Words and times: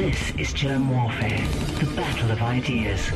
This 0.00 0.30
is 0.36 0.52
Germ 0.54 0.88
Warfare, 0.88 1.46
the 1.78 1.92
battle 1.94 2.30
of 2.30 2.40
ideas. 2.40 3.10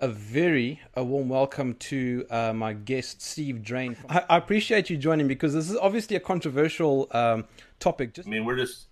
A 0.00 0.08
very 0.08 0.80
a 0.96 1.04
warm 1.04 1.28
welcome 1.28 1.74
to 1.74 2.26
uh, 2.30 2.52
my 2.52 2.72
guest 2.72 3.22
Steve 3.22 3.62
Drain. 3.62 3.96
I, 4.08 4.24
I, 4.28 4.36
appreciate 4.38 4.90
you 4.90 4.96
joining 4.96 5.28
because 5.28 5.54
this 5.54 5.70
is 5.70 5.76
obviously 5.76 6.16
a 6.16 6.20
controversial 6.20 7.06
um, 7.12 7.44
topic. 7.78 8.14
Just- 8.14 8.26
I 8.26 8.30
mean, 8.32 8.44
we're 8.44 8.56
just 8.56 8.88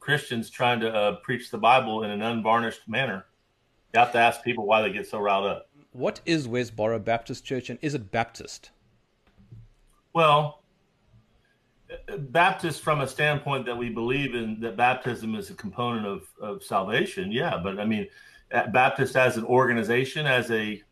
Christians 0.00 0.48
trying 0.48 0.80
to 0.80 0.90
uh, 0.90 1.16
preach 1.16 1.50
the 1.50 1.58
Bible 1.58 2.02
in 2.02 2.10
an 2.10 2.22
unvarnished 2.22 2.88
manner. 2.88 3.26
You 3.92 4.00
have 4.00 4.12
to 4.12 4.18
ask 4.18 4.42
people 4.42 4.64
why 4.64 4.80
they 4.80 4.90
get 4.90 5.06
so 5.06 5.20
riled 5.20 5.44
up. 5.44 5.68
What 5.92 6.22
is 6.24 6.48
Westboro 6.48 7.04
Baptist 7.04 7.44
Church, 7.44 7.68
and 7.68 7.78
is 7.82 7.92
it 7.92 8.10
Baptist? 8.10 8.70
Well, 10.14 10.61
Baptist 12.18 12.82
from 12.82 13.00
a 13.00 13.06
standpoint 13.06 13.66
that 13.66 13.76
we 13.76 13.88
believe 13.88 14.34
in 14.34 14.60
that 14.60 14.76
baptism 14.76 15.34
is 15.34 15.50
a 15.50 15.54
component 15.54 16.06
of, 16.06 16.26
of 16.40 16.62
salvation, 16.62 17.32
yeah. 17.32 17.58
But 17.62 17.78
I 17.78 17.84
mean, 17.84 18.08
Baptist 18.72 19.16
as 19.16 19.36
an 19.36 19.44
organization, 19.44 20.26
as 20.26 20.50
a 20.50 20.82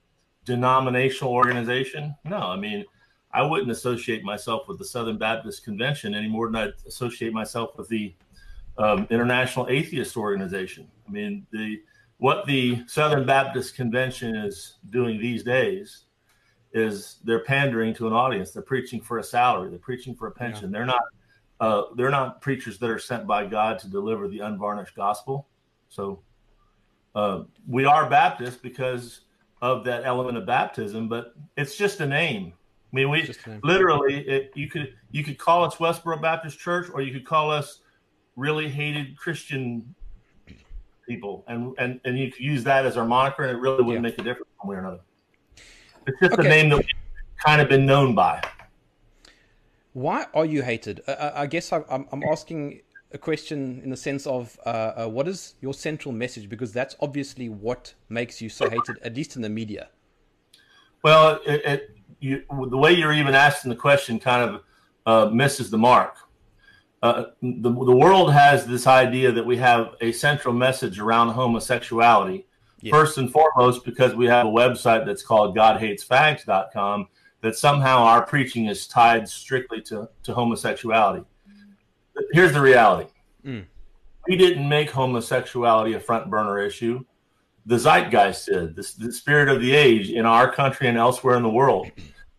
denominational 0.44 1.32
organization, 1.32 2.14
no. 2.24 2.38
I 2.38 2.56
mean, 2.56 2.84
I 3.32 3.42
wouldn't 3.42 3.70
associate 3.70 4.24
myself 4.24 4.66
with 4.68 4.78
the 4.78 4.84
Southern 4.84 5.18
Baptist 5.18 5.64
Convention 5.64 6.14
any 6.14 6.28
more 6.28 6.46
than 6.46 6.56
I 6.56 6.72
associate 6.86 7.32
myself 7.32 7.76
with 7.76 7.88
the 7.88 8.14
um, 8.78 9.06
International 9.10 9.66
Atheist 9.68 10.16
Organization. 10.16 10.88
I 11.06 11.10
mean, 11.10 11.46
the 11.52 11.80
what 12.18 12.44
the 12.46 12.82
Southern 12.86 13.24
Baptist 13.24 13.74
Convention 13.74 14.36
is 14.36 14.78
doing 14.90 15.18
these 15.18 15.42
days 15.42 16.04
is 16.72 17.16
they're 17.24 17.44
pandering 17.44 17.94
to 17.94 18.06
an 18.06 18.12
audience. 18.12 18.50
They're 18.50 18.62
preaching 18.62 19.00
for 19.00 19.18
a 19.18 19.24
salary. 19.24 19.70
They're 19.70 19.78
preaching 19.78 20.14
for 20.14 20.28
a 20.28 20.30
pension. 20.30 20.70
Yeah. 20.70 20.78
They're 20.78 20.86
not 20.86 21.02
uh, 21.60 21.82
they're 21.96 22.10
not 22.10 22.40
preachers 22.40 22.78
that 22.78 22.88
are 22.88 22.98
sent 22.98 23.26
by 23.26 23.44
God 23.46 23.78
to 23.80 23.88
deliver 23.88 24.28
the 24.28 24.40
unvarnished 24.40 24.94
gospel. 24.94 25.46
So 25.90 26.22
uh, 27.14 27.42
we 27.68 27.84
are 27.84 28.08
Baptist 28.08 28.62
because 28.62 29.20
of 29.60 29.84
that 29.84 30.04
element 30.04 30.38
of 30.38 30.46
baptism, 30.46 31.08
but 31.08 31.34
it's 31.56 31.76
just 31.76 32.00
a 32.00 32.06
name. 32.06 32.54
I 32.92 32.96
mean, 32.96 33.10
we 33.10 33.32
literally 33.62 34.26
it, 34.26 34.52
you 34.54 34.68
could 34.68 34.94
you 35.10 35.22
could 35.22 35.38
call 35.38 35.64
us 35.64 35.76
Westboro 35.76 36.20
Baptist 36.20 36.58
Church, 36.58 36.88
or 36.92 37.02
you 37.02 37.12
could 37.12 37.26
call 37.26 37.50
us 37.50 37.80
really 38.36 38.68
hated 38.68 39.16
Christian 39.16 39.94
people, 41.06 41.44
and 41.46 41.74
and 41.78 42.00
and 42.04 42.18
you 42.18 42.32
could 42.32 42.42
use 42.42 42.64
that 42.64 42.86
as 42.86 42.96
our 42.96 43.04
moniker, 43.04 43.44
and 43.44 43.56
it 43.56 43.60
really 43.60 43.82
wouldn't 43.84 44.04
yeah. 44.04 44.10
make 44.10 44.18
a 44.18 44.22
difference 44.22 44.48
one 44.58 44.70
way 44.70 44.76
or 44.76 44.80
another. 44.80 45.00
It's 46.06 46.20
just 46.20 46.32
okay. 46.34 46.46
a 46.46 46.50
name 46.50 46.70
that 46.70 46.76
we've 46.76 46.86
kind 47.44 47.60
of 47.60 47.68
been 47.68 47.86
known 47.86 48.14
by. 48.14 48.42
Why 49.92 50.26
are 50.34 50.46
you 50.46 50.62
hated? 50.62 51.02
Uh, 51.06 51.32
I 51.34 51.46
guess 51.46 51.72
I'm, 51.72 51.84
I'm 51.90 52.22
asking 52.22 52.80
a 53.12 53.18
question 53.18 53.80
in 53.82 53.90
the 53.90 53.96
sense 53.96 54.26
of 54.26 54.58
uh, 54.64 54.68
uh, 54.68 55.08
what 55.08 55.26
is 55.26 55.54
your 55.60 55.74
central 55.74 56.12
message? 56.12 56.48
Because 56.48 56.72
that's 56.72 56.94
obviously 57.00 57.48
what 57.48 57.94
makes 58.08 58.40
you 58.40 58.48
so 58.48 58.70
hated, 58.70 58.98
at 59.02 59.14
least 59.14 59.36
in 59.36 59.42
the 59.42 59.48
media. 59.48 59.88
Well, 61.02 61.40
it, 61.46 61.64
it, 61.64 61.96
you, 62.20 62.44
the 62.68 62.76
way 62.76 62.92
you're 62.92 63.12
even 63.12 63.34
asking 63.34 63.70
the 63.70 63.76
question 63.76 64.20
kind 64.20 64.50
of 64.50 64.62
uh, 65.06 65.30
misses 65.30 65.70
the 65.70 65.78
mark. 65.78 66.16
Uh, 67.02 67.24
the, 67.40 67.70
the 67.70 67.96
world 67.96 68.32
has 68.32 68.66
this 68.66 68.86
idea 68.86 69.32
that 69.32 69.44
we 69.44 69.56
have 69.56 69.94
a 70.00 70.12
central 70.12 70.54
message 70.54 71.00
around 71.00 71.30
homosexuality. 71.30 72.46
Yeah. 72.82 72.92
First 72.92 73.18
and 73.18 73.30
foremost, 73.30 73.84
because 73.84 74.14
we 74.14 74.26
have 74.26 74.46
a 74.46 74.50
website 74.50 75.04
that's 75.04 75.22
called 75.22 75.56
GodHatesFags.com, 75.56 77.08
that 77.42 77.56
somehow 77.56 77.98
our 77.98 78.24
preaching 78.24 78.66
is 78.66 78.86
tied 78.86 79.28
strictly 79.28 79.80
to, 79.82 80.08
to 80.22 80.34
homosexuality. 80.34 81.24
Here's 82.32 82.52
the 82.52 82.60
reality 82.60 83.10
mm. 83.44 83.64
we 84.28 84.36
didn't 84.36 84.68
make 84.68 84.90
homosexuality 84.90 85.94
a 85.94 86.00
front 86.00 86.30
burner 86.30 86.58
issue. 86.58 87.04
The 87.66 87.76
zeitgeist 87.78 88.46
did, 88.46 88.76
the, 88.76 88.92
the 88.98 89.12
spirit 89.12 89.48
of 89.48 89.60
the 89.60 89.72
age 89.72 90.10
in 90.10 90.26
our 90.26 90.50
country 90.50 90.88
and 90.88 90.98
elsewhere 90.98 91.36
in 91.36 91.42
the 91.42 91.50
world. 91.50 91.90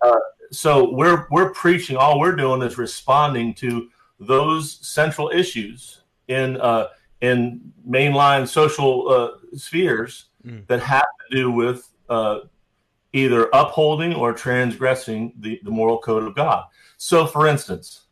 Uh, 0.01 0.18
so 0.51 0.94
we're 0.94 1.28
we're 1.31 1.51
preaching. 1.51 1.96
All 1.96 2.19
we're 2.19 2.35
doing 2.35 2.62
is 2.62 2.78
responding 2.78 3.53
to 3.56 3.90
those 4.19 4.85
central 4.88 5.30
issues 5.30 6.01
in 6.28 6.59
uh, 6.59 6.88
in 7.22 7.72
mainline 7.88 8.47
social 8.47 9.09
uh, 9.09 9.57
spheres 9.57 10.25
mm. 10.46 10.66
that 10.68 10.81
have 10.81 11.06
to 11.29 11.35
do 11.35 11.52
with 11.52 11.88
uh, 12.09 12.40
either 13.13 13.50
upholding 13.53 14.13
or 14.13 14.34
transgressing 14.34 15.34
the, 15.40 15.59
the 15.63 15.72
moral 15.72 16.00
code 16.00 16.24
of 16.24 16.35
God. 16.35 16.66
So, 16.97 17.25
for 17.25 17.47
instance, 17.47 18.06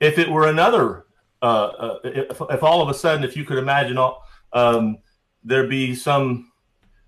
if 0.00 0.18
it 0.18 0.28
were 0.28 0.48
another, 0.48 1.06
uh, 1.42 1.44
uh, 1.44 1.98
if, 2.04 2.40
if, 2.50 2.62
all 2.62 2.82
of 2.82 2.88
a 2.88 2.94
sudden, 2.94 3.24
if 3.24 3.36
you 3.36 3.44
could 3.44 3.58
imagine, 3.58 3.98
all, 3.98 4.26
um, 4.52 4.98
there 5.44 5.66
be 5.66 5.94
some 5.94 6.52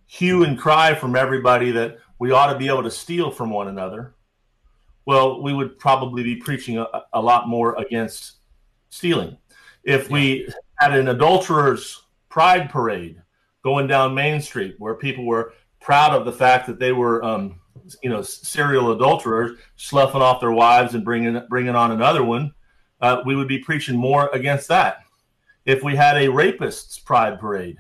hue 0.07 0.45
and 0.45 0.59
cry 0.59 0.95
from 0.95 1.17
everybody 1.17 1.71
that 1.73 1.99
we 2.19 2.31
ought 2.31 2.53
to 2.53 2.59
be 2.59 2.69
able 2.69 2.83
to 2.83 2.91
steal 2.91 3.31
from 3.31 3.51
one 3.51 3.69
another, 3.69 4.15
well, 5.05 5.43
we 5.43 5.53
would 5.53 5.79
probably 5.79 6.23
be 6.23 6.37
preaching 6.37 6.79
a, 6.79 6.87
a 7.13 7.21
lot 7.21 7.49
more 7.49 7.75
against 7.81 8.35
stealing. 8.91 9.37
If 9.85 10.11
we 10.11 10.49
had 10.77 10.95
an 10.95 11.09
adulterer's 11.09 12.03
pride 12.29 12.71
parade 12.71 13.21
going 13.63 13.87
down 13.87 14.15
Main 14.15 14.41
Street 14.41 14.75
where 14.79 14.95
people 14.95 15.25
were 15.25 15.55
proud 15.81 16.15
of 16.15 16.25
the 16.25 16.33
fact 16.33 16.67
that 16.67 16.79
they 16.79 16.93
were, 16.93 17.25
um, 17.25 17.61
you 18.03 18.11
know, 18.11 18.23
serial 18.23 18.93
adulterers, 18.93 19.59
sloughing 19.77 20.23
off 20.23 20.41
their 20.41 20.53
wives 20.53 20.95
and 20.95 21.05
bringing 21.05 21.41
bringing 21.49 21.75
on 21.75 21.93
another 21.93 22.25
one, 22.25 22.53
uh, 23.01 23.23
we 23.27 23.37
would 23.37 23.49
be 23.49 23.59
preaching 23.59 23.97
more 23.97 24.31
against 24.33 24.69
that. 24.69 24.99
If 25.65 25.83
we 25.83 25.95
had 25.95 26.17
a 26.17 26.29
rapist's 26.29 26.99
pride 26.99 27.39
parade 27.39 27.77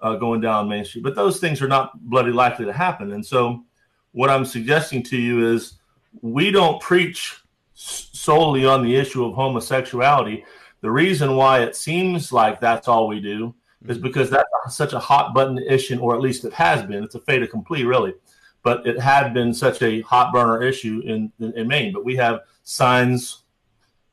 uh, 0.00 0.16
going 0.16 0.40
down 0.40 0.68
Main 0.68 0.84
Street, 0.84 1.04
but 1.04 1.14
those 1.14 1.40
things 1.40 1.62
are 1.62 1.68
not 1.68 1.98
bloody 2.08 2.32
likely 2.32 2.66
to 2.66 2.72
happen. 2.72 3.12
And 3.12 3.24
so, 3.24 3.64
what 4.12 4.30
I'm 4.30 4.44
suggesting 4.44 5.02
to 5.04 5.16
you 5.16 5.52
is 5.52 5.74
we 6.22 6.50
don't 6.50 6.80
preach 6.80 7.40
solely 7.74 8.64
on 8.64 8.82
the 8.82 8.94
issue 8.94 9.24
of 9.24 9.34
homosexuality. 9.34 10.44
The 10.80 10.90
reason 10.90 11.34
why 11.36 11.62
it 11.62 11.74
seems 11.74 12.30
like 12.30 12.60
that's 12.60 12.88
all 12.88 13.08
we 13.08 13.20
do 13.20 13.54
is 13.86 13.98
because 13.98 14.30
that's 14.30 14.48
such 14.70 14.92
a 14.92 14.98
hot 14.98 15.34
button 15.34 15.58
issue, 15.58 15.98
or 15.98 16.14
at 16.14 16.20
least 16.20 16.44
it 16.44 16.52
has 16.52 16.82
been. 16.82 17.04
It's 17.04 17.14
a 17.14 17.20
fait 17.20 17.42
accompli, 17.42 17.84
really, 17.84 18.14
but 18.62 18.86
it 18.86 18.98
had 18.98 19.34
been 19.34 19.52
such 19.52 19.82
a 19.82 20.00
hot 20.02 20.32
burner 20.32 20.62
issue 20.62 21.02
in, 21.04 21.30
in, 21.38 21.52
in 21.52 21.68
Maine. 21.68 21.92
But 21.92 22.04
we 22.04 22.16
have 22.16 22.40
signs 22.62 23.42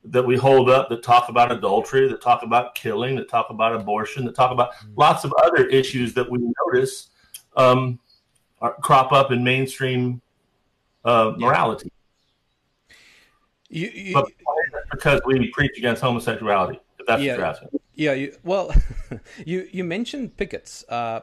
that 0.04 0.24
we 0.24 0.36
hold 0.36 0.70
up 0.70 0.90
that 0.90 1.04
talk 1.04 1.30
about 1.30 1.52
adultery, 1.52 2.08
that 2.08 2.22
talk 2.22 2.44
about 2.44 2.76
killing, 2.76 3.16
that 3.16 3.30
talk 3.30 3.50
about 3.50 3.76
abortion, 3.76 4.26
that 4.26 4.36
talk 4.36 4.52
about 4.52 4.74
mm-hmm. 4.74 4.94
lots 4.98 5.24
of 5.24 5.34
other 5.44 5.66
issues 5.68 6.14
that 6.16 6.30
we 6.30 6.40
notice 6.66 7.10
um, 7.56 8.00
are, 8.62 8.74
crop 8.82 9.12
up 9.12 9.32
in 9.32 9.44
mainstream 9.44 10.22
uh, 11.06 11.34
morality. 11.38 11.92
You, 13.70 13.90
you, 13.94 14.14
but 14.14 14.26
because 14.92 15.22
we 15.26 15.50
preach 15.52 15.78
against 15.78 16.02
homosexuality, 16.02 16.80
if 17.00 17.06
that's 17.06 17.22
yeah, 17.22 17.34
what 17.34 17.38
you're 17.38 17.48
asking. 17.48 17.81
Yeah, 18.02 18.14
you, 18.14 18.36
well, 18.44 18.74
you 19.46 19.70
you 19.72 19.84
mentioned 19.84 20.36
pickets. 20.36 20.84
Uh, 20.90 21.20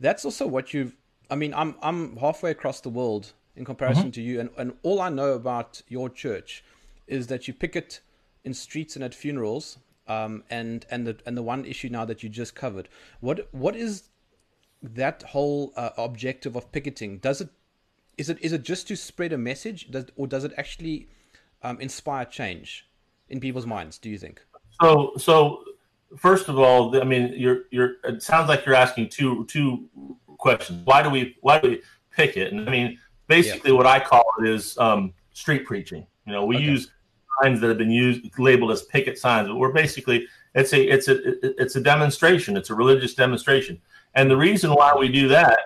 that's 0.00 0.24
also 0.24 0.46
what 0.46 0.72
you've. 0.72 0.96
I 1.30 1.34
mean, 1.34 1.52
I'm 1.52 1.74
I'm 1.82 2.16
halfway 2.16 2.50
across 2.50 2.80
the 2.80 2.88
world 2.88 3.34
in 3.54 3.66
comparison 3.66 4.04
mm-hmm. 4.04 4.12
to 4.12 4.22
you, 4.22 4.40
and, 4.40 4.48
and 4.56 4.72
all 4.82 5.02
I 5.02 5.10
know 5.10 5.32
about 5.34 5.82
your 5.88 6.08
church 6.08 6.64
is 7.06 7.26
that 7.26 7.48
you 7.48 7.52
picket 7.52 8.00
in 8.44 8.54
streets 8.54 8.96
and 8.96 9.04
at 9.04 9.14
funerals, 9.14 9.76
um, 10.08 10.42
and 10.48 10.86
and 10.90 11.06
the 11.06 11.18
and 11.26 11.36
the 11.36 11.42
one 11.42 11.66
issue 11.66 11.90
now 11.90 12.06
that 12.06 12.22
you 12.22 12.30
just 12.30 12.54
covered. 12.54 12.88
What 13.20 13.48
what 13.52 13.76
is 13.76 14.04
that 14.82 15.22
whole 15.22 15.74
uh, 15.76 15.90
objective 15.98 16.56
of 16.56 16.72
picketing? 16.72 17.18
Does 17.18 17.42
it 17.42 17.50
is 18.16 18.30
it 18.30 18.38
is 18.40 18.54
it 18.54 18.62
just 18.62 18.88
to 18.88 18.96
spread 18.96 19.34
a 19.34 19.38
message, 19.38 19.90
does, 19.90 20.06
or 20.16 20.26
does 20.26 20.44
it 20.44 20.54
actually 20.56 21.10
um, 21.62 21.78
inspire 21.78 22.24
change 22.24 22.88
in 23.28 23.38
people's 23.38 23.66
minds? 23.66 23.98
Do 23.98 24.08
you 24.08 24.16
think? 24.16 24.40
So, 24.80 25.12
so 25.18 25.62
first 26.16 26.48
of 26.48 26.58
all, 26.58 27.00
I 27.00 27.04
mean, 27.04 27.34
you're 27.36 27.64
you're. 27.70 27.94
It 28.04 28.22
sounds 28.22 28.48
like 28.48 28.66
you're 28.66 28.74
asking 28.74 29.08
two 29.10 29.44
two 29.46 29.88
questions. 30.38 30.84
Why 30.84 31.02
do 31.02 31.10
we 31.10 31.36
why 31.40 31.60
do 31.60 31.70
we 31.70 31.82
pick 32.10 32.36
it? 32.36 32.52
And 32.52 32.68
I 32.68 32.70
mean, 32.70 32.98
basically, 33.26 33.70
yeah. 33.70 33.76
what 33.76 33.86
I 33.86 34.00
call 34.00 34.24
it 34.40 34.48
is 34.48 34.76
um, 34.78 35.12
street 35.32 35.64
preaching. 35.66 36.06
You 36.26 36.32
know, 36.32 36.44
we 36.44 36.56
okay. 36.56 36.64
use 36.64 36.90
signs 37.40 37.60
that 37.60 37.68
have 37.68 37.78
been 37.78 37.90
used 37.90 38.26
labeled 38.38 38.70
as 38.70 38.82
picket 38.82 39.18
signs, 39.18 39.48
but 39.48 39.56
we're 39.56 39.72
basically 39.72 40.26
it's 40.54 40.72
a 40.72 40.82
it's 40.82 41.08
a 41.08 41.62
it's 41.62 41.76
a 41.76 41.80
demonstration. 41.80 42.56
It's 42.56 42.70
a 42.70 42.74
religious 42.74 43.14
demonstration, 43.14 43.80
and 44.14 44.30
the 44.30 44.36
reason 44.36 44.70
why 44.70 44.94
we 44.94 45.08
do 45.08 45.28
that 45.28 45.58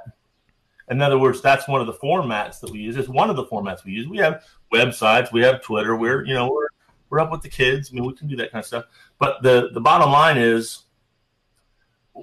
in 0.88 1.02
other 1.02 1.18
words, 1.18 1.40
that's 1.40 1.66
one 1.66 1.80
of 1.80 1.86
the 1.86 1.94
formats 1.94 2.60
that 2.60 2.70
we 2.70 2.78
use. 2.78 2.96
It's 2.96 3.08
one 3.08 3.28
of 3.28 3.36
the 3.36 3.44
formats 3.44 3.84
we 3.84 3.92
use. 3.92 4.06
We 4.06 4.18
have 4.18 4.44
websites, 4.72 5.32
we 5.32 5.42
have 5.42 5.62
Twitter. 5.62 5.96
We're 5.96 6.24
you 6.24 6.34
know 6.34 6.50
we're 6.50 6.68
we're 7.10 7.20
up 7.20 7.30
with 7.30 7.42
the 7.42 7.48
kids. 7.48 7.90
I 7.90 7.94
mean, 7.94 8.04
we 8.04 8.14
can 8.14 8.28
do 8.28 8.36
that 8.36 8.52
kind 8.52 8.62
of 8.62 8.66
stuff. 8.66 8.84
But 9.18 9.42
the 9.42 9.70
the 9.72 9.80
bottom 9.80 10.10
line 10.10 10.36
is, 10.36 10.82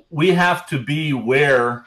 we 0.09 0.29
have 0.29 0.67
to 0.67 0.79
be 0.79 1.13
where 1.13 1.85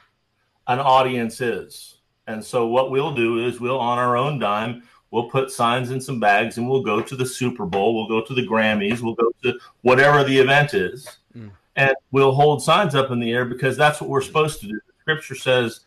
an 0.66 0.78
audience 0.80 1.40
is. 1.40 1.98
And 2.26 2.44
so 2.44 2.66
what 2.66 2.90
we'll 2.90 3.14
do 3.14 3.46
is 3.46 3.60
we'll 3.60 3.78
on 3.78 3.98
our 3.98 4.16
own 4.16 4.38
dime 4.40 4.82
we'll 5.10 5.30
put 5.30 5.50
signs 5.50 5.90
in 5.90 6.00
some 6.00 6.20
bags 6.20 6.58
and 6.58 6.68
we'll 6.68 6.82
go 6.82 7.00
to 7.00 7.16
the 7.16 7.26
Super 7.26 7.64
Bowl, 7.64 7.94
we'll 7.94 8.08
go 8.08 8.26
to 8.26 8.34
the 8.34 8.46
Grammys, 8.46 9.00
we'll 9.00 9.14
go 9.14 9.30
to 9.42 9.58
whatever 9.82 10.24
the 10.24 10.38
event 10.38 10.74
is, 10.74 11.18
mm. 11.36 11.50
and 11.76 11.94
we'll 12.10 12.32
hold 12.32 12.62
signs 12.62 12.94
up 12.94 13.10
in 13.10 13.20
the 13.20 13.32
air 13.32 13.44
because 13.44 13.76
that's 13.76 14.00
what 14.00 14.10
we're 14.10 14.20
supposed 14.20 14.60
to 14.60 14.68
do. 14.68 14.78
Scripture 15.00 15.34
says, 15.34 15.80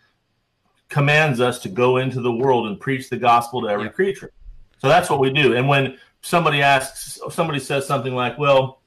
commands 0.88 1.39
us 1.39 1.60
to 1.60 1.69
go 1.69 1.98
into 1.98 2.21
the 2.21 2.31
world 2.31 2.68
and 2.68 2.80
preach 2.80 3.10
the 3.10 3.18
gospel 3.18 3.62
to 3.62 3.68
every 3.68 3.86
yeah. 3.86 3.92
creature. 3.92 4.31
So 4.80 4.88
that's 4.88 5.10
what 5.10 5.19
we 5.19 5.31
do. 5.31 5.56
And 5.56 5.68
when 5.68 5.98
somebody 6.21 6.62
asks, 6.62 7.19
somebody 7.30 7.60
says 7.60 7.86
something 7.86 8.16
like, 8.16 8.38
well, 8.39 8.79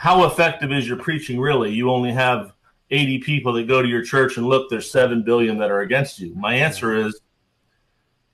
how 0.00 0.24
effective 0.24 0.72
is 0.72 0.88
your 0.88 0.96
preaching 0.96 1.38
really? 1.38 1.70
You 1.74 1.90
only 1.90 2.10
have 2.10 2.54
80 2.90 3.18
people 3.18 3.52
that 3.52 3.68
go 3.68 3.82
to 3.82 3.86
your 3.86 4.02
church 4.02 4.38
and 4.38 4.46
look, 4.46 4.70
there's 4.70 4.90
7 4.90 5.22
billion 5.24 5.58
that 5.58 5.70
are 5.70 5.80
against 5.80 6.18
you. 6.18 6.34
My 6.34 6.54
answer 6.54 6.96
is 6.96 7.20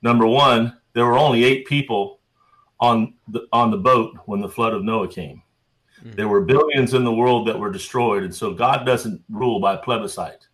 number 0.01 0.25
one, 0.25 0.77
there 0.93 1.05
were 1.05 1.17
only 1.17 1.43
eight 1.43 1.67
people 1.67 2.21
on 2.79 3.15
the, 3.27 3.49
on 3.51 3.69
the 3.69 3.77
boat 3.77 4.17
when 4.27 4.39
the 4.39 4.47
flood 4.47 4.73
of 4.73 4.85
Noah 4.85 5.09
came. 5.09 5.43
Mm. 6.05 6.15
There 6.15 6.29
were 6.29 6.39
billions 6.39 6.93
in 6.93 7.03
the 7.03 7.13
world 7.13 7.49
that 7.49 7.59
were 7.59 7.69
destroyed. 7.69 8.23
And 8.23 8.33
so 8.33 8.53
God 8.53 8.85
doesn't 8.85 9.21
rule 9.29 9.59
by 9.59 9.75
plebiscite. 9.75 10.47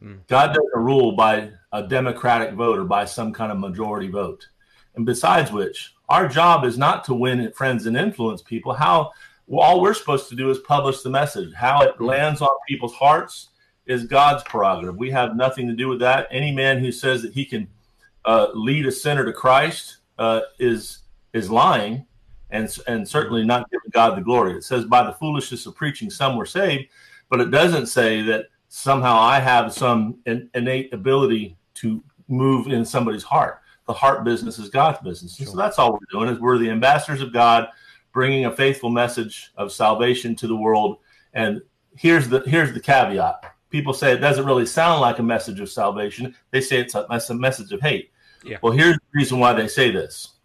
Mm. 0.00 0.20
God 0.28 0.54
doesn't 0.54 0.76
rule 0.76 1.16
by 1.16 1.50
a 1.72 1.82
democratic 1.82 2.54
vote 2.54 2.78
or 2.78 2.84
by 2.84 3.06
some 3.06 3.32
kind 3.32 3.50
of 3.50 3.58
majority 3.58 4.06
vote. 4.06 4.46
And 4.94 5.04
besides 5.04 5.50
which, 5.50 5.94
our 6.08 6.28
job 6.28 6.64
is 6.64 6.78
not 6.78 7.02
to 7.06 7.14
win 7.14 7.50
friends 7.54 7.86
and 7.86 7.96
influence 7.96 8.40
people. 8.40 8.72
How 8.72 9.10
well, 9.50 9.66
all 9.66 9.80
we're 9.80 9.94
supposed 9.94 10.28
to 10.28 10.36
do 10.36 10.48
is 10.48 10.60
publish 10.60 11.02
the 11.02 11.10
message. 11.10 11.52
How 11.52 11.82
it 11.82 12.00
lands 12.00 12.40
on 12.40 12.50
people's 12.68 12.94
hearts 12.94 13.48
is 13.84 14.04
God's 14.04 14.44
prerogative. 14.44 14.96
We 14.96 15.10
have 15.10 15.34
nothing 15.34 15.66
to 15.66 15.74
do 15.74 15.88
with 15.88 15.98
that. 15.98 16.28
Any 16.30 16.52
man 16.52 16.78
who 16.78 16.92
says 16.92 17.20
that 17.22 17.32
he 17.32 17.44
can 17.44 17.66
uh, 18.24 18.46
lead 18.54 18.86
a 18.86 18.92
sinner 18.92 19.24
to 19.24 19.32
Christ 19.32 19.96
uh, 20.20 20.42
is 20.60 20.98
is 21.32 21.50
lying, 21.50 22.06
and 22.50 22.72
and 22.86 23.06
certainly 23.06 23.44
not 23.44 23.68
giving 23.72 23.90
God 23.90 24.16
the 24.16 24.22
glory. 24.22 24.52
It 24.52 24.62
says 24.62 24.84
by 24.84 25.02
the 25.02 25.14
foolishness 25.14 25.66
of 25.66 25.74
preaching, 25.74 26.10
some 26.10 26.36
were 26.36 26.46
saved, 26.46 26.86
but 27.28 27.40
it 27.40 27.50
doesn't 27.50 27.86
say 27.86 28.22
that 28.22 28.46
somehow 28.68 29.18
I 29.18 29.40
have 29.40 29.72
some 29.72 30.18
innate 30.54 30.94
ability 30.94 31.56
to 31.74 32.00
move 32.28 32.68
in 32.68 32.84
somebody's 32.84 33.24
heart. 33.24 33.62
The 33.88 33.94
heart 33.94 34.22
business 34.22 34.60
is 34.60 34.68
God's 34.68 35.00
business. 35.00 35.34
Sure. 35.34 35.48
So 35.48 35.56
that's 35.56 35.76
all 35.76 35.92
we're 35.94 35.98
doing 36.12 36.28
is 36.28 36.38
we're 36.38 36.58
the 36.58 36.70
ambassadors 36.70 37.20
of 37.20 37.32
God, 37.32 37.68
bringing 38.12 38.46
a 38.46 38.54
faithful 38.54 38.90
message 38.90 39.52
of 39.56 39.72
salvation 39.72 40.34
to 40.36 40.46
the 40.46 40.56
world. 40.56 40.98
And 41.34 41.60
here's 41.96 42.28
the 42.28 42.40
here's 42.40 42.72
the 42.72 42.80
caveat. 42.80 43.54
People 43.70 43.92
say 43.92 44.12
it 44.12 44.18
doesn't 44.18 44.46
really 44.46 44.66
sound 44.66 45.00
like 45.00 45.18
a 45.18 45.22
message 45.22 45.60
of 45.60 45.70
salvation. 45.70 46.34
They 46.50 46.60
say 46.60 46.80
it's 46.80 46.94
a, 46.94 47.06
it's 47.10 47.30
a 47.30 47.34
message 47.34 47.72
of 47.72 47.80
hate. 47.80 48.10
Yeah. 48.44 48.58
Well, 48.62 48.72
here's 48.72 48.96
the 48.96 49.18
reason 49.18 49.38
why 49.38 49.52
they 49.52 49.68
say 49.68 49.90
this. 49.90 50.36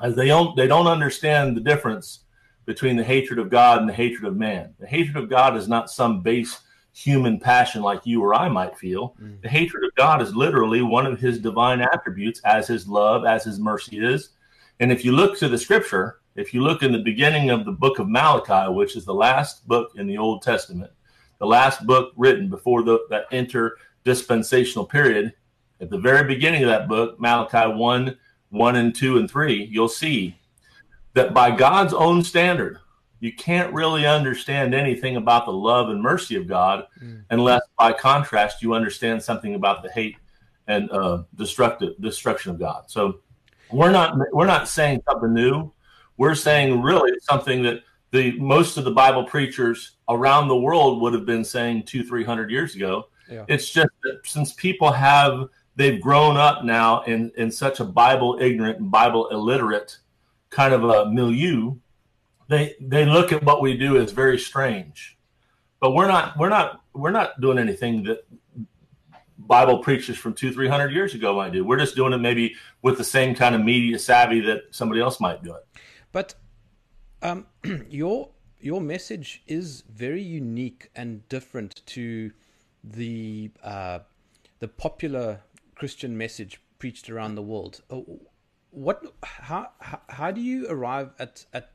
As 0.00 0.14
they 0.14 0.26
don't 0.26 0.56
they 0.56 0.66
don't 0.66 0.86
understand 0.86 1.56
the 1.56 1.60
difference 1.60 2.20
between 2.66 2.96
the 2.96 3.04
hatred 3.04 3.38
of 3.38 3.48
God 3.48 3.80
and 3.80 3.88
the 3.88 3.94
hatred 3.94 4.26
of 4.26 4.36
man. 4.36 4.74
The 4.78 4.86
hatred 4.86 5.16
of 5.16 5.30
God 5.30 5.56
is 5.56 5.68
not 5.68 5.90
some 5.90 6.20
base 6.20 6.60
human 6.92 7.38
passion 7.38 7.80
like 7.80 8.04
you 8.04 8.22
or 8.22 8.34
I 8.34 8.48
might 8.48 8.76
feel. 8.76 9.14
Mm. 9.22 9.40
The 9.40 9.48
hatred 9.48 9.84
of 9.84 9.94
God 9.94 10.20
is 10.20 10.34
literally 10.34 10.82
one 10.82 11.06
of 11.06 11.20
his 11.20 11.38
divine 11.38 11.80
attributes, 11.80 12.40
as 12.44 12.66
his 12.66 12.88
love, 12.88 13.24
as 13.24 13.44
his 13.44 13.58
mercy 13.58 14.04
is. 14.04 14.30
And 14.80 14.90
if 14.92 15.04
you 15.04 15.12
look 15.12 15.38
to 15.38 15.48
the 15.48 15.56
scripture, 15.56 16.20
if 16.38 16.54
you 16.54 16.62
look 16.62 16.82
in 16.82 16.92
the 16.92 16.98
beginning 16.98 17.50
of 17.50 17.64
the 17.64 17.72
book 17.72 17.98
of 17.98 18.08
Malachi, 18.08 18.72
which 18.72 18.96
is 18.96 19.04
the 19.04 19.14
last 19.14 19.66
book 19.66 19.90
in 19.96 20.06
the 20.06 20.16
Old 20.16 20.40
Testament, 20.42 20.92
the 21.38 21.46
last 21.46 21.84
book 21.84 22.12
written 22.16 22.48
before 22.48 22.84
the, 22.84 23.00
that 23.10 23.28
interdispensational 23.30 24.88
period, 24.88 25.34
at 25.80 25.90
the 25.90 25.98
very 25.98 26.26
beginning 26.26 26.62
of 26.62 26.68
that 26.68 26.88
book, 26.88 27.18
Malachi 27.18 27.72
1, 27.72 28.16
1 28.50 28.76
and 28.76 28.94
2 28.94 29.18
and 29.18 29.28
3, 29.28 29.64
you'll 29.64 29.88
see 29.88 30.38
that 31.14 31.34
by 31.34 31.50
God's 31.50 31.92
own 31.92 32.22
standard, 32.22 32.78
you 33.18 33.32
can't 33.32 33.72
really 33.72 34.06
understand 34.06 34.74
anything 34.74 35.16
about 35.16 35.44
the 35.44 35.52
love 35.52 35.88
and 35.90 36.00
mercy 36.00 36.36
of 36.36 36.46
God 36.46 36.86
mm. 37.02 37.24
unless, 37.30 37.62
by 37.76 37.92
contrast, 37.92 38.62
you 38.62 38.74
understand 38.74 39.20
something 39.20 39.56
about 39.56 39.82
the 39.82 39.90
hate 39.90 40.16
and 40.68 40.88
uh, 40.92 41.24
destructive 41.34 42.00
destruction 42.00 42.52
of 42.52 42.60
God. 42.60 42.84
So 42.86 43.20
we're 43.72 43.90
not 43.90 44.16
we're 44.32 44.46
not 44.46 44.68
saying 44.68 45.02
something 45.08 45.34
new. 45.34 45.72
We're 46.18 46.34
saying 46.34 46.82
really 46.82 47.12
something 47.22 47.62
that 47.62 47.80
the 48.10 48.38
most 48.38 48.76
of 48.76 48.84
the 48.84 48.90
Bible 48.90 49.24
preachers 49.24 49.92
around 50.08 50.48
the 50.48 50.56
world 50.56 51.00
would 51.00 51.14
have 51.14 51.24
been 51.24 51.44
saying 51.44 51.84
two 51.84 52.04
three 52.04 52.24
hundred 52.24 52.50
years 52.50 52.74
ago. 52.74 53.08
Yeah. 53.30 53.44
It's 53.48 53.70
just 53.70 53.90
that 54.02 54.20
since 54.24 54.52
people 54.52 54.92
have 54.92 55.48
they've 55.76 56.00
grown 56.00 56.36
up 56.36 56.64
now 56.64 57.02
in 57.04 57.32
in 57.36 57.50
such 57.50 57.80
a 57.80 57.84
Bible 57.84 58.38
ignorant 58.40 58.90
Bible 58.90 59.28
illiterate 59.28 59.96
kind 60.50 60.74
of 60.74 60.84
a 60.84 61.10
milieu 61.10 61.74
they 62.48 62.74
they 62.80 63.04
look 63.04 63.32
at 63.32 63.44
what 63.44 63.62
we 63.62 63.76
do 63.76 63.98
as 63.98 64.10
very 64.12 64.38
strange. 64.38 65.16
But 65.80 65.92
we're 65.92 66.08
not 66.08 66.36
we're 66.36 66.48
not 66.48 66.80
we're 66.94 67.12
not 67.12 67.40
doing 67.40 67.58
anything 67.58 68.02
that 68.04 68.26
Bible 69.48 69.78
preachers 69.78 70.16
from 70.16 70.34
two 70.34 70.52
three 70.52 70.68
hundred 70.68 70.92
years 70.92 71.14
ago 71.14 71.34
might 71.34 71.52
do. 71.52 71.64
We're 71.64 71.78
just 71.78 71.96
doing 71.96 72.12
it 72.12 72.18
maybe 72.18 72.54
with 72.82 72.98
the 72.98 73.04
same 73.04 73.34
kind 73.34 73.54
of 73.54 73.62
media 73.62 73.98
savvy 73.98 74.40
that 74.42 74.64
somebody 74.70 75.00
else 75.00 75.18
might 75.20 75.42
do 75.42 75.54
it. 75.54 75.66
But 76.12 76.34
um, 77.22 77.46
your 77.88 78.30
your 78.60 78.80
message 78.80 79.42
is 79.46 79.82
very 79.90 80.22
unique 80.22 80.90
and 80.94 81.26
different 81.28 81.84
to 81.86 82.32
the 82.84 83.50
uh, 83.62 84.00
the 84.60 84.68
popular 84.68 85.40
Christian 85.74 86.16
message 86.16 86.60
preached 86.78 87.08
around 87.08 87.34
the 87.34 87.42
world. 87.42 87.80
Uh, 87.90 88.00
what 88.70 89.02
how 89.22 89.70
how, 90.08 90.30
do 90.30 90.40
you 90.40 90.66
arrive 90.68 91.10
at 91.18 91.46
at 91.54 91.72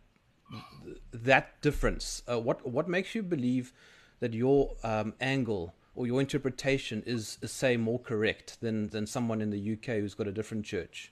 that 1.12 1.62
difference? 1.62 2.22
Uh, 2.30 2.40
what 2.40 2.68
what 2.70 2.88
makes 2.88 3.16
you 3.16 3.24
believe 3.24 3.74
that 4.20 4.34
your 4.34 4.76
um, 4.84 5.14
angle 5.20 5.76
or 5.96 6.08
your 6.08 6.20
interpretation 6.20 7.04
is, 7.06 7.38
is, 7.42 7.52
say 7.52 7.78
more 7.78 8.00
correct 8.00 8.60
than 8.62 8.90
than 8.90 9.06
someone 9.06 9.42
in 9.42 9.50
the 9.50 9.74
UK 9.74 9.98
who's 9.98 10.14
got 10.14 10.28
a 10.28 10.32
different 10.32 10.66
church? 10.66 11.12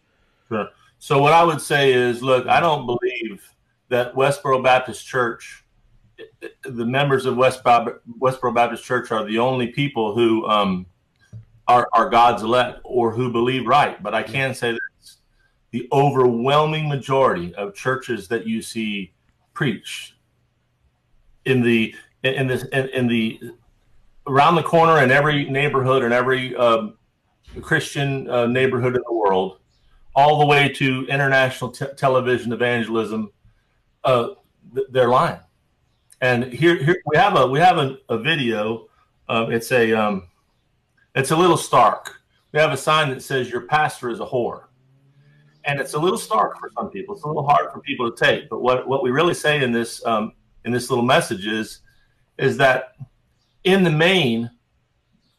Sure. 0.50 0.70
So 1.00 1.20
what 1.20 1.34
I 1.34 1.44
would 1.44 1.62
say 1.62 1.94
is, 1.94 2.22
look, 2.22 2.48
I 2.48 2.60
don't 2.60 2.86
believe 2.86 3.44
that 3.90 4.14
Westboro 4.14 4.64
Baptist 4.64 5.06
Church, 5.06 5.64
the 6.64 6.86
members 6.86 7.26
of 7.26 7.38
West 7.38 7.64
Westboro 7.64 8.54
Baptist 8.54 8.84
Church, 8.84 9.12
are 9.12 9.26
the 9.26 9.40
only 9.40 9.68
people 9.68 10.14
who 10.14 10.48
um, 10.48 10.86
are, 11.68 11.88
are 11.94 12.10
God's 12.10 12.44
elect 12.44 12.80
or 12.84 13.12
who 13.12 13.32
believe 13.32 13.66
right. 13.66 14.02
But 14.02 14.14
I 14.14 14.24
can 14.24 14.54
say 14.54 14.74
this: 14.74 15.18
the 15.72 15.88
overwhelming 15.92 16.88
majority 16.88 17.54
of 17.56 17.74
churches 17.74 18.28
that 18.28 18.46
you 18.46 18.62
see 18.62 19.14
preach 19.54 20.16
in 21.46 21.62
the 21.62 21.96
in 22.24 22.48
this 22.48 22.64
in, 22.66 22.90
in 22.90 23.08
the 23.08 23.40
around 24.28 24.56
the 24.56 24.64
corner 24.64 25.02
in 25.04 25.12
every 25.12 25.50
neighborhood 25.50 26.04
and 26.04 26.14
every 26.14 26.56
um, 26.56 26.98
Christian 27.62 28.30
uh, 28.30 28.46
neighborhood 28.46 28.96
in 28.96 29.02
the 29.06 29.14
world, 29.14 29.60
all 30.16 30.40
the 30.40 30.46
way 30.46 30.70
to 30.70 31.06
international 31.08 31.72
television 31.72 32.54
evangelism, 32.54 33.32
uh, 34.04 34.30
th- 34.74 34.88
they're 34.90 35.10
lying. 35.10 35.40
And 36.22 36.46
here, 36.46 36.76
here 36.76 37.02
we 37.06 37.18
have 37.18 37.36
a 37.36 37.48
we 37.48 37.60
have 37.60 37.78
a, 37.78 37.98
a 38.10 38.18
video. 38.18 38.88
Uh, 39.28 39.48
it's 39.50 39.72
a 39.72 39.94
um, 39.94 40.28
it's 41.16 41.32
a 41.32 41.36
little 41.36 41.58
stark. 41.58 42.22
We 42.52 42.60
have 42.60 42.72
a 42.72 42.78
sign 42.78 43.10
that 43.10 43.24
says 43.24 43.50
your 43.50 43.62
pastor 43.62 44.10
is 44.10 44.20
a 44.20 44.26
whore 44.26 44.66
and 45.66 45.80
it's 45.80 45.94
a 45.94 46.00
little 46.00 46.18
stark 46.18 46.58
for 46.60 46.70
some 46.76 46.90
people. 46.90 47.16
It's 47.16 47.24
a 47.24 47.28
little 47.28 47.46
hard 47.46 47.72
for 47.72 47.80
people 47.80 48.12
to 48.12 48.26
take. 48.26 48.50
But 48.50 48.62
what 48.62 48.88
what 48.88 49.04
we 49.04 49.12
really 49.12 49.34
say 49.34 49.64
in 49.64 49.72
this 49.72 50.04
um, 50.06 50.34
in 50.66 50.72
this 50.72 50.90
little 50.90 51.06
message 51.06 51.48
is 51.48 51.80
is 52.38 52.58
that 52.58 52.96
in 53.64 53.84
the 53.84 53.92
main, 53.92 54.50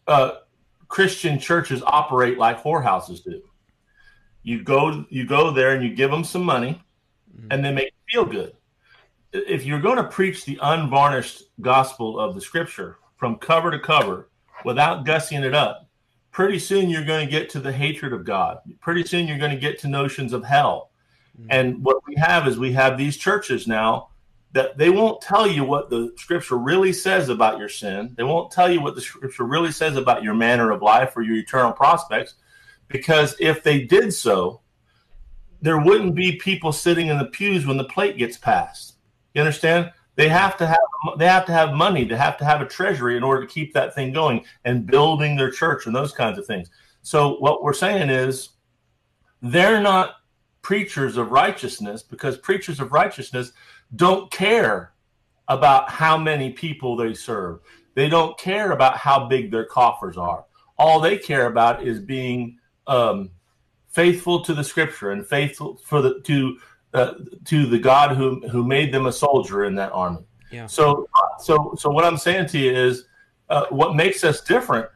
uh, 0.07 0.33
Christian 0.89 1.39
churches 1.39 1.83
operate 1.87 2.39
like 2.39 2.63
whorehouses 2.63 3.25
do. 3.25 3.43
You 4.43 4.63
go 4.63 5.05
you 5.09 5.27
go 5.27 5.51
there 5.51 5.75
and 5.75 5.83
you 5.83 5.95
give 5.95 6.11
them 6.11 6.25
some 6.25 6.43
money, 6.43 6.83
mm-hmm. 7.35 7.49
and 7.51 7.65
they 7.65 7.73
make 7.73 7.93
you 8.09 8.23
feel 8.23 8.31
good. 8.31 8.53
If 9.33 9.65
you're 9.65 9.81
going 9.81 9.97
to 9.97 10.05
preach 10.05 10.45
the 10.45 10.59
unvarnished 10.61 11.45
gospel 11.61 12.21
of 12.21 12.35
the 12.35 12.41
Scripture 12.41 12.99
from 13.17 13.37
cover 13.37 13.71
to 13.71 13.79
cover 13.79 14.29
without 14.65 15.07
gussying 15.07 15.45
it 15.45 15.55
up, 15.55 15.89
pretty 16.33 16.59
soon 16.59 16.91
you're 16.91 17.05
going 17.05 17.25
to 17.25 17.31
get 17.31 17.49
to 17.51 17.61
the 17.61 17.73
hatred 17.73 18.13
of 18.13 18.25
God. 18.25 18.59
Pretty 18.81 19.05
soon 19.05 19.27
you're 19.27 19.39
going 19.39 19.53
to 19.53 19.57
get 19.57 19.79
to 19.81 19.89
notions 19.89 20.33
of 20.33 20.45
hell. 20.45 20.91
Mm-hmm. 21.41 21.47
And 21.51 21.85
what 21.85 22.07
we 22.07 22.15
have 22.17 22.47
is 22.47 22.59
we 22.59 22.73
have 22.73 22.99
these 22.99 23.17
churches 23.17 23.67
now 23.67 24.09
that 24.53 24.77
they 24.77 24.91
won't 24.91 25.23
tell 25.23 25.47
you 25.47 25.65
what 25.65 25.89
the 25.89 26.13
scripture 26.17 26.59
really 26.59 26.93
says 26.93 27.29
about 27.29 27.59
your 27.59 27.69
sin. 27.69 28.15
They 28.17 28.23
won't 28.23 28.53
tell 28.53 28.71
you 28.71 28.83
what 28.83 28.95
the 28.95 29.01
scripture 29.01 29.45
really 29.45 29.73
says 29.73 29.97
about 29.97 30.23
your 30.23 30.35
manner 30.35 30.71
of 30.71 30.83
life 30.83 31.17
or 31.17 31.23
your 31.23 31.37
eternal 31.37 31.73
prospects. 31.73 32.35
Because 32.89 33.35
if 33.41 33.63
they 33.63 33.85
did 33.85 34.13
so, 34.13 34.61
there 35.63 35.81
wouldn't 35.81 36.15
be 36.15 36.37
people 36.37 36.73
sitting 36.73 37.07
in 37.07 37.19
the 37.19 37.27
pews 37.27 37.67
when 37.67 37.79
the 37.79 37.85
plate 37.85 38.19
gets 38.19 38.37
passed. 38.37 38.97
You 39.33 39.41
understand? 39.41 39.91
They 40.17 40.29
have 40.29 40.59
to 40.59 40.67
have 40.67 40.79
they 41.19 41.27
have 41.27 41.47
to 41.47 41.53
have 41.53 41.73
money. 41.73 42.05
They 42.05 42.17
have 42.17 42.37
to 42.39 42.45
have 42.45 42.61
a 42.61 42.67
treasury 42.67 43.17
in 43.17 43.23
order 43.23 43.47
to 43.47 43.53
keep 43.53 43.73
that 43.73 43.95
thing 43.95 44.13
going 44.13 44.45
and 44.65 44.87
building 44.87 45.37
their 45.37 45.51
church 45.51 45.87
and 45.87 45.95
those 45.95 46.13
kinds 46.13 46.39
of 46.39 46.47
things. 46.47 46.69
So 47.01 47.39
what 47.39 47.63
we're 47.63 47.73
saying 47.73 48.11
is 48.11 48.51
they're 49.41 49.81
not 49.81 50.17
preachers 50.61 51.17
of 51.17 51.33
righteousness 51.33 52.03
because 52.03 52.39
preachers 52.39 52.79
of 52.79 52.93
righteousness 52.93 53.53
don't 53.97 54.31
care 54.31 54.93
about 55.49 55.91
how 55.91 56.17
many 56.17 56.51
people 56.51 56.97
they 56.97 57.15
serve. 57.15 57.61
They 57.95 58.09
don't 58.09 58.39
care 58.39 58.73
about 58.73 58.97
how 58.97 59.27
big 59.27 59.51
their 59.51 59.65
coffers 59.67 60.17
are. 60.17 60.45
All 60.79 61.01
they 61.01 61.19
care 61.19 61.47
about 61.47 61.87
is 61.87 62.01
being 62.01 62.59
um, 62.87 63.31
faithful 63.89 64.43
to 64.45 64.55
the 64.55 64.65
scripture 64.65 65.11
and 65.11 65.27
faithful 65.27 65.77
for 65.85 66.01
the 66.01 66.21
to 66.23 66.59
uh, 66.95 67.15
to 67.45 67.67
the 67.67 67.79
God 67.79 68.17
who 68.17 68.47
who 68.49 68.65
made 68.65 68.93
them 68.93 69.07
a 69.07 69.13
soldier 69.13 69.65
in 69.65 69.75
that 69.77 69.93
army. 69.93 70.25
Yeah. 70.51 70.67
So 70.67 71.09
so 71.39 71.75
so 71.79 71.91
what 71.91 72.05
I'm 72.05 72.17
saying 72.17 72.47
to 72.49 72.59
you 72.59 72.73
is 72.73 73.05
uh, 73.49 73.67
what 73.71 73.95
makes 73.95 74.25
us 74.25 74.41
different. 74.41 74.89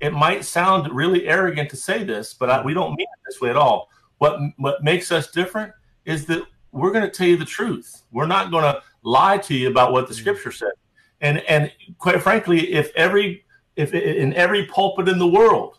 It 0.00 0.12
might 0.12 0.44
sound 0.44 0.94
really 0.94 1.26
arrogant 1.26 1.70
to 1.70 1.76
say 1.76 2.04
this, 2.04 2.34
but 2.34 2.50
I, 2.50 2.62
we 2.62 2.74
don't 2.74 2.90
mean 2.90 3.06
it 3.10 3.20
this 3.26 3.40
way 3.40 3.48
at 3.48 3.56
all. 3.56 3.88
What 4.18 4.38
what 4.58 4.84
makes 4.84 5.10
us 5.10 5.30
different 5.30 5.72
is 6.04 6.26
that 6.26 6.42
we're 6.72 6.92
going 6.92 7.04
to 7.04 7.10
tell 7.10 7.26
you 7.26 7.36
the 7.36 7.44
truth. 7.44 8.02
We're 8.12 8.26
not 8.26 8.50
going 8.50 8.64
to 8.64 8.82
lie 9.02 9.38
to 9.38 9.54
you 9.54 9.70
about 9.70 9.92
what 9.92 10.08
the 10.08 10.14
scripture 10.14 10.52
said. 10.52 10.72
And 11.20 11.38
and 11.48 11.72
quite 11.98 12.22
frankly, 12.22 12.72
if 12.72 12.92
every 12.94 13.44
if 13.76 13.94
in 13.94 14.34
every 14.34 14.66
pulpit 14.66 15.08
in 15.08 15.18
the 15.18 15.26
world, 15.26 15.78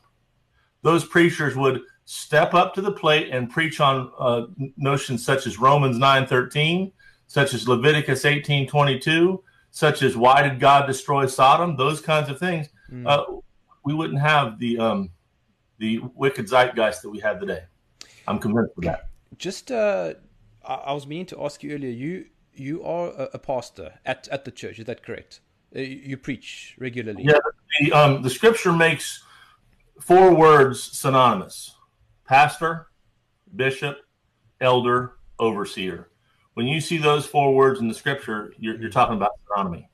those 0.82 1.06
preachers 1.06 1.56
would 1.56 1.82
step 2.06 2.54
up 2.54 2.74
to 2.74 2.82
the 2.82 2.92
plate 2.92 3.30
and 3.32 3.50
preach 3.50 3.80
on 3.80 4.12
uh, 4.18 4.48
notions 4.78 5.24
such 5.24 5.46
as 5.46 5.60
Romans 5.60 5.98
nine 5.98 6.26
thirteen, 6.26 6.92
such 7.28 7.54
as 7.54 7.68
Leviticus 7.68 8.26
eighteen 8.26 8.68
twenty 8.68 8.98
two, 8.98 9.44
such 9.70 10.02
as 10.02 10.18
why 10.18 10.42
did 10.42 10.60
God 10.60 10.88
destroy 10.88 11.28
Sodom? 11.28 11.76
Those 11.76 12.02
kinds 12.02 12.30
of 12.30 12.40
things. 12.40 12.70
Mm. 12.92 13.06
Uh, 13.08 13.42
we 13.84 13.94
wouldn't 13.94 14.20
have 14.20 14.58
the 14.58 14.80
um, 14.80 15.12
the 15.78 16.00
wicked 16.16 16.48
zeitgeist 16.48 17.02
that 17.04 17.10
we 17.10 17.20
have 17.20 17.40
today. 17.40 17.64
I'm 18.28 18.40
convinced 18.40 18.74
of 18.78 18.84
that. 18.86 19.10
Just, 19.38 19.72
uh, 19.72 20.16
I 20.68 20.94
was 20.94 21.08
meaning 21.08 21.26
to 21.28 21.44
ask 21.44 21.64
you 21.64 21.74
earlier. 21.74 21.92
You 21.92 22.26
you 22.54 22.84
are 22.84 23.10
a, 23.10 23.30
a 23.34 23.40
pastor 23.40 23.94
at, 24.06 24.28
at 24.30 24.46
the 24.46 24.52
church. 24.52 24.80
Is 24.80 24.86
that 24.86 25.04
correct? 25.04 25.42
Uh, 25.76 25.80
you 25.80 26.18
preach 26.18 26.76
regularly. 26.80 27.24
Yeah, 27.24 27.40
the, 27.80 27.92
um, 27.94 28.22
the 28.22 28.30
scripture 28.30 28.74
makes 28.74 29.24
four 30.00 30.34
words 30.36 30.82
synonymous: 30.84 31.76
pastor, 32.26 32.88
bishop, 33.56 33.98
elder, 34.62 35.14
overseer. 35.40 36.10
When 36.56 36.66
you 36.66 36.82
see 36.82 36.98
those 36.98 37.26
four 37.26 37.54
words 37.54 37.80
in 37.80 37.88
the 37.88 37.94
scripture, 37.94 38.54
you're, 38.58 38.80
you're 38.82 38.90
talking 38.90 39.16
about 39.16 39.32
synonymy. 39.48 39.88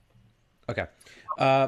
Okay. 0.70 0.86
Uh, 1.38 1.68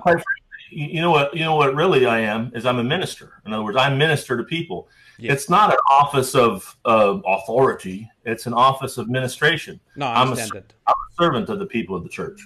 you 0.71 1.01
know 1.01 1.11
what? 1.11 1.33
You 1.35 1.43
know 1.43 1.55
what? 1.55 1.75
Really, 1.75 2.05
I 2.05 2.21
am 2.21 2.51
is 2.55 2.65
I'm 2.65 2.79
a 2.79 2.83
minister. 2.83 3.41
In 3.45 3.53
other 3.53 3.63
words, 3.63 3.77
I 3.77 3.93
minister 3.93 4.37
to 4.37 4.43
people. 4.43 4.87
It's 5.19 5.49
not 5.49 5.71
an 5.71 5.79
office 5.89 6.35
of 6.35 6.77
uh, 6.85 7.19
authority. 7.25 8.09
It's 8.25 8.45
an 8.45 8.53
office 8.53 8.97
of 8.97 9.05
administration. 9.05 9.79
No, 9.95 10.07
I 10.07 10.21
I'm 10.21 10.33
a, 10.33 10.41
I'm 10.41 10.53
a 10.55 11.15
servant 11.17 11.49
of 11.49 11.59
the 11.59 11.65
people 11.65 11.95
of 11.95 12.03
the 12.03 12.09
church. 12.09 12.41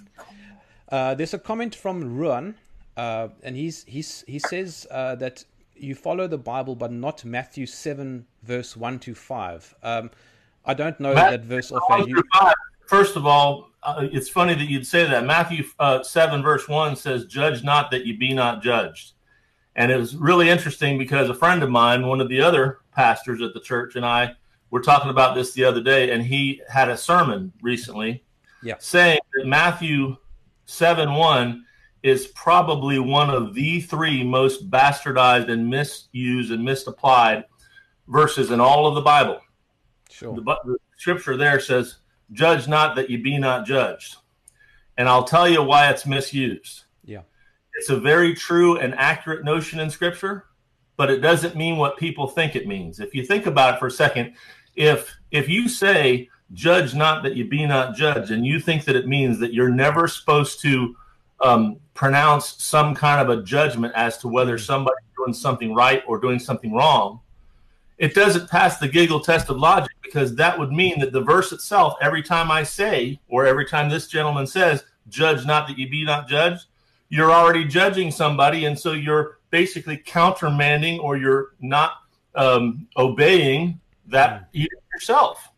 Uh, 0.91 1.15
there's 1.15 1.33
a 1.33 1.39
comment 1.39 1.75
from 1.75 2.17
Ruan, 2.17 2.55
uh, 2.97 3.29
and 3.43 3.55
he's, 3.55 3.83
he's, 3.85 4.23
he 4.27 4.39
says 4.39 4.87
uh, 4.91 5.15
that 5.15 5.43
you 5.75 5.95
follow 5.95 6.27
the 6.27 6.37
Bible, 6.37 6.75
but 6.75 6.91
not 6.91 7.23
Matthew 7.23 7.65
7, 7.65 8.25
verse 8.43 8.75
1 8.75 8.99
to 8.99 9.15
5. 9.15 9.75
Um, 9.83 10.11
I 10.65 10.73
don't 10.73 10.99
know 10.99 11.13
Matthew 11.13 11.37
that 11.37 11.45
verse 11.45 11.71
offhand. 11.71 12.07
You... 12.09 12.21
First 12.87 13.15
of 13.15 13.25
all, 13.25 13.69
uh, 13.83 14.07
it's 14.11 14.29
funny 14.29 14.55
that 14.55 14.65
you'd 14.65 14.87
say 14.87 15.05
that. 15.07 15.25
Matthew 15.25 15.63
uh, 15.79 16.03
7, 16.03 16.41
verse 16.41 16.67
1 16.67 16.95
says, 16.95 17.25
Judge 17.25 17.63
not 17.63 17.91
that 17.91 18.05
you 18.05 18.17
be 18.17 18.33
not 18.33 18.61
judged. 18.61 19.13
And 19.79 19.93
it 19.93 19.97
was 19.97 20.13
really 20.17 20.49
interesting 20.49 20.97
because 20.97 21.29
a 21.29 21.33
friend 21.33 21.63
of 21.63 21.69
mine, 21.69 22.05
one 22.05 22.19
of 22.19 22.27
the 22.27 22.41
other 22.41 22.81
pastors 22.93 23.41
at 23.41 23.53
the 23.53 23.61
church, 23.61 23.95
and 23.95 24.05
I 24.05 24.35
were 24.71 24.81
talking 24.81 25.09
about 25.09 25.35
this 25.35 25.53
the 25.53 25.63
other 25.63 25.81
day, 25.81 26.11
and 26.11 26.21
he 26.21 26.61
had 26.67 26.89
a 26.89 26.97
sermon 26.97 27.53
recently 27.61 28.25
yeah. 28.61 28.75
saying 28.79 29.21
that 29.33 29.47
Matthew 29.47 30.17
7 30.65 31.13
1 31.13 31.65
is 32.03 32.27
probably 32.27 32.99
one 32.99 33.29
of 33.29 33.53
the 33.53 33.79
three 33.79 34.21
most 34.21 34.69
bastardized 34.69 35.49
and 35.49 35.69
misused 35.69 36.51
and 36.51 36.61
misapplied 36.61 37.45
verses 38.09 38.51
in 38.51 38.59
all 38.59 38.85
of 38.85 38.95
the 38.95 39.01
Bible. 39.01 39.39
Sure. 40.09 40.35
The, 40.35 40.41
the 40.41 40.77
scripture 40.97 41.37
there 41.37 41.61
says, 41.61 41.99
Judge 42.33 42.67
not 42.67 42.97
that 42.97 43.09
you 43.09 43.23
be 43.23 43.37
not 43.37 43.65
judged. 43.65 44.17
And 44.97 45.07
I'll 45.07 45.23
tell 45.23 45.47
you 45.47 45.63
why 45.63 45.89
it's 45.89 46.05
misused. 46.05 46.83
It's 47.79 47.89
a 47.89 47.97
very 47.97 48.35
true 48.35 48.77
and 48.77 48.93
accurate 48.95 49.45
notion 49.45 49.79
in 49.79 49.89
Scripture, 49.89 50.47
but 50.97 51.09
it 51.09 51.21
doesn't 51.21 51.55
mean 51.55 51.77
what 51.77 51.95
people 51.95 52.27
think 52.27 52.57
it 52.57 52.67
means. 52.67 52.99
If 52.99 53.15
you 53.15 53.25
think 53.25 53.45
about 53.45 53.75
it 53.75 53.79
for 53.79 53.87
a 53.87 53.91
second, 53.91 54.33
if 54.75 55.15
if 55.31 55.47
you 55.47 55.69
say 55.69 56.27
judge 56.51 56.93
not 56.93 57.23
that 57.23 57.37
you 57.37 57.47
be 57.47 57.65
not 57.65 57.95
judged, 57.95 58.31
and 58.31 58.45
you 58.45 58.59
think 58.59 58.83
that 58.83 58.97
it 58.97 59.07
means 59.07 59.39
that 59.39 59.53
you're 59.53 59.69
never 59.69 60.09
supposed 60.09 60.59
to 60.63 60.93
um, 61.39 61.79
pronounce 61.93 62.61
some 62.61 62.93
kind 62.93 63.21
of 63.21 63.39
a 63.39 63.41
judgment 63.43 63.93
as 63.95 64.17
to 64.17 64.27
whether 64.27 64.57
somebody's 64.57 64.99
doing 65.15 65.33
something 65.33 65.73
right 65.73 66.03
or 66.05 66.19
doing 66.19 66.37
something 66.37 66.73
wrong, 66.73 67.21
it 67.97 68.13
doesn't 68.13 68.49
pass 68.49 68.77
the 68.77 68.89
giggle 68.89 69.21
test 69.21 69.49
of 69.49 69.55
logic 69.55 69.95
because 70.03 70.35
that 70.35 70.59
would 70.59 70.73
mean 70.73 70.99
that 70.99 71.13
the 71.13 71.21
verse 71.21 71.53
itself, 71.53 71.93
every 72.01 72.23
time 72.23 72.51
I 72.51 72.63
say, 72.63 73.21
or 73.29 73.45
every 73.45 73.65
time 73.65 73.89
this 73.89 74.07
gentleman 74.07 74.47
says, 74.47 74.83
judge 75.07 75.45
not 75.45 75.65
that 75.69 75.77
you 75.77 75.87
be 75.87 76.03
not 76.03 76.27
judged, 76.27 76.65
you're 77.09 77.31
already 77.31 77.65
judging 77.65 78.11
somebody, 78.11 78.65
and 78.65 78.77
so 78.77 78.93
you're 78.93 79.39
basically 79.49 79.97
countermanding 79.97 80.99
or 80.99 81.17
you're 81.17 81.55
not 81.59 81.93
um, 82.35 82.87
obeying 82.97 83.79
that 84.07 84.53
mm. 84.53 84.67
yourself. 84.93 85.49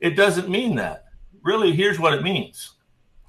It 0.00 0.10
doesn't 0.10 0.48
mean 0.48 0.76
that. 0.76 1.06
Really, 1.42 1.72
here's 1.72 1.98
what 1.98 2.14
it 2.14 2.22
means 2.22 2.74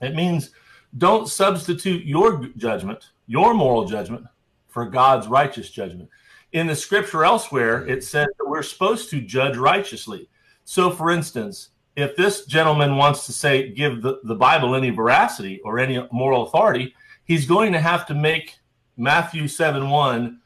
it 0.01 0.15
means 0.15 0.51
don't 0.97 1.27
substitute 1.27 2.05
your 2.05 2.47
judgment, 2.57 3.11
your 3.27 3.53
moral 3.53 3.85
judgment, 3.85 4.25
for 4.67 4.85
God's 4.85 5.27
righteous 5.27 5.69
judgment. 5.69 6.09
In 6.51 6.67
the 6.67 6.75
scripture 6.75 7.23
elsewhere, 7.23 7.87
it 7.87 8.03
says 8.03 8.27
that 8.37 8.47
we're 8.47 8.63
supposed 8.63 9.09
to 9.11 9.21
judge 9.21 9.55
righteously. 9.55 10.29
So, 10.65 10.89
for 10.89 11.11
instance, 11.11 11.69
if 11.95 12.15
this 12.15 12.45
gentleman 12.45 12.95
wants 12.95 13.25
to 13.27 13.33
say, 13.33 13.71
give 13.71 14.01
the, 14.01 14.19
the 14.23 14.35
Bible 14.35 14.75
any 14.75 14.89
veracity 14.89 15.59
or 15.63 15.77
any 15.77 16.03
moral 16.11 16.47
authority, 16.47 16.95
he's 17.29 17.45
going 17.45 17.71
to 17.71 17.79
have 17.79 18.05
to 18.07 18.13
make 18.13 18.57
Matthew 18.97 19.47
7 19.47 19.89
1 19.89 20.41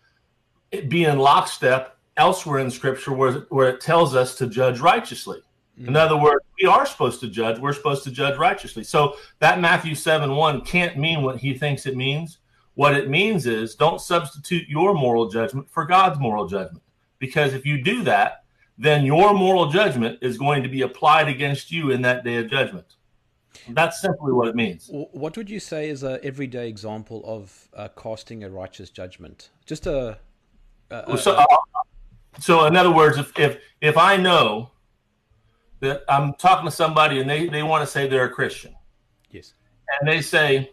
be 0.87 1.05
in 1.05 1.17
lockstep 1.17 1.97
elsewhere 2.17 2.59
in 2.59 2.69
Scripture 2.69 3.13
where, 3.13 3.31
where 3.49 3.69
it 3.69 3.81
tells 3.81 4.13
us 4.13 4.35
to 4.35 4.47
judge 4.47 4.79
righteously. 4.79 5.39
Mm-hmm. 5.79 5.87
In 5.87 5.95
other 5.95 6.17
words, 6.17 6.45
we 6.61 6.67
are 6.67 6.85
supposed 6.85 7.19
to 7.21 7.27
judge. 7.27 7.57
We're 7.57 7.73
supposed 7.73 8.03
to 8.03 8.11
judge 8.11 8.37
righteously. 8.37 8.83
So 8.83 9.15
that 9.39 9.61
Matthew 9.61 9.95
7 9.95 10.35
1 10.35 10.61
can't 10.61 10.97
mean 10.97 11.23
what 11.23 11.37
he 11.37 11.55
thinks 11.55 11.87
it 11.87 11.95
means. 11.95 12.39
What 12.75 12.95
it 12.95 13.09
means 13.09 13.47
is 13.47 13.75
don't 13.75 14.01
substitute 14.01 14.67
your 14.67 14.93
moral 14.93 15.29
judgment 15.29 15.69
for 15.71 15.85
God's 15.85 16.19
moral 16.19 16.47
judgment. 16.47 16.83
Because 17.17 17.53
if 17.53 17.65
you 17.65 17.81
do 17.81 18.03
that, 18.03 18.43
then 18.77 19.05
your 19.05 19.33
moral 19.33 19.69
judgment 19.69 20.19
is 20.21 20.37
going 20.37 20.63
to 20.63 20.69
be 20.69 20.81
applied 20.81 21.29
against 21.29 21.71
you 21.71 21.91
in 21.91 22.01
that 22.01 22.25
day 22.25 22.37
of 22.37 22.49
judgment. 22.49 22.95
That's 23.69 24.01
simply 24.01 24.31
what 24.31 24.47
it 24.47 24.55
means. 24.55 24.89
What 24.91 25.37
would 25.37 25.49
you 25.49 25.59
say 25.59 25.89
is 25.89 26.03
a 26.03 26.23
everyday 26.23 26.67
example 26.67 27.21
of 27.25 27.69
uh, 27.75 27.87
casting 27.95 28.43
a 28.43 28.49
righteous 28.49 28.89
judgment? 28.89 29.49
Just 29.65 29.87
a. 29.87 30.17
a, 30.89 31.03
a 31.07 31.17
so, 31.17 31.33
uh, 31.33 31.45
so, 32.39 32.65
in 32.65 32.75
other 32.75 32.91
words, 32.91 33.17
if, 33.17 33.37
if 33.37 33.59
if 33.81 33.97
I 33.97 34.17
know 34.17 34.71
that 35.79 36.03
I'm 36.09 36.33
talking 36.35 36.65
to 36.65 36.71
somebody 36.71 37.19
and 37.19 37.29
they, 37.29 37.47
they 37.47 37.63
want 37.63 37.83
to 37.85 37.91
say 37.91 38.07
they're 38.07 38.25
a 38.25 38.29
Christian, 38.29 38.75
yes, 39.31 39.53
and 39.99 40.09
they 40.09 40.21
say, 40.21 40.71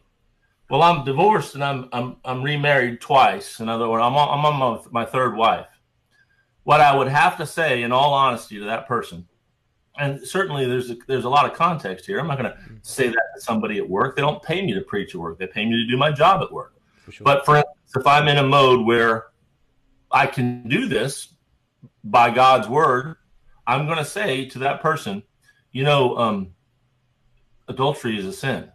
"Well, 0.70 0.82
I'm 0.82 1.04
divorced 1.04 1.54
and 1.54 1.62
I'm 1.62 1.88
I'm 1.92 2.16
I'm 2.25 2.42
remarried 2.42 3.00
twice." 3.00 3.60
In 3.60 3.68
other 3.68 3.88
words, 3.88 4.02
I'm 4.02 4.16
on, 4.16 4.38
I'm 4.38 4.44
on 4.44 4.58
my, 4.92 5.02
my 5.02 5.04
third 5.04 5.37
wife. 5.37 5.66
What 6.64 6.80
I 6.80 6.94
would 6.94 7.08
have 7.08 7.37
to 7.38 7.46
say, 7.46 7.82
in 7.82 7.92
all 7.92 8.14
honesty, 8.14 8.58
to 8.58 8.64
that 8.66 8.87
person 8.87 9.26
and 10.00 10.26
certainly 10.26 10.66
there's 10.66 10.90
a, 10.90 10.97
there's 11.07 11.25
a 11.25 11.28
lot 11.28 11.45
of 11.45 11.57
context 11.57 12.07
here. 12.07 12.19
I'm 12.19 12.26
not 12.26 12.38
going 12.38 12.50
to 12.50 12.57
mm-hmm. 12.57 12.76
say 12.83 13.09
that 13.09 13.23
to 13.35 13.40
somebody 13.40 13.78
at 13.78 13.88
work. 13.88 14.16
They 14.16 14.23
don't 14.23 14.42
pay 14.42 14.64
me 14.64 14.73
to 14.73 14.80
preach 14.80 15.14
at 15.14 15.21
work. 15.21 15.38
They 15.38 15.47
pay 15.47 15.66
me 15.66 15.76
to 15.76 15.87
do 15.87 15.97
my 15.97 16.11
job 16.11 16.42
at 16.42 16.50
work. 16.50 16.75
For 17.04 17.12
sure. 17.12 17.25
But 17.25 17.45
for 17.45 17.57
instance, 17.57 17.97
if 17.97 18.07
I'm 18.07 18.26
in 18.26 18.38
a 18.38 18.42
mode 18.42 18.87
where 18.87 19.26
I 20.11 20.26
can 20.26 20.66
do 20.69 20.88
this 20.88 21.35
by 22.02 22.30
God's 22.30 22.66
word, 22.66 23.16
I'm 23.66 23.85
going 23.85 23.99
to 23.99 24.04
say 24.04 24.47
to 24.47 24.61
that 24.61 24.80
person, 24.80 25.23
you 25.73 25.85
know, 25.85 26.16
um, 26.16 26.54
adultery 27.69 28.19
is 28.19 28.25
a 28.25 28.33
sin, 28.33 28.71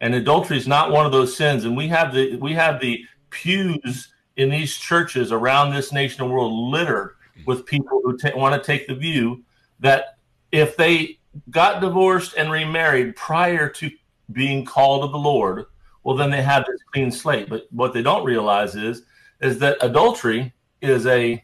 and 0.00 0.14
adultery 0.14 0.56
is 0.56 0.66
not 0.66 0.90
one 0.90 1.04
of 1.04 1.12
those 1.12 1.36
sins. 1.36 1.64
And 1.64 1.76
we 1.76 1.88
have 1.88 2.12
the 2.12 2.36
we 2.36 2.54
have 2.54 2.80
the 2.80 3.04
pews 3.30 4.12
in 4.36 4.48
these 4.48 4.76
churches 4.76 5.30
around 5.30 5.72
this 5.72 5.92
nation 5.92 6.22
and 6.22 6.32
world 6.32 6.52
littered 6.52 7.16
with 7.46 7.66
people 7.66 8.00
who 8.02 8.16
t- 8.16 8.32
want 8.34 8.60
to 8.60 8.66
take 8.66 8.88
the 8.88 8.94
view 8.94 9.44
that 9.80 10.13
if 10.54 10.76
they 10.76 11.18
got 11.50 11.80
divorced 11.80 12.34
and 12.36 12.48
remarried 12.48 13.16
prior 13.16 13.68
to 13.68 13.90
being 14.30 14.64
called 14.64 15.02
of 15.02 15.10
the 15.10 15.18
Lord, 15.18 15.66
well, 16.04 16.14
then 16.14 16.30
they 16.30 16.42
have 16.42 16.64
this 16.64 16.80
clean 16.92 17.10
slate. 17.10 17.48
But 17.48 17.66
what 17.72 17.92
they 17.92 18.02
don't 18.02 18.24
realize 18.24 18.76
is, 18.76 19.02
is 19.40 19.58
that 19.58 19.78
adultery 19.80 20.52
is 20.80 21.06
a 21.06 21.42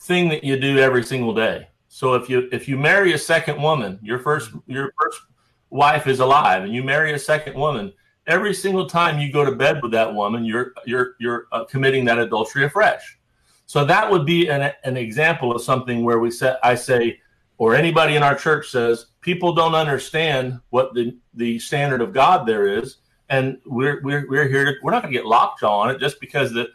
thing 0.00 0.30
that 0.30 0.42
you 0.42 0.58
do 0.58 0.78
every 0.78 1.02
single 1.02 1.34
day. 1.34 1.68
So 1.88 2.14
if 2.14 2.30
you 2.30 2.48
if 2.50 2.66
you 2.66 2.78
marry 2.78 3.12
a 3.12 3.18
second 3.18 3.60
woman, 3.60 3.98
your 4.02 4.18
first 4.18 4.50
your 4.66 4.92
first 4.98 5.20
wife 5.68 6.06
is 6.06 6.20
alive, 6.20 6.64
and 6.64 6.72
you 6.72 6.82
marry 6.82 7.12
a 7.12 7.18
second 7.18 7.54
woman, 7.54 7.92
every 8.26 8.54
single 8.54 8.86
time 8.86 9.18
you 9.18 9.30
go 9.30 9.44
to 9.44 9.52
bed 9.52 9.82
with 9.82 9.92
that 9.92 10.14
woman, 10.14 10.46
you're 10.46 10.72
you're 10.86 11.14
you're 11.20 11.46
uh, 11.52 11.64
committing 11.64 12.06
that 12.06 12.18
adultery 12.18 12.64
afresh. 12.64 13.18
So 13.66 13.84
that 13.84 14.10
would 14.10 14.24
be 14.24 14.48
an, 14.48 14.72
an 14.84 14.96
example 14.96 15.54
of 15.54 15.60
something 15.60 16.04
where 16.04 16.20
we 16.20 16.30
say 16.30 16.54
I 16.62 16.74
say, 16.74 17.20
or 17.58 17.74
anybody 17.74 18.16
in 18.16 18.22
our 18.22 18.34
church 18.34 18.70
says, 18.70 19.06
people 19.20 19.54
don't 19.54 19.74
understand 19.74 20.60
what 20.70 20.94
the 20.94 21.16
the 21.34 21.58
standard 21.58 22.00
of 22.00 22.12
God 22.12 22.46
there 22.46 22.66
is, 22.66 22.98
and 23.28 23.58
we're 23.66 24.00
we're 24.02 24.26
we're 24.28 24.48
here 24.48 24.64
to 24.64 24.74
we're 24.82 24.92
not 24.92 25.02
going 25.02 25.12
to 25.12 25.18
get 25.18 25.26
lockjaw 25.26 25.80
on 25.80 25.90
it 25.90 25.98
just 25.98 26.20
because 26.20 26.52
the 26.52 26.68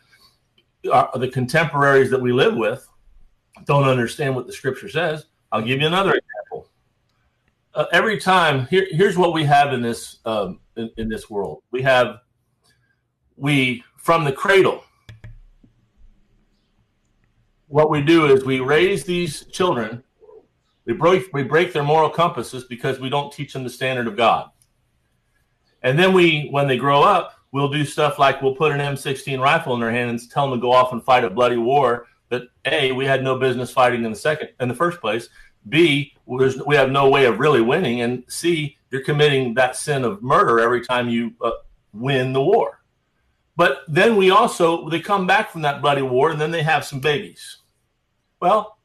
our, 0.92 1.10
the 1.18 1.30
contemporaries 1.30 2.10
that 2.10 2.22
we 2.22 2.32
live 2.32 2.56
with 2.56 2.88
don't 3.66 3.88
understand 3.88 4.36
what 4.36 4.48
the 4.48 4.54
scripture 4.54 4.90
says. 4.90 5.26
I'll 5.52 5.62
give 5.62 5.82
you 5.82 5.88
another 5.88 6.14
example. 6.14 6.70
Uh, 7.74 7.86
every 7.92 8.20
time, 8.20 8.66
here, 8.68 8.88
here's 8.90 9.18
what 9.18 9.34
we 9.34 9.44
have 9.46 9.74
in 9.74 9.82
this 9.82 10.20
um, 10.26 10.60
in, 10.76 10.90
in 10.98 11.10
this 11.10 11.30
world. 11.30 11.64
We 11.72 11.82
have 11.84 12.18
we 13.38 13.84
from 13.98 14.24
the 14.24 14.32
cradle. 14.32 14.84
What 17.68 17.90
we 17.90 18.02
do 18.02 18.26
is 18.26 18.44
we 18.44 18.60
raise 18.60 19.06
these 19.06 19.46
children. 19.46 20.04
We 20.92 20.98
break 20.98 21.34
we 21.34 21.44
break 21.44 21.72
their 21.72 21.84
moral 21.84 22.10
compasses 22.10 22.66
because 22.66 23.00
we 23.00 23.10
don't 23.10 23.32
teach 23.32 23.54
them 23.54 23.64
the 23.64 23.70
standard 23.70 24.08
of 24.08 24.18
God. 24.18 24.50
And 25.84 25.98
then 25.98 26.12
we, 26.12 26.50
when 26.52 26.68
they 26.68 26.76
grow 26.76 27.02
up, 27.02 27.40
we'll 27.54 27.70
do 27.70 27.86
stuff 27.86 28.20
like 28.20 28.42
we'll 28.42 28.56
put 28.56 28.74
an 28.74 28.80
M16 28.80 29.40
rifle 29.40 29.74
in 29.74 29.80
their 29.80 29.90
hand 29.90 30.10
and 30.10 30.30
tell 30.30 30.50
them 30.50 30.60
to 30.60 30.62
go 30.62 30.74
off 30.74 30.92
and 30.92 31.02
fight 31.02 31.24
a 31.24 31.30
bloody 31.30 31.56
war 31.56 32.08
that 32.28 32.44
a 32.66 32.92
we 32.92 33.06
had 33.06 33.24
no 33.24 33.40
business 33.40 33.72
fighting 33.72 34.04
in 34.04 34.12
the 34.12 34.18
second 34.18 34.50
in 34.60 34.68
the 34.68 34.74
first 34.74 35.00
place. 35.00 35.30
B 35.70 36.14
we 36.26 36.76
have 36.76 36.92
no 36.92 37.10
way 37.10 37.24
of 37.24 37.40
really 37.40 37.62
winning, 37.62 38.02
and 38.02 38.26
C 38.28 38.76
you're 38.90 39.06
committing 39.06 39.54
that 39.54 39.78
sin 39.78 40.04
of 40.04 40.22
murder 40.22 40.60
every 40.60 40.86
time 40.86 41.08
you 41.08 41.34
uh, 41.42 41.52
win 41.94 42.34
the 42.34 42.44
war. 42.44 42.82
But 43.56 43.84
then 43.88 44.18
we 44.18 44.30
also 44.30 44.90
they 44.90 45.00
come 45.00 45.26
back 45.26 45.52
from 45.52 45.62
that 45.62 45.82
bloody 45.82 46.02
war 46.02 46.32
and 46.32 46.42
then 46.42 46.52
they 46.52 46.64
have 46.64 46.84
some 46.84 47.00
babies. 47.00 47.60
Well, 48.42 48.78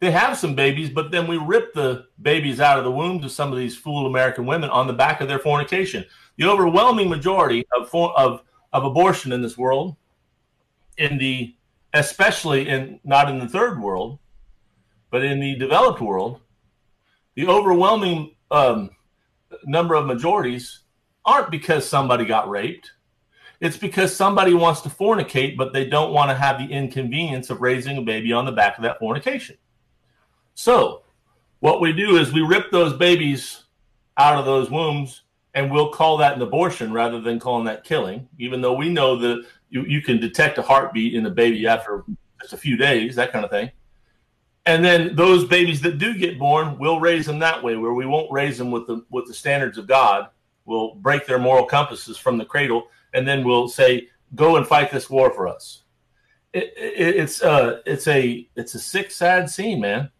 they 0.00 0.10
have 0.10 0.38
some 0.38 0.54
babies, 0.54 0.88
but 0.88 1.10
then 1.10 1.26
we 1.26 1.36
rip 1.36 1.74
the 1.74 2.06
babies 2.20 2.58
out 2.58 2.78
of 2.78 2.84
the 2.84 2.90
wombs 2.90 3.24
of 3.24 3.30
some 3.30 3.52
of 3.52 3.58
these 3.58 3.76
fool 3.76 4.06
American 4.06 4.46
women 4.46 4.70
on 4.70 4.86
the 4.86 4.94
back 4.94 5.20
of 5.20 5.28
their 5.28 5.38
fornication. 5.38 6.04
The 6.36 6.46
overwhelming 6.46 7.08
majority 7.08 7.66
of 7.78 7.94
of 7.94 8.42
of 8.72 8.84
abortion 8.84 9.32
in 9.32 9.42
this 9.42 9.58
world, 9.58 9.96
in 10.96 11.18
the 11.18 11.54
especially 11.92 12.68
in 12.68 12.98
not 13.04 13.28
in 13.28 13.38
the 13.38 13.48
third 13.48 13.80
world, 13.80 14.18
but 15.10 15.22
in 15.22 15.38
the 15.38 15.56
developed 15.56 16.00
world, 16.00 16.40
the 17.34 17.46
overwhelming 17.46 18.34
um, 18.50 18.90
number 19.64 19.94
of 19.94 20.06
majorities 20.06 20.80
aren't 21.26 21.50
because 21.50 21.86
somebody 21.86 22.24
got 22.24 22.48
raped. 22.48 22.92
It's 23.60 23.76
because 23.76 24.16
somebody 24.16 24.54
wants 24.54 24.80
to 24.82 24.88
fornicate, 24.88 25.58
but 25.58 25.74
they 25.74 25.84
don't 25.84 26.14
want 26.14 26.30
to 26.30 26.34
have 26.34 26.58
the 26.58 26.72
inconvenience 26.72 27.50
of 27.50 27.60
raising 27.60 27.98
a 27.98 28.02
baby 28.02 28.32
on 28.32 28.46
the 28.46 28.52
back 28.52 28.78
of 28.78 28.84
that 28.84 28.98
fornication. 28.98 29.58
So, 30.60 31.04
what 31.60 31.80
we 31.80 31.94
do 31.94 32.18
is 32.18 32.34
we 32.34 32.42
rip 32.42 32.70
those 32.70 32.92
babies 32.92 33.62
out 34.18 34.36
of 34.36 34.44
those 34.44 34.68
wombs 34.68 35.22
and 35.54 35.70
we'll 35.70 35.88
call 35.88 36.18
that 36.18 36.36
an 36.36 36.42
abortion 36.42 36.92
rather 36.92 37.18
than 37.18 37.40
calling 37.40 37.64
that 37.64 37.82
killing, 37.82 38.28
even 38.38 38.60
though 38.60 38.74
we 38.74 38.90
know 38.90 39.16
that 39.16 39.46
you, 39.70 39.86
you 39.86 40.02
can 40.02 40.20
detect 40.20 40.58
a 40.58 40.62
heartbeat 40.62 41.14
in 41.14 41.24
a 41.24 41.30
baby 41.30 41.66
after 41.66 42.04
just 42.42 42.52
a 42.52 42.58
few 42.58 42.76
days, 42.76 43.14
that 43.14 43.32
kind 43.32 43.42
of 43.42 43.50
thing. 43.50 43.70
And 44.66 44.84
then 44.84 45.16
those 45.16 45.46
babies 45.46 45.80
that 45.80 45.96
do 45.96 46.12
get 46.12 46.38
born, 46.38 46.76
we'll 46.76 47.00
raise 47.00 47.24
them 47.24 47.38
that 47.38 47.64
way, 47.64 47.76
where 47.76 47.94
we 47.94 48.04
won't 48.04 48.30
raise 48.30 48.58
them 48.58 48.70
with 48.70 48.86
the 48.86 49.02
with 49.08 49.28
the 49.28 49.32
standards 49.32 49.78
of 49.78 49.86
God. 49.86 50.28
We'll 50.66 50.94
break 50.96 51.24
their 51.24 51.38
moral 51.38 51.64
compasses 51.64 52.18
from 52.18 52.36
the 52.36 52.44
cradle, 52.44 52.88
and 53.14 53.26
then 53.26 53.44
we'll 53.44 53.68
say, 53.68 54.08
"Go 54.34 54.56
and 54.56 54.66
fight 54.66 54.90
this 54.90 55.08
war 55.08 55.32
for 55.32 55.48
us." 55.48 55.84
It, 56.52 56.74
it, 56.76 57.16
it's 57.16 57.42
uh, 57.42 57.80
it's 57.86 58.06
a 58.06 58.46
it's 58.56 58.74
a 58.74 58.78
sick, 58.78 59.10
sad 59.10 59.48
scene, 59.48 59.80
man. 59.80 60.10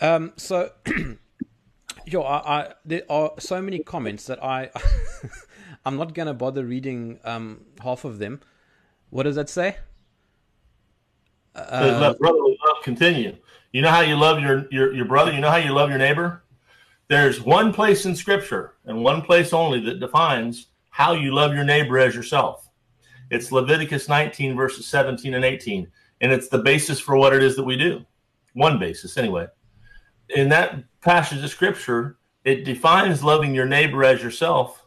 Um. 0.00 0.32
So, 0.36 0.72
yo, 2.06 2.22
I, 2.22 2.36
I 2.36 2.72
there 2.84 3.02
are 3.08 3.32
so 3.38 3.60
many 3.60 3.80
comments 3.80 4.26
that 4.26 4.42
I 4.42 4.70
I'm 5.84 5.96
not 5.96 6.14
gonna 6.14 6.34
bother 6.34 6.64
reading 6.64 7.20
um 7.24 7.64
half 7.82 8.04
of 8.04 8.18
them. 8.18 8.40
What 9.10 9.24
does 9.24 9.36
that 9.36 9.48
say? 9.48 9.76
Uh, 11.54 12.14
love 12.20 12.84
continue. 12.84 13.36
You 13.72 13.82
know 13.82 13.90
how 13.90 14.00
you 14.00 14.16
love 14.16 14.40
your, 14.40 14.66
your 14.70 14.94
your 14.94 15.04
brother. 15.04 15.32
You 15.32 15.40
know 15.40 15.50
how 15.50 15.56
you 15.56 15.72
love 15.72 15.90
your 15.90 15.98
neighbor. 15.98 16.44
There's 17.08 17.40
one 17.40 17.72
place 17.72 18.06
in 18.06 18.14
Scripture 18.14 18.74
and 18.84 19.02
one 19.02 19.22
place 19.22 19.52
only 19.52 19.80
that 19.80 19.98
defines 19.98 20.68
how 20.90 21.12
you 21.12 21.34
love 21.34 21.54
your 21.54 21.64
neighbor 21.64 21.98
as 21.98 22.14
yourself. 22.14 22.68
It's 23.30 23.52
Leviticus 23.52 24.08
19 24.08 24.56
verses 24.56 24.86
17 24.86 25.34
and 25.34 25.44
18, 25.44 25.88
and 26.20 26.32
it's 26.32 26.48
the 26.48 26.58
basis 26.58 27.00
for 27.00 27.16
what 27.16 27.32
it 27.32 27.42
is 27.42 27.56
that 27.56 27.64
we 27.64 27.76
do. 27.76 28.04
One 28.54 28.78
basis, 28.78 29.16
anyway. 29.16 29.46
In 30.34 30.48
that 30.50 30.84
passage 31.00 31.42
of 31.42 31.50
Scripture, 31.50 32.18
it 32.44 32.64
defines 32.64 33.22
loving 33.22 33.54
your 33.54 33.66
neighbor 33.66 34.04
as 34.04 34.22
yourself 34.22 34.84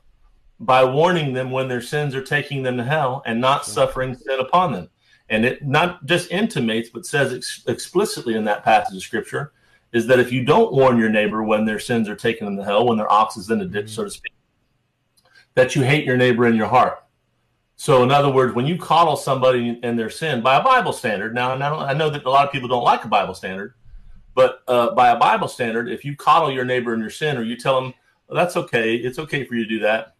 by 0.60 0.84
warning 0.84 1.34
them 1.34 1.52
when 1.52 1.68
their 1.68 1.82
sins 1.82 2.16
are 2.16 2.24
taking 2.24 2.64
them 2.64 2.78
to 2.78 2.84
hell 2.84 3.22
and 3.26 3.40
not 3.40 3.66
suffering 3.66 4.16
sin 4.16 4.40
upon 4.40 4.72
them. 4.72 4.90
And 5.30 5.46
it 5.46 5.66
not 5.66 6.06
just 6.06 6.32
intimates, 6.32 6.90
but 6.90 7.06
says 7.06 7.34
ex- 7.34 7.64
explicitly 7.68 8.36
in 8.36 8.46
that 8.46 8.64
passage 8.64 8.96
of 8.96 9.04
scripture 9.04 9.52
is 9.92 10.08
that 10.08 10.20
if 10.20 10.32
you 10.32 10.44
don't 10.44 10.74
warn 10.74 10.98
your 10.98 11.10
neighbor 11.10 11.44
when 11.44 11.66
their 11.66 11.80
sins 11.80 12.10
are 12.10 12.16
taken 12.16 12.46
them 12.46 12.58
to 12.58 12.64
hell, 12.64 12.88
when 12.88 12.98
their 12.98 13.12
ox 13.12 13.38
is 13.38 13.50
in 13.50 13.62
a 13.62 13.66
ditch, 13.66 13.86
mm-hmm. 13.86 13.94
so 13.94 14.04
to 14.04 14.10
speak, 14.10 14.34
that 15.56 15.76
you 15.76 15.84
hate 15.84 16.06
your 16.06 16.18
neighbor 16.18 16.48
in 16.48 16.56
your 16.56 16.68
heart. 16.68 17.04
So, 17.76 18.04
in 18.04 18.12
other 18.12 18.32
words, 18.32 18.54
when 18.54 18.66
you 18.66 18.78
coddle 18.78 19.16
somebody 19.16 19.80
in 19.82 19.96
their 19.96 20.10
sin 20.10 20.42
by 20.42 20.58
a 20.58 20.64
Bible 20.64 20.94
standard, 20.94 21.34
now 21.34 21.52
I 21.52 21.94
know 21.94 22.10
that 22.10 22.26
a 22.26 22.30
lot 22.30 22.46
of 22.46 22.52
people 22.52 22.70
don't 22.70 22.84
like 22.84 23.04
a 23.04 23.08
Bible 23.08 23.34
standard, 23.34 23.74
but 24.36 24.64
uh, 24.68 24.94
by 24.96 25.10
a 25.10 25.18
Bible 25.18 25.48
standard, 25.48 25.90
if 25.90 26.04
you 26.04 26.16
coddle 26.16 26.52
your 26.52 26.66
neighbor 26.66 26.94
in 26.94 27.00
your 27.00 27.10
sin 27.10 27.38
or 27.38 27.44
you 27.44 27.56
tell 27.56 27.80
them, 27.80 27.94
well, 28.28 28.36
that's 28.36 28.58
okay, 28.58 28.96
it's 28.96 29.20
okay 29.20 29.46
for 29.46 29.56
you 29.56 29.64
to 29.64 29.70
do 29.70 29.80
that, 29.80 30.16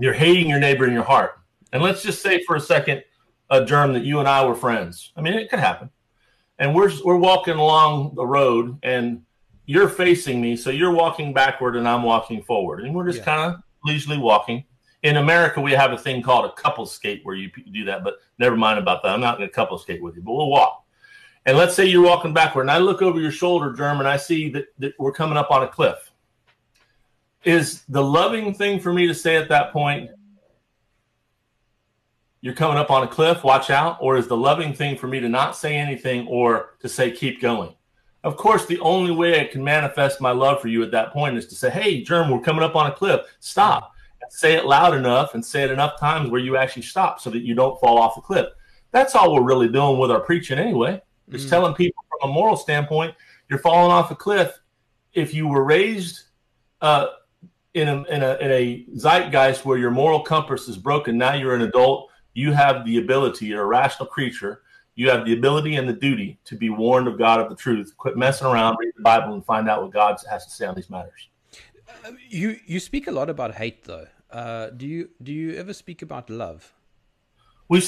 you're 0.00 0.12
hating 0.12 0.48
your 0.48 0.58
neighbor 0.58 0.86
in 0.86 0.92
your 0.92 1.04
heart. 1.04 1.38
And 1.72 1.82
let's 1.82 2.02
just 2.02 2.22
say 2.22 2.42
for 2.44 2.56
a 2.56 2.60
second, 2.60 3.02
a 3.50 3.64
germ 3.64 3.92
that 3.92 4.04
you 4.04 4.18
and 4.18 4.28
I 4.28 4.44
were 4.46 4.54
friends. 4.54 5.12
I 5.16 5.20
mean, 5.20 5.34
it 5.34 5.50
could 5.50 5.58
happen. 5.58 5.90
And 6.58 6.74
we're 6.74 6.90
we're 7.04 7.16
walking 7.16 7.56
along 7.56 8.14
the 8.14 8.26
road, 8.26 8.78
and 8.82 9.22
you're 9.66 9.88
facing 9.88 10.40
me, 10.40 10.56
so 10.56 10.70
you're 10.70 10.92
walking 10.92 11.32
backward, 11.32 11.76
and 11.76 11.88
I'm 11.88 12.02
walking 12.02 12.42
forward, 12.42 12.84
and 12.84 12.94
we're 12.94 13.06
just 13.06 13.18
yeah. 13.18 13.24
kind 13.24 13.54
of 13.54 13.62
leisurely 13.84 14.18
walking. 14.18 14.64
In 15.02 15.16
America, 15.16 15.60
we 15.60 15.72
have 15.72 15.92
a 15.92 15.98
thing 15.98 16.22
called 16.22 16.44
a 16.44 16.52
couple 16.52 16.86
skate 16.86 17.20
where 17.24 17.34
you 17.34 17.50
do 17.72 17.84
that, 17.86 18.04
but 18.04 18.18
never 18.38 18.56
mind 18.56 18.78
about 18.78 19.02
that. 19.02 19.12
I'm 19.12 19.20
not 19.20 19.38
going 19.38 19.48
to 19.48 19.54
couple 19.54 19.76
skate 19.78 20.02
with 20.02 20.14
you, 20.14 20.22
but 20.22 20.32
we'll 20.32 20.48
walk. 20.48 20.81
And 21.44 21.56
let's 21.58 21.74
say 21.74 21.86
you're 21.86 22.04
walking 22.04 22.32
backward, 22.32 22.62
and 22.62 22.70
I 22.70 22.78
look 22.78 23.02
over 23.02 23.20
your 23.20 23.32
shoulder, 23.32 23.72
Germ, 23.72 23.98
and 23.98 24.08
I 24.08 24.16
see 24.16 24.50
that, 24.50 24.66
that 24.78 24.94
we're 24.98 25.12
coming 25.12 25.36
up 25.36 25.50
on 25.50 25.64
a 25.64 25.68
cliff. 25.68 26.10
Is 27.44 27.82
the 27.88 28.02
loving 28.02 28.54
thing 28.54 28.78
for 28.78 28.92
me 28.92 29.08
to 29.08 29.14
say 29.14 29.36
at 29.36 29.48
that 29.48 29.72
point 29.72 30.10
you're 32.40 32.54
coming 32.54 32.76
up 32.76 32.90
on 32.90 33.04
a 33.04 33.08
cliff 33.08 33.42
watch 33.42 33.70
out 33.70 33.98
or 34.00 34.16
is 34.16 34.28
the 34.28 34.36
loving 34.36 34.72
thing 34.72 34.96
for 34.96 35.06
me 35.06 35.18
to 35.20 35.28
not 35.28 35.56
say 35.56 35.76
anything 35.76 36.26
or 36.28 36.76
to 36.80 36.88
say 36.88 37.10
keep 37.10 37.40
going 37.40 37.74
of 38.24 38.36
course 38.36 38.66
the 38.66 38.78
only 38.80 39.12
way 39.12 39.40
i 39.40 39.44
can 39.44 39.62
manifest 39.62 40.20
my 40.20 40.30
love 40.32 40.60
for 40.60 40.68
you 40.68 40.82
at 40.82 40.90
that 40.90 41.12
point 41.12 41.36
is 41.36 41.46
to 41.46 41.54
say 41.54 41.70
hey 41.70 42.02
germ 42.02 42.30
we're 42.30 42.40
coming 42.40 42.62
up 42.62 42.76
on 42.76 42.90
a 42.90 42.94
cliff. 42.94 43.20
Stop. 43.40 43.92
Say 44.30 44.54
it 44.54 44.64
loud 44.64 44.94
enough 44.94 45.34
and 45.34 45.44
say 45.44 45.64
it 45.64 45.70
enough 45.70 45.98
times 45.98 46.30
where 46.30 46.40
you 46.40 46.56
actually 46.56 46.82
stop 46.82 47.20
so 47.20 47.28
that 47.30 47.42
you 47.42 47.54
don't 47.54 47.78
fall 47.80 47.98
off 47.98 48.14
the 48.14 48.20
cliff. 48.20 48.46
That's 48.92 49.14
all 49.14 49.34
we're 49.34 49.42
really 49.42 49.68
doing 49.68 49.98
with 49.98 50.10
our 50.10 50.20
preaching 50.20 50.58
anyway 50.58 51.02
just 51.30 51.46
mm. 51.46 51.50
telling 51.50 51.74
people 51.74 52.04
from 52.08 52.30
a 52.30 52.32
moral 52.32 52.56
standpoint 52.56 53.14
you're 53.48 53.58
falling 53.58 53.92
off 53.92 54.10
a 54.10 54.14
cliff 54.14 54.60
if 55.12 55.34
you 55.34 55.46
were 55.46 55.62
raised 55.62 56.22
uh, 56.80 57.08
in 57.74 57.88
a, 57.88 58.02
in 58.04 58.22
a 58.22 58.36
in 58.38 58.50
a 58.50 58.86
zeitgeist 58.96 59.64
where 59.66 59.76
your 59.76 59.90
moral 59.90 60.20
compass 60.20 60.68
is 60.68 60.78
broken. 60.78 61.18
Now 61.18 61.34
you're 61.34 61.54
an 61.54 61.60
adult. 61.60 62.10
You 62.32 62.52
have 62.52 62.84
the 62.86 62.98
ability. 62.98 63.46
You're 63.46 63.62
a 63.62 63.66
rational 63.66 64.06
creature. 64.06 64.62
You 64.94 65.10
have 65.10 65.26
the 65.26 65.34
ability 65.34 65.76
and 65.76 65.88
the 65.88 65.92
duty 65.92 66.38
to 66.44 66.56
be 66.56 66.70
warned 66.70 67.08
of 67.08 67.18
God 67.18 67.40
of 67.40 67.48
the 67.48 67.56
truth. 67.56 67.94
Quit 67.96 68.16
messing 68.16 68.46
around, 68.46 68.76
read 68.78 68.92
the 68.96 69.02
Bible, 69.02 69.34
and 69.34 69.44
find 69.44 69.68
out 69.68 69.82
what 69.82 69.92
God 69.92 70.18
has 70.30 70.46
to 70.46 70.50
say 70.50 70.66
on 70.66 70.74
these 70.74 70.90
matters. 70.90 71.28
Uh, 72.06 72.12
you 72.28 72.56
you 72.66 72.80
speak 72.80 73.06
a 73.06 73.12
lot 73.12 73.28
about 73.28 73.54
hate, 73.54 73.84
though. 73.84 74.06
Uh, 74.30 74.70
do 74.70 74.86
you 74.86 75.10
do 75.22 75.32
you 75.32 75.54
ever 75.56 75.74
speak 75.74 76.02
about 76.02 76.30
love? 76.30 76.72
We 77.68 77.82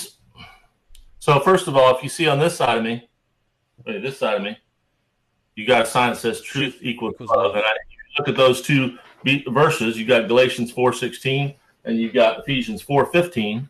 so 1.18 1.40
first 1.40 1.68
of 1.68 1.76
all, 1.76 1.96
if 1.96 2.02
you 2.02 2.08
see 2.08 2.28
on 2.28 2.38
this 2.38 2.56
side 2.56 2.78
of 2.78 2.84
me, 2.84 3.08
wait, 3.87 4.02
this 4.02 4.18
side 4.18 4.37
of 4.37 4.42
me, 4.42 4.58
you 5.56 5.66
got 5.66 5.82
a 5.82 5.87
sign 5.87 6.10
that 6.10 6.16
says 6.16 6.40
"Truth 6.40 6.78
equals, 6.80 7.14
equals 7.14 7.30
love," 7.30 7.54
love. 7.54 7.56
and 7.56 7.64
I 7.64 7.72
look 8.18 8.28
at 8.28 8.37
those 8.37 8.62
two 8.62 8.98
verses. 9.48 9.98
You 9.98 10.06
got 10.06 10.28
Galatians 10.28 10.70
four 10.72 10.92
sixteen, 10.92 11.54
and 11.84 11.98
you 11.98 12.12
got 12.12 12.40
Ephesians 12.40 12.82
four 12.82 13.06
fifteen. 13.06 13.68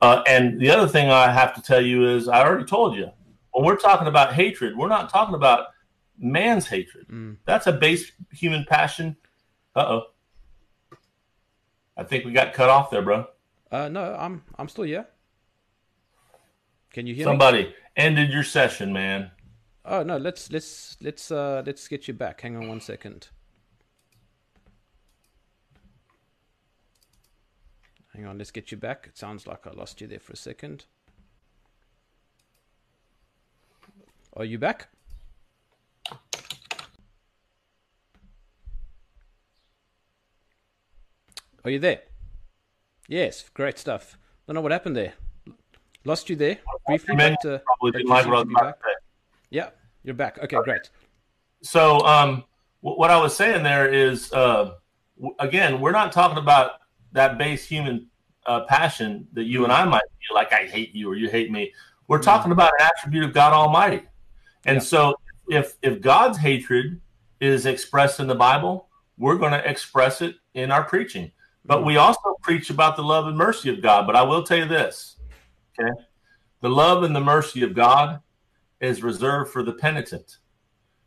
Uh, 0.00 0.22
and 0.26 0.60
the 0.60 0.70
other 0.70 0.86
thing 0.88 1.10
I 1.10 1.30
have 1.30 1.54
to 1.54 1.62
tell 1.62 1.80
you 1.80 2.08
is, 2.08 2.28
I 2.28 2.44
already 2.44 2.64
told 2.64 2.96
you, 2.96 3.10
when 3.52 3.64
we're 3.64 3.76
talking 3.76 4.06
about 4.08 4.34
hatred, 4.34 4.76
we're 4.76 4.88
not 4.88 5.08
talking 5.08 5.34
about 5.34 5.68
man's 6.18 6.66
hatred. 6.66 7.06
That's 7.46 7.66
a 7.66 7.72
base 7.72 8.12
human 8.32 8.64
passion. 8.64 9.16
Uh 9.74 9.86
oh. 9.88 10.02
I 11.96 12.02
think 12.02 12.24
we 12.24 12.32
got 12.32 12.52
cut 12.52 12.68
off 12.68 12.90
there, 12.90 13.02
bro. 13.02 13.26
Uh, 13.70 13.88
no, 13.88 14.14
I'm 14.18 14.42
I'm 14.58 14.68
still 14.68 14.84
here. 14.84 15.06
Can 16.90 17.06
you 17.06 17.14
hear 17.14 17.24
me? 17.32 17.38
Ended 17.96 18.30
your 18.32 18.42
session, 18.42 18.92
man. 18.92 19.30
Oh 19.84 20.02
no, 20.02 20.16
let's 20.16 20.50
let's 20.50 20.96
let's 21.00 21.30
uh 21.30 21.62
let's 21.64 21.86
get 21.86 22.08
you 22.08 22.14
back. 22.14 22.40
Hang 22.40 22.56
on 22.56 22.68
one 22.68 22.80
second. 22.80 23.28
Hang 28.14 28.26
on, 28.26 28.38
let's 28.38 28.50
get 28.50 28.70
you 28.70 28.76
back. 28.76 29.06
It 29.08 29.18
sounds 29.18 29.46
like 29.46 29.66
I 29.66 29.70
lost 29.70 30.00
you 30.00 30.06
there 30.06 30.20
for 30.20 30.32
a 30.32 30.36
second. 30.36 30.86
Are 34.36 34.44
you 34.44 34.58
back? 34.58 34.88
Are 41.64 41.70
you 41.70 41.78
there? 41.78 42.02
Yes, 43.08 43.48
great 43.54 43.78
stuff. 43.78 44.18
Don't 44.46 44.54
know 44.54 44.60
what 44.60 44.72
happened 44.72 44.96
there. 44.96 45.14
Lost 46.04 46.28
you 46.28 46.36
there 46.36 46.58
briefly, 46.86 47.16
but, 47.16 47.44
uh, 47.46 47.58
Probably 47.64 47.92
didn't 47.92 48.08
like 48.08 48.26
what 48.26 48.34
I 48.34 48.42
was 48.42 48.48
about 48.50 48.80
back. 48.80 48.94
Yeah, 49.50 49.70
you're 50.02 50.14
back. 50.14 50.38
Okay, 50.38 50.56
great. 50.62 50.90
So, 51.62 52.00
um, 52.00 52.44
wh- 52.80 52.98
what 52.98 53.10
I 53.10 53.16
was 53.18 53.34
saying 53.34 53.62
there 53.62 53.88
is, 53.92 54.30
uh, 54.32 54.74
w- 55.16 55.34
again, 55.38 55.80
we're 55.80 55.92
not 55.92 56.12
talking 56.12 56.38
about 56.38 56.72
that 57.12 57.38
base 57.38 57.66
human 57.66 58.08
uh, 58.46 58.64
passion 58.66 59.26
that 59.32 59.44
you 59.44 59.64
and 59.64 59.72
I 59.72 59.84
might 59.86 60.02
feel 60.20 60.34
like 60.34 60.52
I 60.52 60.66
hate 60.66 60.94
you 60.94 61.08
or 61.10 61.14
you 61.16 61.30
hate 61.30 61.50
me. 61.50 61.72
We're 62.08 62.22
talking 62.22 62.52
about 62.52 62.72
an 62.78 62.86
attribute 62.86 63.24
of 63.24 63.32
God 63.32 63.54
Almighty. 63.54 64.02
And 64.66 64.76
Yeah. 64.76 64.80
so, 64.82 65.14
if 65.48 65.76
if 65.80 66.02
God's 66.02 66.36
hatred 66.36 67.00
is 67.40 67.64
expressed 67.64 68.20
in 68.20 68.26
the 68.26 68.34
Bible, 68.34 68.88
we're 69.16 69.36
going 69.36 69.52
to 69.52 69.68
express 69.70 70.20
it 70.20 70.36
in 70.52 70.70
our 70.70 70.84
preaching. 70.84 71.32
But 71.64 71.84
we 71.84 71.96
also 71.96 72.36
preach 72.42 72.68
about 72.68 72.96
the 72.96 73.02
love 73.02 73.26
and 73.26 73.38
mercy 73.38 73.70
of 73.70 73.80
God. 73.80 74.06
But 74.06 74.16
I 74.16 74.22
will 74.22 74.42
tell 74.42 74.58
you 74.58 74.66
this, 74.66 75.13
okay? 75.78 75.90
The 76.60 76.68
love 76.68 77.02
and 77.02 77.14
the 77.14 77.20
mercy 77.20 77.62
of 77.62 77.74
God 77.74 78.20
is 78.80 79.02
reserved 79.02 79.52
for 79.52 79.62
the 79.62 79.72
penitent 79.72 80.38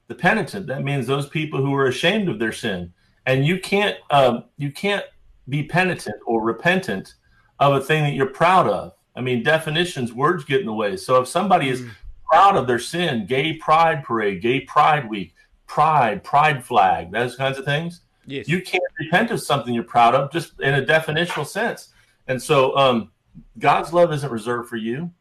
the 0.08 0.16
penitent. 0.16 0.68
That 0.68 0.84
means 0.84 1.06
those 1.06 1.28
people 1.28 1.62
who 1.62 1.74
are 1.76 1.88
ashamed 1.88 2.30
of 2.30 2.40
their 2.40 2.52
sin, 2.52 2.94
and 3.26 3.46
you 3.46 3.60
can't 3.60 3.98
um, 4.10 4.46
you 4.58 4.72
can't 4.72 5.06
be 5.50 5.64
penitent 5.64 6.16
or 6.26 6.42
repentant 6.44 7.16
of 7.60 7.74
a 7.74 7.82
thing 7.82 8.04
that 8.04 8.14
you're 8.14 8.26
proud 8.28 8.68
of. 8.68 8.94
I 9.16 9.22
mean, 9.22 9.44
definitions, 9.44 10.14
words 10.14 10.44
get 10.44 10.60
in 10.60 10.66
the 10.66 10.74
way. 10.74 10.96
So 10.98 11.22
if 11.22 11.28
somebody 11.28 11.70
is 11.70 11.84
proud 12.30 12.56
of 12.56 12.68
their 12.68 12.80
sin, 12.80 13.26
gay 13.26 13.54
pride 13.54 14.04
parade, 14.04 14.42
gay 14.42 14.62
pride 14.62 15.10
week, 15.10 15.34
pride, 15.66 16.24
pride 16.24 16.64
flag, 16.64 17.12
those 17.12 17.36
kinds 17.36 17.58
of 17.58 17.66
things, 17.66 18.02
Yes. 18.26 18.48
you 18.48 18.62
can't 18.62 18.84
repent 19.00 19.32
of 19.32 19.42
something 19.42 19.74
you're 19.74 19.84
proud 19.84 20.14
of 20.14 20.32
just 20.32 20.60
in 20.60 20.76
a 20.76 20.86
definitional 20.86 21.48
sense. 21.48 21.90
And 22.28 22.42
so 22.42 22.78
um, 22.78 23.12
God's 23.60 23.94
love 23.94 24.12
isn't 24.14 24.32
reserved 24.32 24.70
for 24.70 24.78
you. 24.78 25.12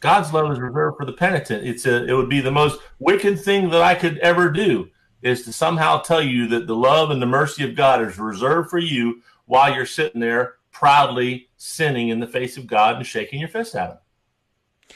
God's 0.00 0.32
love 0.32 0.50
is 0.50 0.58
reserved 0.58 0.96
for 0.96 1.04
the 1.04 1.12
penitent. 1.12 1.66
It's 1.66 1.84
a, 1.86 2.06
it 2.06 2.12
would 2.14 2.30
be 2.30 2.40
the 2.40 2.50
most 2.50 2.80
wicked 2.98 3.38
thing 3.40 3.68
that 3.70 3.82
I 3.82 3.94
could 3.94 4.18
ever 4.18 4.50
do 4.50 4.88
is 5.22 5.44
to 5.44 5.52
somehow 5.52 6.00
tell 6.00 6.22
you 6.22 6.48
that 6.48 6.66
the 6.66 6.74
love 6.74 7.10
and 7.10 7.20
the 7.20 7.26
mercy 7.26 7.64
of 7.64 7.76
God 7.76 8.00
is 8.02 8.18
reserved 8.18 8.70
for 8.70 8.78
you 8.78 9.22
while 9.44 9.74
you're 9.74 9.84
sitting 9.84 10.20
there 10.20 10.54
proudly 10.72 11.50
sinning 11.56 12.08
in 12.08 12.20
the 12.20 12.26
face 12.26 12.56
of 12.56 12.66
God 12.66 12.96
and 12.96 13.06
shaking 13.06 13.40
your 13.40 13.48
fist 13.48 13.74
at 13.74 13.90
him. 13.90 13.98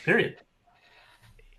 Period. 0.04 0.36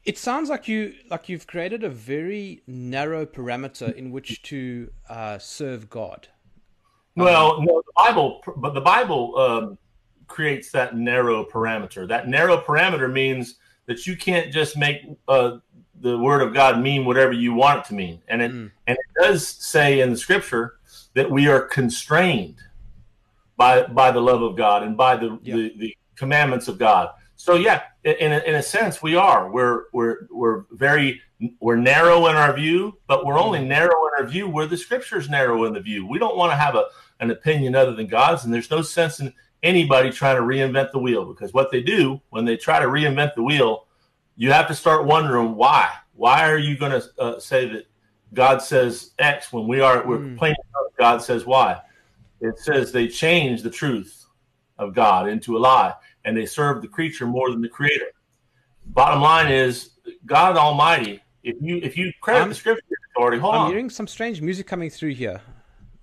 It 0.03 0.17
sounds 0.17 0.49
like 0.49 0.67
you 0.67 0.93
like 1.09 1.29
you've 1.29 1.47
created 1.47 1.83
a 1.83 1.89
very 1.89 2.61
narrow 2.67 3.25
parameter 3.25 3.93
in 3.93 4.11
which 4.11 4.41
to 4.43 4.91
uh, 5.09 5.39
serve 5.39 5.89
God. 5.89 6.27
Well, 7.15 7.61
no, 7.61 7.81
the 7.85 7.93
Bible, 7.95 8.41
but 8.57 8.73
the 8.73 8.81
Bible 8.81 9.37
um, 9.37 9.77
creates 10.27 10.71
that 10.71 10.95
narrow 10.95 11.45
parameter. 11.45 12.07
That 12.07 12.27
narrow 12.27 12.57
parameter 12.61 13.11
means 13.11 13.55
that 13.85 14.07
you 14.07 14.15
can't 14.17 14.51
just 14.51 14.77
make 14.77 15.01
uh, 15.27 15.57
the 16.01 16.17
Word 16.17 16.41
of 16.41 16.53
God 16.53 16.81
mean 16.81 17.05
whatever 17.05 17.31
you 17.33 17.53
want 17.53 17.79
it 17.79 17.85
to 17.85 17.93
mean, 17.93 18.21
and 18.27 18.41
it 18.41 18.51
Mm. 18.51 18.71
and 18.87 18.97
it 18.97 19.23
does 19.23 19.47
say 19.47 20.01
in 20.01 20.09
the 20.11 20.17
Scripture 20.17 20.75
that 21.13 21.29
we 21.29 21.47
are 21.47 21.61
constrained 21.61 22.57
by 23.57 23.83
by 23.83 24.11
the 24.11 24.21
love 24.21 24.41
of 24.41 24.55
God 24.57 24.83
and 24.83 24.97
by 24.97 25.15
the 25.15 25.39
Yeah. 25.41 25.55
the, 25.55 25.73
the 25.77 25.97
commandments 26.15 26.67
of 26.67 26.77
God. 26.77 27.09
So 27.37 27.55
yeah, 27.55 27.83
in 28.03 28.31
a, 28.31 28.39
in 28.39 28.55
a 28.55 28.63
sense, 28.63 29.01
we 29.03 29.15
are. 29.15 29.49
We're 29.51 29.83
we're 29.93 30.27
we're 30.31 30.65
very 30.71 31.21
we're 31.59 31.75
narrow 31.75 32.27
in 32.27 32.35
our 32.35 32.53
view, 32.53 32.97
but 33.07 33.25
we're 33.25 33.39
only 33.39 33.63
narrow 33.63 34.07
in 34.07 34.11
our 34.23 34.25
view 34.25 34.47
where 34.49 34.67
the 34.67 34.77
Scripture's 34.77 35.29
narrow 35.29 35.65
in 35.65 35.73
the 35.73 35.81
view. 35.81 36.07
We 36.07 36.17
don't 36.19 36.37
want 36.37 36.51
to 36.51 36.55
have 36.57 36.75
a 36.75 36.85
an 37.19 37.31
opinion 37.31 37.75
other 37.75 37.93
than 37.93 38.07
God's, 38.07 38.43
and 38.45 38.53
there's 38.53 38.71
no 38.71 38.81
sense 38.81 39.19
in 39.21 39.33
anybody 39.65 40.11
trying 40.11 40.35
to 40.37 40.43
reinvent 40.43 40.91
the 40.91 40.99
wheel 40.99 41.25
because 41.25 41.53
what 41.53 41.71
they 41.71 41.81
do 41.81 42.21
when 42.29 42.45
they 42.45 42.55
try 42.55 42.79
to 42.79 42.85
reinvent 42.85 43.33
the 43.35 43.43
wheel, 43.43 43.87
you 44.37 44.51
have 44.51 44.67
to 44.67 44.75
start 44.75 45.05
wondering 45.05 45.55
why. 45.55 45.89
Why 46.13 46.49
are 46.49 46.57
you 46.57 46.77
going 46.77 46.91
to 46.93 47.03
uh, 47.19 47.39
say 47.39 47.67
that 47.69 47.85
God 48.33 48.61
says 48.61 49.11
X 49.19 49.51
when 49.51 49.67
we 49.67 49.81
are 49.81 50.05
we're 50.07 50.19
Mm. 50.19 50.41
enough 50.41 50.91
God 50.97 51.17
says 51.21 51.45
Y? 51.45 51.81
It 52.41 52.57
says 52.59 52.91
they 52.91 53.07
change 53.07 53.63
the 53.63 53.69
truth 53.69 54.25
of 54.77 54.93
God 54.93 55.27
into 55.27 55.57
a 55.57 55.59
lie, 55.59 55.93
and 56.25 56.37
they 56.37 56.45
serve 56.45 56.81
the 56.81 56.87
creature 56.87 57.25
more 57.25 57.49
than 57.49 57.61
the 57.61 57.69
Creator. 57.69 58.11
Bottom 58.87 59.21
line 59.21 59.51
is 59.51 59.91
God 60.25 60.57
Almighty. 60.57 61.21
If 61.43 61.55
you 61.59 61.77
if 61.77 61.97
you 61.97 62.11
credit 62.21 62.39
I'm- 62.41 62.49
the 62.49 62.55
Scripture 62.55 62.83
authority, 63.15 63.39
hold 63.39 63.55
I'm 63.55 63.61
on. 63.61 63.69
hearing 63.69 63.89
some 63.89 64.07
strange 64.07 64.41
music 64.41 64.67
coming 64.67 64.89
through 64.89 65.13
here. 65.15 65.41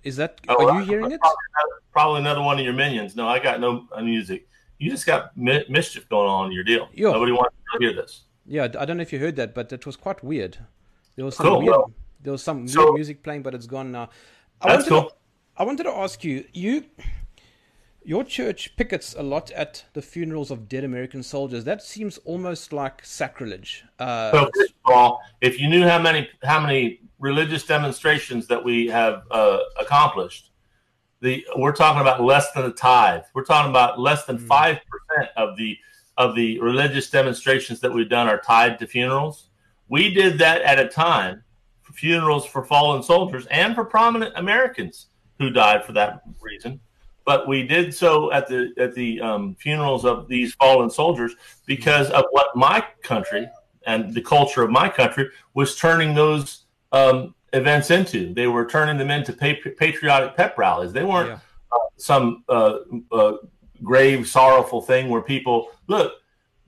Is 0.03 0.17
that 0.17 0.41
Oh, 0.49 0.67
are 0.69 0.79
you 0.79 0.85
hearing 0.85 1.11
it? 1.11 1.19
Probably 1.21 1.37
another, 1.55 1.81
probably 1.91 2.19
another 2.21 2.41
one 2.41 2.59
of 2.59 2.65
your 2.65 2.73
minions. 2.73 3.15
No, 3.15 3.27
I 3.27 3.39
got 3.39 3.59
no 3.59 3.87
music. 4.01 4.47
You 4.79 4.89
just 4.89 5.05
got 5.05 5.35
mi- 5.37 5.65
mischief 5.69 6.07
going 6.09 6.29
on 6.29 6.47
in 6.47 6.51
your 6.51 6.63
deal. 6.63 6.89
Yo. 6.93 7.11
Nobody 7.13 7.31
wants 7.31 7.55
to 7.73 7.79
hear 7.79 7.93
this. 7.93 8.23
Yeah, 8.45 8.63
I 8.77 8.85
don't 8.85 8.97
know 8.97 9.03
if 9.03 9.13
you 9.13 9.19
heard 9.19 9.37
that, 9.37 9.53
but 9.55 9.71
it 9.71 9.85
was 9.85 9.95
quite 9.95 10.21
weird. 10.23 10.57
There 11.15 11.23
was 11.23 11.37
some 11.37 11.45
Cool, 11.45 11.59
weird, 11.59 11.69
well, 11.71 11.91
there 12.21 12.31
was 12.33 12.43
some 12.43 12.67
so- 12.67 12.91
music 12.91 13.23
playing, 13.23 13.43
but 13.43 13.53
it's 13.55 13.67
gone 13.67 13.91
now. 13.91 14.09
I 14.61 14.69
That's 14.75 14.89
wanted 14.89 15.01
cool. 15.03 15.09
To, 15.09 15.15
I 15.57 15.63
wanted 15.63 15.83
to 15.83 15.91
ask 15.91 16.23
you, 16.23 16.43
you, 16.51 16.83
your 18.03 18.25
church 18.25 18.75
pickets 18.75 19.15
a 19.17 19.23
lot 19.23 19.51
at 19.51 19.85
the 19.93 20.01
funerals 20.01 20.51
of 20.51 20.67
dead 20.67 20.83
American 20.83 21.23
soldiers. 21.23 21.63
That 21.63 21.81
seems 21.81 22.17
almost 22.25 22.73
like 22.73 23.05
sacrilege. 23.05 23.85
Uh, 23.99 24.31
So 24.31 24.49
first 24.57 24.73
of 24.85 24.93
all, 24.93 25.21
if 25.39 25.59
you 25.61 25.69
knew 25.69 25.87
how 25.87 25.99
many 25.99 26.27
how 26.43 26.59
many 26.59 26.99
religious 27.23 27.65
demonstrations 27.65 28.47
that 28.47 28.61
we 28.61 28.85
have 28.87 29.23
uh, 29.31 29.59
accomplished, 29.79 30.51
the 31.21 31.45
we're 31.55 31.71
talking 31.71 32.01
about 32.01 32.21
less 32.21 32.51
than 32.51 32.65
a 32.65 32.71
tithe. 32.71 33.21
We're 33.33 33.45
talking 33.45 33.69
about 33.69 33.97
less 33.97 34.25
than 34.25 34.37
five 34.37 34.79
percent 34.91 35.29
of 35.37 35.55
the 35.55 35.77
of 36.17 36.35
the 36.35 36.59
religious 36.59 37.09
demonstrations 37.09 37.79
that 37.79 37.91
we've 37.91 38.09
done 38.09 38.27
are 38.27 38.39
tied 38.39 38.77
to 38.79 38.85
funerals. 38.85 39.49
We 39.87 40.13
did 40.13 40.37
that 40.39 40.61
at 40.63 40.79
a 40.79 40.89
time 40.89 41.43
for 41.81 41.93
funerals 41.93 42.45
for 42.45 42.65
fallen 42.65 43.01
soldiers 43.01 43.45
and 43.47 43.73
for 43.73 43.85
prominent 43.85 44.33
Americans 44.35 45.07
who 45.39 45.49
died 45.49 45.85
for 45.85 45.93
that 45.93 46.23
reason. 46.41 46.79
But 47.25 47.47
we 47.47 47.65
did 47.65 47.95
so 47.95 48.33
at 48.33 48.47
the 48.47 48.73
at 48.77 48.93
the 48.93 49.21
um, 49.21 49.55
funerals 49.55 50.03
of 50.03 50.27
these 50.27 50.55
fallen 50.55 50.89
soldiers 50.89 51.35
because 51.65 52.09
of 52.09 52.25
what 52.31 52.53
my 52.53 52.85
country 53.01 53.47
and 53.85 54.13
the 54.13 54.21
culture 54.21 54.61
of 54.61 54.71
my 54.71 54.89
country 54.89 55.29
was 55.53 55.77
turning 55.77 56.13
those 56.13 56.62
um, 56.93 57.35
events 57.51 57.91
into. 57.91 58.33
They 58.33 58.47
were 58.47 58.65
turning 58.65 58.97
them 58.97 59.11
into 59.11 59.33
pa- 59.33 59.69
patriotic 59.77 60.37
pep 60.37 60.57
rallies. 60.57 60.93
They 60.93 61.03
weren't 61.03 61.29
Yeah. 61.29 61.39
some 61.97 62.43
uh, 62.47 62.77
uh, 63.11 63.33
grave, 63.83 64.27
sorrowful 64.27 64.81
thing 64.81 65.09
where 65.09 65.21
people 65.21 65.71
look. 65.87 66.13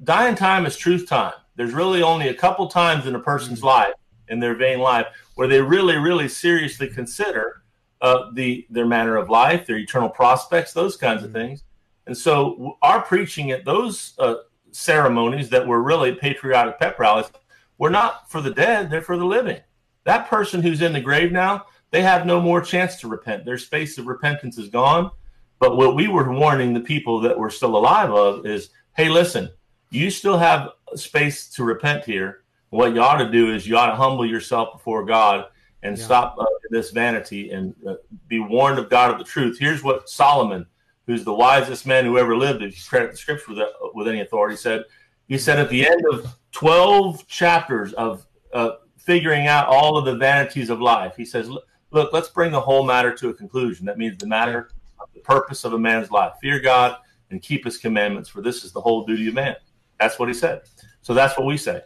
Dying 0.04 0.36
time 0.36 0.66
is 0.66 0.76
truth 0.76 1.08
time. 1.08 1.34
There's 1.56 1.74
really 1.74 2.04
only 2.04 2.28
a 2.28 2.34
couple 2.34 2.68
times 2.68 3.06
in 3.08 3.16
a 3.16 3.20
person's 3.20 3.64
life, 3.64 3.94
in 4.28 4.40
their 4.40 4.56
vain 4.56 4.80
life, 4.80 5.08
where 5.36 5.48
they 5.48 5.62
really, 5.62 5.96
really 5.96 6.28
seriously 6.28 6.88
consider 6.90 7.62
uh, 8.02 8.32
the 8.34 8.68
their 8.70 8.86
manner 8.86 9.16
of 9.16 9.30
life, 9.30 9.66
their 9.66 9.78
eternal 9.78 10.10
prospects, 10.10 10.74
those 10.74 10.98
kinds 10.98 11.24
of 11.24 11.32
things. 11.32 11.64
And 12.08 12.18
so, 12.18 12.78
our 12.82 13.02
preaching 13.02 13.52
at 13.52 13.64
those 13.66 14.14
uh, 14.20 14.36
ceremonies 14.72 15.50
that 15.50 15.66
were 15.66 15.82
really 15.82 16.14
patriotic 16.14 16.78
pep 16.78 17.00
rallies 17.00 17.32
were 17.78 17.90
not 17.90 18.30
for 18.30 18.42
the 18.42 18.52
dead; 18.52 18.90
they're 18.90 19.02
for 19.02 19.18
the 19.18 19.26
living. 19.26 19.60
That 20.06 20.30
person 20.30 20.62
who's 20.62 20.82
in 20.82 20.94
the 20.94 21.02
grave 21.02 21.32
now, 21.32 21.66
they 21.92 22.02
have 22.02 22.26
no 22.26 22.40
more 22.40 22.62
chance 22.62 22.96
to 22.98 23.08
repent. 23.08 23.46
Their 23.46 23.58
space 23.58 23.98
of 23.98 24.08
repentance 24.08 24.58
is 24.58 24.70
gone. 24.70 25.12
But 25.60 25.78
what 25.78 25.96
we 25.96 26.08
were 26.08 26.32
warning 26.32 26.74
the 26.74 26.80
people 26.80 27.20
that 27.22 27.38
were 27.38 27.50
still 27.50 27.76
alive 27.78 28.12
of 28.12 28.46
is, 28.46 28.70
hey, 28.96 29.10
listen, 29.10 29.50
you 29.90 30.10
still 30.12 30.38
have 30.38 30.70
space 30.96 31.50
to 31.52 31.64
repent 31.64 32.06
here. 32.06 32.44
What 32.70 32.94
you 32.94 33.02
ought 33.02 33.20
to 33.20 33.32
do 33.32 33.54
is 33.54 33.68
you 33.68 33.78
ought 33.78 33.90
to 33.90 33.96
humble 33.96 34.26
yourself 34.26 34.74
before 34.74 35.06
God 35.06 35.46
and 35.84 35.98
Yeah. 35.98 36.04
stop 36.04 36.36
uh, 36.40 36.46
this 36.72 36.92
vanity 36.92 37.52
and 37.52 37.74
uh, 37.88 37.96
be 38.28 38.40
warned 38.40 38.80
of 38.80 38.90
God 38.90 39.12
of 39.12 39.18
the 39.18 39.24
truth. 39.24 39.58
Here's 39.60 39.84
what 39.84 40.10
Solomon, 40.10 40.66
who's 41.08 41.24
the 41.24 41.34
wisest 41.34 41.86
man 41.86 42.06
who 42.06 42.18
ever 42.18 42.36
lived, 42.36 42.62
if 42.64 42.76
you 42.76 42.84
credit 42.88 43.12
the 43.12 43.18
scripture 43.18 43.54
with, 43.54 43.60
with 43.94 44.08
any 44.08 44.22
authority, 44.22 44.56
said. 44.58 44.84
He 45.28 45.38
said 45.38 45.58
at 45.58 45.70
the 45.70 45.88
end 45.88 46.04
of 46.12 46.36
12 46.52 47.28
chapters 47.28 47.94
of 47.94 48.26
uh, 48.54 48.72
figuring 49.06 49.48
out 49.48 49.68
all 49.68 49.98
of 49.98 50.06
the 50.06 50.16
vanities 50.16 50.70
of 50.70 50.82
life. 50.82 51.16
He 51.16 51.26
says, 51.26 51.48
look, 51.92 52.12
let's 52.12 52.30
bring 52.30 52.52
the 52.52 52.60
whole 52.60 52.84
matter 52.84 53.14
to 53.16 53.30
a 53.30 53.34
conclusion. 53.34 53.86
That 53.86 53.98
means 53.98 54.18
the 54.18 54.28
matter, 54.28 54.70
the 55.14 55.20
purpose 55.22 55.64
of 55.64 55.74
a 55.74 55.80
man's 55.80 56.12
life. 56.12 56.34
Fear 56.42 56.60
God 56.60 56.98
and 57.30 57.42
keep 57.42 57.64
his 57.66 57.78
commandments, 57.78 58.30
for 58.30 58.42
this 58.42 58.64
is 58.64 58.72
the 58.72 58.82
whole 58.82 59.06
duty 59.06 59.28
of 59.28 59.36
man. 59.36 59.56
That's 60.00 60.20
what 60.20 60.28
he 60.28 60.34
said. 60.34 60.62
So 61.02 61.14
that's 61.14 61.38
what 61.38 61.46
we 61.46 61.58
say. 61.58 61.82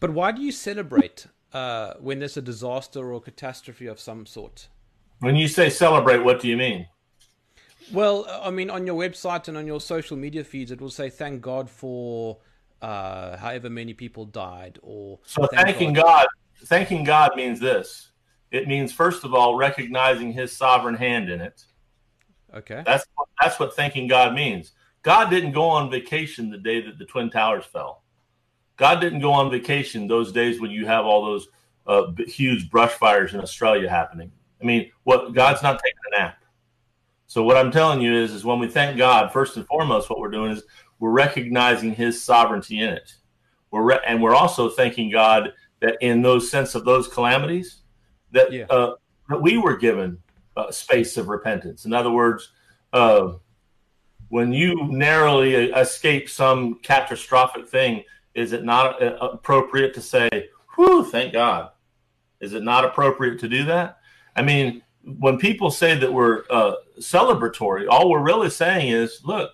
But 0.00 0.10
why 0.10 0.32
do 0.32 0.42
you 0.42 0.52
celebrate 0.52 1.26
uh, 1.52 1.94
when 2.00 2.18
there's 2.18 2.36
a 2.36 2.42
disaster 2.42 3.00
or 3.00 3.14
a 3.14 3.20
catastrophe 3.20 3.86
of 3.86 4.00
some 4.00 4.26
sort? 4.26 4.68
When 5.20 5.36
you 5.36 5.48
say 5.48 5.70
celebrate, 5.70 6.18
what 6.18 6.40
do 6.40 6.48
you 6.48 6.56
mean? 6.56 6.88
Well, 7.92 8.26
I 8.42 8.50
mean, 8.50 8.70
on 8.70 8.86
your 8.86 8.96
website 8.96 9.46
and 9.48 9.56
on 9.56 9.66
your 9.66 9.80
social 9.80 10.16
media 10.16 10.42
feeds, 10.42 10.70
it 10.70 10.80
will 10.80 10.90
say 10.90 11.10
thank 11.10 11.42
God 11.42 11.70
for 11.70 12.38
uh, 12.84 13.36
however 13.38 13.70
many 13.70 13.94
people 13.94 14.26
died, 14.26 14.78
or 14.82 15.18
so 15.24 15.46
thanking 15.46 15.94
God. 15.94 16.04
God. 16.04 16.26
Thanking 16.66 17.02
God 17.02 17.30
means 17.34 17.58
this. 17.58 18.10
It 18.50 18.68
means 18.68 18.92
first 18.92 19.24
of 19.24 19.32
all 19.32 19.56
recognizing 19.56 20.32
His 20.32 20.54
sovereign 20.54 20.94
hand 20.94 21.30
in 21.30 21.40
it. 21.40 21.64
Okay, 22.54 22.82
that's 22.84 23.06
that's 23.40 23.58
what 23.58 23.74
thanking 23.74 24.06
God 24.06 24.34
means. 24.34 24.72
God 25.02 25.30
didn't 25.30 25.52
go 25.52 25.64
on 25.64 25.90
vacation 25.90 26.50
the 26.50 26.58
day 26.58 26.82
that 26.82 26.98
the 26.98 27.06
twin 27.06 27.30
towers 27.30 27.64
fell. 27.64 28.02
God 28.76 29.00
didn't 29.00 29.20
go 29.20 29.32
on 29.32 29.50
vacation 29.50 30.06
those 30.06 30.30
days 30.30 30.60
when 30.60 30.70
you 30.70 30.84
have 30.84 31.06
all 31.06 31.24
those 31.24 31.48
uh, 31.86 32.12
huge 32.26 32.70
brush 32.70 32.92
fires 32.92 33.32
in 33.32 33.40
Australia 33.40 33.88
happening. 33.88 34.30
I 34.60 34.64
mean, 34.64 34.90
what 35.04 35.32
God's 35.32 35.62
not 35.62 35.80
taking 35.82 35.98
a 36.12 36.18
nap. 36.18 36.44
So 37.26 37.42
what 37.42 37.56
I'm 37.56 37.70
telling 37.70 38.00
you 38.02 38.14
is, 38.14 38.32
is 38.32 38.44
when 38.44 38.58
we 38.58 38.68
thank 38.68 38.96
God, 38.98 39.32
first 39.32 39.56
and 39.56 39.66
foremost, 39.66 40.10
what 40.10 40.20
we're 40.20 40.30
doing 40.30 40.52
is 40.52 40.62
we're 41.04 41.10
recognizing 41.10 41.94
His 41.94 42.22
sovereignty 42.22 42.80
in 42.80 42.88
it. 42.88 43.16
We're 43.70 43.82
re- 43.82 44.00
and 44.06 44.22
we're 44.22 44.34
also 44.34 44.70
thanking 44.70 45.10
God 45.10 45.52
that 45.80 45.98
in 46.00 46.22
those 46.22 46.50
sense 46.50 46.74
of 46.74 46.86
those 46.86 47.08
calamities, 47.08 47.82
that 48.30 48.50
yeah. 48.50 48.64
uh, 48.70 48.94
that 49.28 49.42
we 49.42 49.58
were 49.58 49.76
given 49.76 50.16
a 50.56 50.72
space 50.72 51.18
of 51.18 51.28
repentance. 51.28 51.84
In 51.84 51.92
other 51.92 52.10
words, 52.10 52.52
uh, 52.94 53.32
when 54.30 54.54
you 54.54 54.88
narrowly 54.88 55.54
escape 55.72 56.30
some 56.30 56.76
catastrophic 56.76 57.68
thing, 57.68 58.04
is 58.34 58.54
it 58.54 58.64
not 58.64 59.02
uh, 59.02 59.16
appropriate 59.20 59.92
to 59.96 60.00
say, 60.00 60.30
"Whew, 60.74 61.04
thank 61.04 61.34
God"? 61.34 61.72
Is 62.40 62.54
it 62.54 62.62
not 62.62 62.86
appropriate 62.86 63.40
to 63.40 63.48
do 63.48 63.66
that? 63.66 63.98
I 64.34 64.40
mean, 64.40 64.80
when 65.18 65.36
people 65.36 65.70
say 65.70 65.98
that 65.98 66.10
we're 66.10 66.44
uh, 66.48 66.76
celebratory, 66.98 67.88
all 67.90 68.08
we're 68.08 68.22
really 68.22 68.48
saying 68.48 68.88
is, 68.88 69.20
look, 69.22 69.50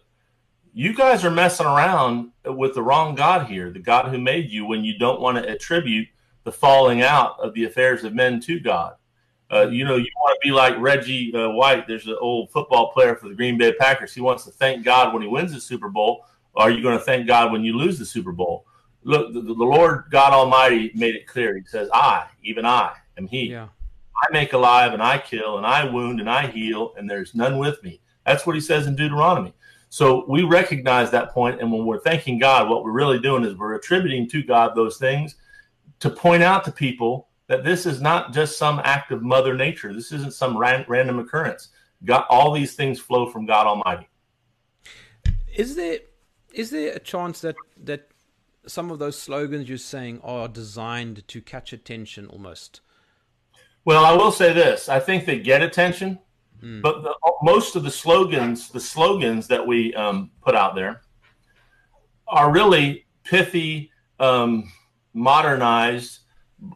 you 0.72 0.94
guys 0.94 1.24
are 1.24 1.30
messing 1.30 1.66
around 1.66 2.30
with 2.44 2.74
the 2.74 2.82
wrong 2.82 3.14
God 3.14 3.46
here, 3.46 3.70
the 3.70 3.78
God 3.78 4.10
who 4.10 4.18
made 4.18 4.50
you, 4.50 4.66
when 4.66 4.84
you 4.84 4.98
don't 4.98 5.20
want 5.20 5.38
to 5.38 5.48
attribute 5.48 6.08
the 6.44 6.52
falling 6.52 7.02
out 7.02 7.38
of 7.40 7.54
the 7.54 7.64
affairs 7.64 8.04
of 8.04 8.14
men 8.14 8.40
to 8.40 8.60
God. 8.60 8.94
Uh, 9.52 9.66
you 9.68 9.84
know, 9.84 9.96
you 9.96 10.06
want 10.22 10.38
to 10.40 10.48
be 10.48 10.52
like 10.52 10.78
Reggie 10.78 11.34
uh, 11.34 11.50
White. 11.50 11.88
There's 11.88 12.06
an 12.06 12.16
old 12.20 12.52
football 12.52 12.92
player 12.92 13.16
for 13.16 13.28
the 13.28 13.34
Green 13.34 13.58
Bay 13.58 13.72
Packers. 13.72 14.14
He 14.14 14.20
wants 14.20 14.44
to 14.44 14.50
thank 14.52 14.84
God 14.84 15.12
when 15.12 15.22
he 15.22 15.28
wins 15.28 15.52
the 15.52 15.60
Super 15.60 15.88
Bowl. 15.88 16.24
Are 16.54 16.70
you 16.70 16.82
going 16.82 16.96
to 16.96 17.04
thank 17.04 17.26
God 17.26 17.50
when 17.50 17.64
you 17.64 17.76
lose 17.76 17.98
the 17.98 18.06
Super 18.06 18.32
Bowl? 18.32 18.64
Look, 19.02 19.32
the, 19.32 19.40
the 19.40 19.52
Lord 19.52 20.04
God 20.10 20.32
Almighty 20.32 20.92
made 20.94 21.16
it 21.16 21.26
clear. 21.26 21.56
He 21.56 21.64
says, 21.64 21.88
I, 21.92 22.26
even 22.44 22.64
I, 22.64 22.94
am 23.18 23.26
He. 23.26 23.50
Yeah. 23.50 23.68
I 24.22 24.32
make 24.32 24.52
alive 24.52 24.92
and 24.92 25.02
I 25.02 25.18
kill 25.18 25.56
and 25.56 25.66
I 25.66 25.84
wound 25.84 26.20
and 26.20 26.28
I 26.28 26.46
heal 26.46 26.92
and 26.96 27.08
there's 27.08 27.34
none 27.34 27.58
with 27.58 27.82
me. 27.82 28.00
That's 28.26 28.46
what 28.46 28.54
he 28.54 28.60
says 28.60 28.86
in 28.86 28.94
Deuteronomy. 28.94 29.54
So 29.90 30.24
we 30.28 30.44
recognize 30.44 31.10
that 31.10 31.32
point, 31.32 31.60
and 31.60 31.70
when 31.70 31.84
we're 31.84 32.00
thanking 32.00 32.38
God, 32.38 32.70
what 32.70 32.84
we're 32.84 32.92
really 32.92 33.18
doing 33.18 33.44
is 33.44 33.56
we're 33.56 33.74
attributing 33.74 34.28
to 34.30 34.42
God 34.42 34.74
those 34.74 34.96
things 34.98 35.34
to 35.98 36.08
point 36.08 36.44
out 36.44 36.64
to 36.64 36.72
people 36.72 37.28
that 37.48 37.64
this 37.64 37.86
is 37.86 38.00
not 38.00 38.32
just 38.32 38.56
some 38.56 38.80
act 38.84 39.10
of 39.10 39.22
Mother 39.22 39.52
Nature. 39.54 39.92
This 39.92 40.12
isn't 40.12 40.32
some 40.32 40.56
ran- 40.56 40.84
random 40.86 41.18
occurrence. 41.18 41.70
God, 42.04 42.24
all 42.30 42.52
these 42.52 42.74
things 42.74 43.00
flow 43.00 43.28
from 43.28 43.46
God 43.46 43.66
Almighty. 43.66 44.08
Is 45.54 45.74
there 45.74 45.98
is 46.54 46.70
there 46.70 46.92
a 46.94 47.00
chance 47.00 47.40
that 47.40 47.56
that 47.76 48.08
some 48.66 48.92
of 48.92 49.00
those 49.00 49.18
slogans 49.18 49.68
you're 49.68 49.78
saying 49.78 50.20
are 50.22 50.46
designed 50.46 51.26
to 51.26 51.42
catch 51.42 51.72
attention 51.72 52.26
almost? 52.26 52.80
Well, 53.84 54.04
I 54.04 54.12
will 54.12 54.30
say 54.30 54.52
this: 54.52 54.88
I 54.88 55.00
think 55.00 55.26
they 55.26 55.40
get 55.40 55.62
attention, 55.62 56.20
mm. 56.62 56.82
but 56.82 57.02
the, 57.02 57.14
most 57.42 57.76
of 57.76 57.82
the 57.82 57.90
slogans, 57.90 58.68
the 58.68 58.80
slogans 58.80 59.46
that 59.48 59.66
we 59.66 59.94
um, 59.94 60.30
put 60.42 60.54
out 60.54 60.74
there, 60.74 61.02
are 62.28 62.50
really 62.50 63.06
pithy, 63.24 63.90
um, 64.18 64.70
modernized 65.14 66.20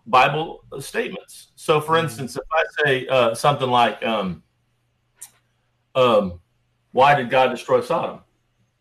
Bible 0.07 0.64
statements. 0.81 1.49
So, 1.57 1.81
for 1.81 1.94
mm. 1.94 2.05
instance, 2.05 2.37
if 2.37 2.44
I 2.53 2.64
say 2.85 3.07
uh, 3.09 3.35
something 3.35 3.68
like, 3.68 4.05
um, 4.05 4.42
um, 5.94 6.40
"Why 6.92 7.14
did 7.14 7.31
God 7.31 7.49
destroy 7.49 7.81
Sodom?" 7.81 8.20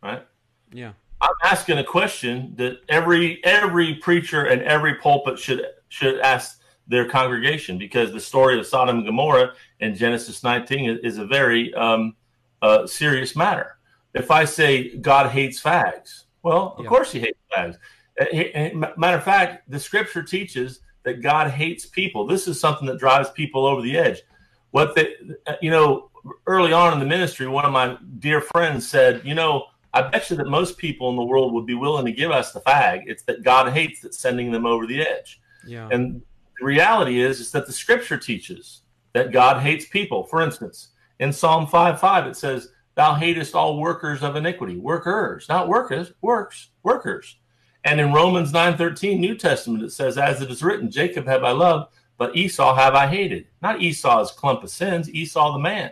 Right? 0.01 0.25
Yeah. 0.71 0.93
I'm 1.21 1.35
asking 1.43 1.77
a 1.77 1.83
question 1.83 2.53
that 2.57 2.81
every 2.89 3.43
every 3.45 3.95
preacher 3.95 4.45
and 4.45 4.61
every 4.63 4.95
pulpit 4.95 5.39
should 5.39 5.65
should 5.87 6.19
ask 6.19 6.59
their 6.87 7.07
congregation 7.07 7.77
because 7.77 8.11
the 8.11 8.19
story 8.19 8.59
of 8.59 8.65
Sodom 8.65 8.97
and 8.97 9.05
Gomorrah 9.05 9.53
in 9.79 9.95
Genesis 9.95 10.43
19 10.43 10.99
is 11.03 11.17
a 11.17 11.25
very 11.25 11.73
um, 11.73 12.15
uh, 12.61 12.85
serious 12.85 13.35
matter. 13.35 13.77
If 14.13 14.31
I 14.31 14.45
say 14.45 14.97
God 14.97 15.31
hates 15.31 15.61
fags, 15.61 16.23
well, 16.43 16.75
of 16.77 16.83
yeah. 16.83 16.89
course 16.89 17.11
he 17.11 17.19
hates 17.19 17.39
fags. 17.55 17.77
Uh, 18.19 18.87
matter 18.97 19.17
of 19.17 19.23
fact, 19.23 19.69
the 19.69 19.79
scripture 19.79 20.23
teaches 20.23 20.81
that 21.03 21.21
God 21.21 21.49
hates 21.49 21.85
people. 21.85 22.27
This 22.27 22.47
is 22.47 22.59
something 22.59 22.87
that 22.87 22.99
drives 22.99 23.29
people 23.31 23.65
over 23.65 23.81
the 23.81 23.97
edge. 23.97 24.21
What 24.71 24.95
they, 24.95 25.15
uh, 25.47 25.55
you 25.61 25.71
know, 25.71 26.09
early 26.47 26.73
on 26.73 26.93
in 26.93 26.99
the 26.99 27.05
ministry, 27.05 27.47
one 27.47 27.65
of 27.65 27.71
my 27.71 27.97
dear 28.19 28.41
friends 28.41 28.87
said, 28.87 29.21
you 29.25 29.35
know, 29.35 29.65
I 29.93 30.01
bet 30.01 30.29
you 30.29 30.37
that 30.37 30.47
most 30.47 30.77
people 30.77 31.09
in 31.09 31.15
the 31.15 31.23
world 31.23 31.53
would 31.53 31.65
be 31.65 31.75
willing 31.75 32.05
to 32.05 32.11
give 32.11 32.31
us 32.31 32.51
the 32.51 32.61
fag. 32.61 33.03
It's 33.05 33.23
that 33.23 33.43
God 33.43 33.71
hates 33.71 34.01
that's 34.01 34.17
sending 34.17 34.51
them 34.51 34.65
over 34.65 34.87
the 34.87 35.01
edge. 35.01 35.39
Yeah. 35.67 35.87
And 35.91 36.21
reality 36.63 37.21
is, 37.21 37.39
is 37.39 37.51
that 37.51 37.67
the 37.67 37.73
scripture 37.73 38.17
teaches 38.17 38.81
that 39.13 39.31
God 39.31 39.61
hates 39.61 39.85
people. 39.85 40.23
For 40.23 40.41
instance, 40.41 40.89
in 41.19 41.31
Psalm 41.31 41.67
5 41.67 41.99
5, 41.99 42.27
it 42.27 42.35
says, 42.35 42.69
Thou 42.95 43.15
hatest 43.15 43.55
all 43.55 43.79
workers 43.79 44.21
of 44.21 44.35
iniquity. 44.35 44.77
Workers, 44.77 45.47
not 45.49 45.67
workers, 45.67 46.13
works, 46.21 46.69
workers. 46.83 47.37
And 47.83 47.99
in 47.99 48.13
Romans 48.13 48.53
9 48.53 48.77
13, 48.77 49.19
New 49.19 49.35
Testament, 49.35 49.83
it 49.83 49.91
says, 49.91 50.17
As 50.17 50.41
it 50.41 50.49
is 50.49 50.63
written, 50.63 50.91
Jacob 50.91 51.25
have 51.25 51.43
I 51.43 51.51
loved, 51.51 51.93
but 52.17 52.35
Esau 52.35 52.75
have 52.75 52.95
I 52.95 53.07
hated. 53.07 53.47
Not 53.61 53.81
Esau's 53.81 54.31
clump 54.31 54.63
of 54.63 54.69
sins, 54.69 55.09
Esau 55.09 55.53
the 55.53 55.59
man. 55.59 55.91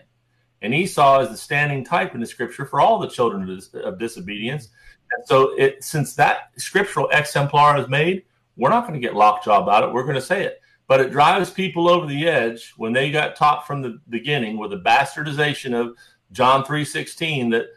And 0.61 0.75
Esau 0.75 1.21
is 1.21 1.29
the 1.29 1.37
standing 1.37 1.83
type 1.83 2.13
in 2.13 2.21
the 2.21 2.27
scripture 2.27 2.65
for 2.65 2.79
all 2.79 2.99
the 2.99 3.09
children 3.09 3.49
of, 3.49 3.55
dis- 3.55 3.73
of 3.73 3.97
disobedience. 3.97 4.69
And 5.11 5.27
so, 5.27 5.57
it, 5.57 5.83
since 5.83 6.13
that 6.15 6.51
scriptural 6.57 7.09
exemplar 7.09 7.77
is 7.77 7.89
made, 7.89 8.23
we're 8.55 8.69
not 8.69 8.87
going 8.87 8.93
to 8.93 9.05
get 9.05 9.15
lockjaw 9.15 9.63
about 9.63 9.83
it. 9.83 9.91
We're 9.91 10.03
going 10.03 10.15
to 10.15 10.21
say 10.21 10.45
it. 10.45 10.60
But 10.91 10.99
it 10.99 11.11
drives 11.13 11.49
people 11.49 11.87
over 11.87 12.05
the 12.05 12.27
edge 12.27 12.73
when 12.75 12.91
they 12.91 13.11
got 13.11 13.37
taught 13.37 13.65
from 13.65 13.81
the 13.81 14.01
beginning 14.09 14.57
with 14.57 14.73
a 14.73 14.77
bastardization 14.77 15.73
of 15.73 15.95
John 16.33 16.65
3:16 16.65 17.49
that 17.51 17.67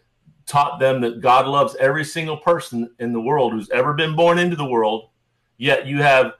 taught 0.46 0.80
them 0.80 1.00
that 1.02 1.20
God 1.20 1.46
loves 1.46 1.76
every 1.76 2.04
single 2.04 2.36
person 2.36 2.90
in 2.98 3.12
the 3.12 3.20
world 3.20 3.52
who's 3.52 3.70
ever 3.70 3.92
been 3.92 4.16
born 4.16 4.40
into 4.40 4.56
the 4.56 4.64
world. 4.64 5.10
Yet 5.58 5.86
you 5.86 6.02
have 6.02 6.32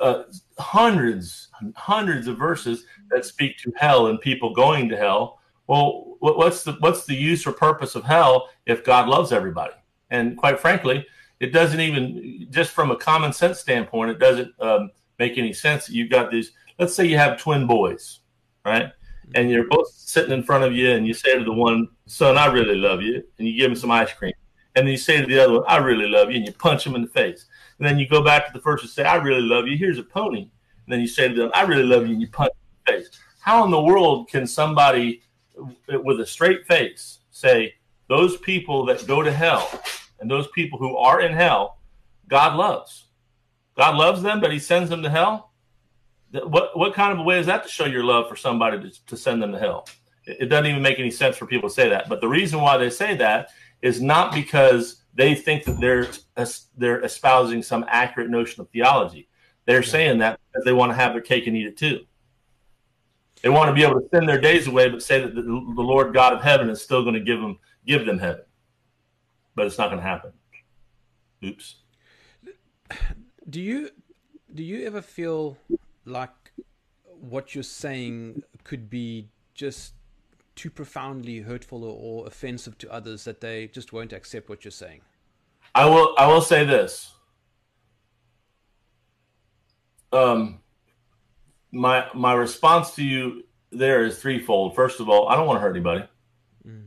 uh, 0.00 0.22
hundreds, 0.58 1.48
hundreds 1.76 2.28
of 2.28 2.38
verses 2.38 2.86
that 3.10 3.26
speak 3.26 3.58
to 3.58 3.72
hell 3.76 4.06
and 4.06 4.18
people 4.22 4.54
going 4.54 4.88
to 4.88 4.96
hell. 4.96 5.38
Well, 5.66 6.16
what's 6.20 6.64
the 6.64 6.78
what's 6.80 7.04
the 7.04 7.14
use 7.14 7.46
or 7.46 7.52
purpose 7.52 7.94
of 7.94 8.04
hell 8.04 8.48
if 8.64 8.84
God 8.84 9.06
loves 9.06 9.32
everybody? 9.32 9.74
And 10.08 10.38
quite 10.38 10.60
frankly, 10.60 11.06
it 11.40 11.52
doesn't 11.52 11.78
even 11.78 12.46
just 12.48 12.70
from 12.70 12.90
a 12.90 12.96
common 12.96 13.34
sense 13.34 13.60
standpoint, 13.60 14.12
it 14.12 14.18
doesn't 14.18 14.54
um, 14.62 14.92
make 15.20 15.38
any 15.38 15.52
sense. 15.52 15.88
You've 15.88 16.10
got 16.10 16.32
these. 16.32 16.50
Let's 16.78 16.94
say 16.94 17.04
you 17.06 17.18
have 17.18 17.40
twin 17.40 17.66
boys, 17.66 18.20
right? 18.64 18.86
Mm-hmm. 18.86 19.30
And 19.36 19.50
you're 19.50 19.68
both 19.68 19.88
sitting 19.92 20.32
in 20.32 20.42
front 20.42 20.64
of 20.64 20.72
you, 20.72 20.90
and 20.90 21.06
you 21.06 21.14
say 21.14 21.38
to 21.38 21.44
the 21.44 21.52
one, 21.52 21.88
"Son, 22.06 22.36
I 22.36 22.46
really 22.46 22.74
love 22.74 23.02
you," 23.02 23.22
and 23.38 23.46
you 23.46 23.56
give 23.56 23.70
him 23.70 23.76
some 23.76 23.92
ice 23.92 24.12
cream, 24.12 24.32
and 24.74 24.86
then 24.86 24.92
you 24.92 24.98
say 24.98 25.20
to 25.20 25.26
the 25.26 25.38
other 25.38 25.52
one, 25.52 25.64
"I 25.68 25.76
really 25.76 26.08
love 26.08 26.30
you," 26.30 26.38
and 26.38 26.46
you 26.46 26.52
punch 26.52 26.86
him 26.86 26.96
in 26.96 27.02
the 27.02 27.14
face. 27.22 27.46
And 27.78 27.86
then 27.86 27.98
you 27.98 28.08
go 28.08 28.24
back 28.24 28.46
to 28.46 28.52
the 28.52 28.60
first 28.60 28.82
and 28.82 28.90
say, 28.90 29.04
"I 29.04 29.16
really 29.16 29.46
love 29.54 29.68
you." 29.68 29.76
Here's 29.76 29.98
a 29.98 30.02
pony. 30.02 30.42
And 30.84 30.88
then 30.88 31.00
you 31.00 31.06
say 31.06 31.28
to 31.28 31.34
them, 31.34 31.50
"I 31.54 31.62
really 31.62 31.84
love 31.84 32.06
you," 32.06 32.14
and 32.14 32.22
you 32.22 32.28
punch 32.28 32.52
in 32.52 32.68
the 32.84 32.92
face. 32.92 33.10
How 33.40 33.64
in 33.64 33.70
the 33.70 33.80
world 33.80 34.28
can 34.28 34.46
somebody 34.46 35.22
with 35.88 36.20
a 36.20 36.26
straight 36.26 36.66
face 36.66 37.20
say 37.30 37.74
those 38.08 38.36
people 38.38 38.84
that 38.86 39.06
go 39.06 39.22
to 39.22 39.32
hell 39.32 39.68
and 40.18 40.30
those 40.30 40.48
people 40.48 40.78
who 40.78 40.96
are 40.96 41.20
in 41.20 41.32
hell, 41.32 41.78
God 42.28 42.56
loves. 42.56 43.09
God 43.80 43.96
loves 43.96 44.20
them, 44.20 44.42
but 44.42 44.52
He 44.52 44.58
sends 44.58 44.90
them 44.90 45.02
to 45.02 45.08
hell. 45.08 45.52
What 46.32 46.76
what 46.76 46.92
kind 46.92 47.14
of 47.14 47.18
a 47.18 47.22
way 47.22 47.38
is 47.38 47.46
that 47.46 47.62
to 47.62 47.68
show 47.70 47.86
your 47.86 48.04
love 48.04 48.28
for 48.28 48.36
somebody 48.36 48.78
to, 48.78 49.06
to 49.06 49.16
send 49.16 49.42
them 49.42 49.52
to 49.52 49.58
hell? 49.58 49.88
It, 50.26 50.36
it 50.40 50.46
doesn't 50.46 50.66
even 50.66 50.82
make 50.82 50.98
any 50.98 51.10
sense 51.10 51.38
for 51.38 51.46
people 51.46 51.70
to 51.70 51.74
say 51.74 51.88
that. 51.88 52.06
But 52.06 52.20
the 52.20 52.28
reason 52.28 52.60
why 52.60 52.76
they 52.76 52.90
say 52.90 53.16
that 53.16 53.48
is 53.80 54.02
not 54.02 54.34
because 54.34 55.02
they 55.14 55.34
think 55.34 55.64
that 55.64 55.80
they're 55.80 56.08
they're 56.76 57.02
espousing 57.02 57.62
some 57.62 57.86
accurate 57.88 58.28
notion 58.28 58.60
of 58.60 58.68
theology. 58.68 59.30
They're 59.64 59.82
saying 59.82 60.18
that 60.18 60.38
because 60.52 60.66
they 60.66 60.74
want 60.74 60.90
to 60.90 60.96
have 60.96 61.14
their 61.14 61.22
cake 61.22 61.46
and 61.46 61.56
eat 61.56 61.66
it 61.66 61.78
too. 61.78 62.00
They 63.42 63.48
want 63.48 63.70
to 63.70 63.74
be 63.74 63.82
able 63.82 63.98
to 63.98 64.06
spend 64.08 64.28
their 64.28 64.42
days 64.42 64.66
away, 64.66 64.90
but 64.90 65.02
say 65.02 65.22
that 65.22 65.34
the, 65.34 65.40
the 65.40 65.82
Lord 65.92 66.12
God 66.12 66.34
of 66.34 66.42
heaven 66.42 66.68
is 66.68 66.82
still 66.82 67.02
going 67.02 67.14
to 67.14 67.20
give 67.20 67.40
them 67.40 67.58
give 67.86 68.04
them 68.04 68.18
heaven, 68.18 68.44
but 69.54 69.64
it's 69.64 69.78
not 69.78 69.88
going 69.88 70.02
to 70.02 70.06
happen. 70.06 70.32
Oops. 71.42 71.76
Do 73.50 73.60
you 73.60 73.90
do 74.54 74.62
you 74.62 74.86
ever 74.86 75.02
feel 75.02 75.56
like 76.04 76.52
what 77.04 77.54
you're 77.54 77.64
saying 77.64 78.42
could 78.64 78.88
be 78.88 79.28
just 79.54 79.94
too 80.54 80.70
profoundly 80.70 81.40
hurtful 81.40 81.84
or, 81.84 81.96
or 81.98 82.26
offensive 82.26 82.78
to 82.78 82.92
others 82.92 83.24
that 83.24 83.40
they 83.40 83.66
just 83.68 83.92
won't 83.92 84.12
accept 84.12 84.48
what 84.48 84.64
you're 84.64 84.70
saying? 84.70 85.00
I 85.74 85.86
will. 85.86 86.14
I 86.16 86.26
will 86.26 86.40
say 86.40 86.64
this. 86.64 87.12
Um, 90.12 90.60
my 91.72 92.06
my 92.14 92.34
response 92.34 92.94
to 92.96 93.04
you 93.04 93.44
there 93.72 94.04
is 94.04 94.18
threefold. 94.18 94.74
First 94.74 95.00
of 95.00 95.08
all, 95.08 95.28
I 95.28 95.36
don't 95.36 95.46
want 95.46 95.56
to 95.56 95.60
hurt 95.60 95.74
anybody. 95.74 96.04
Mm. 96.66 96.86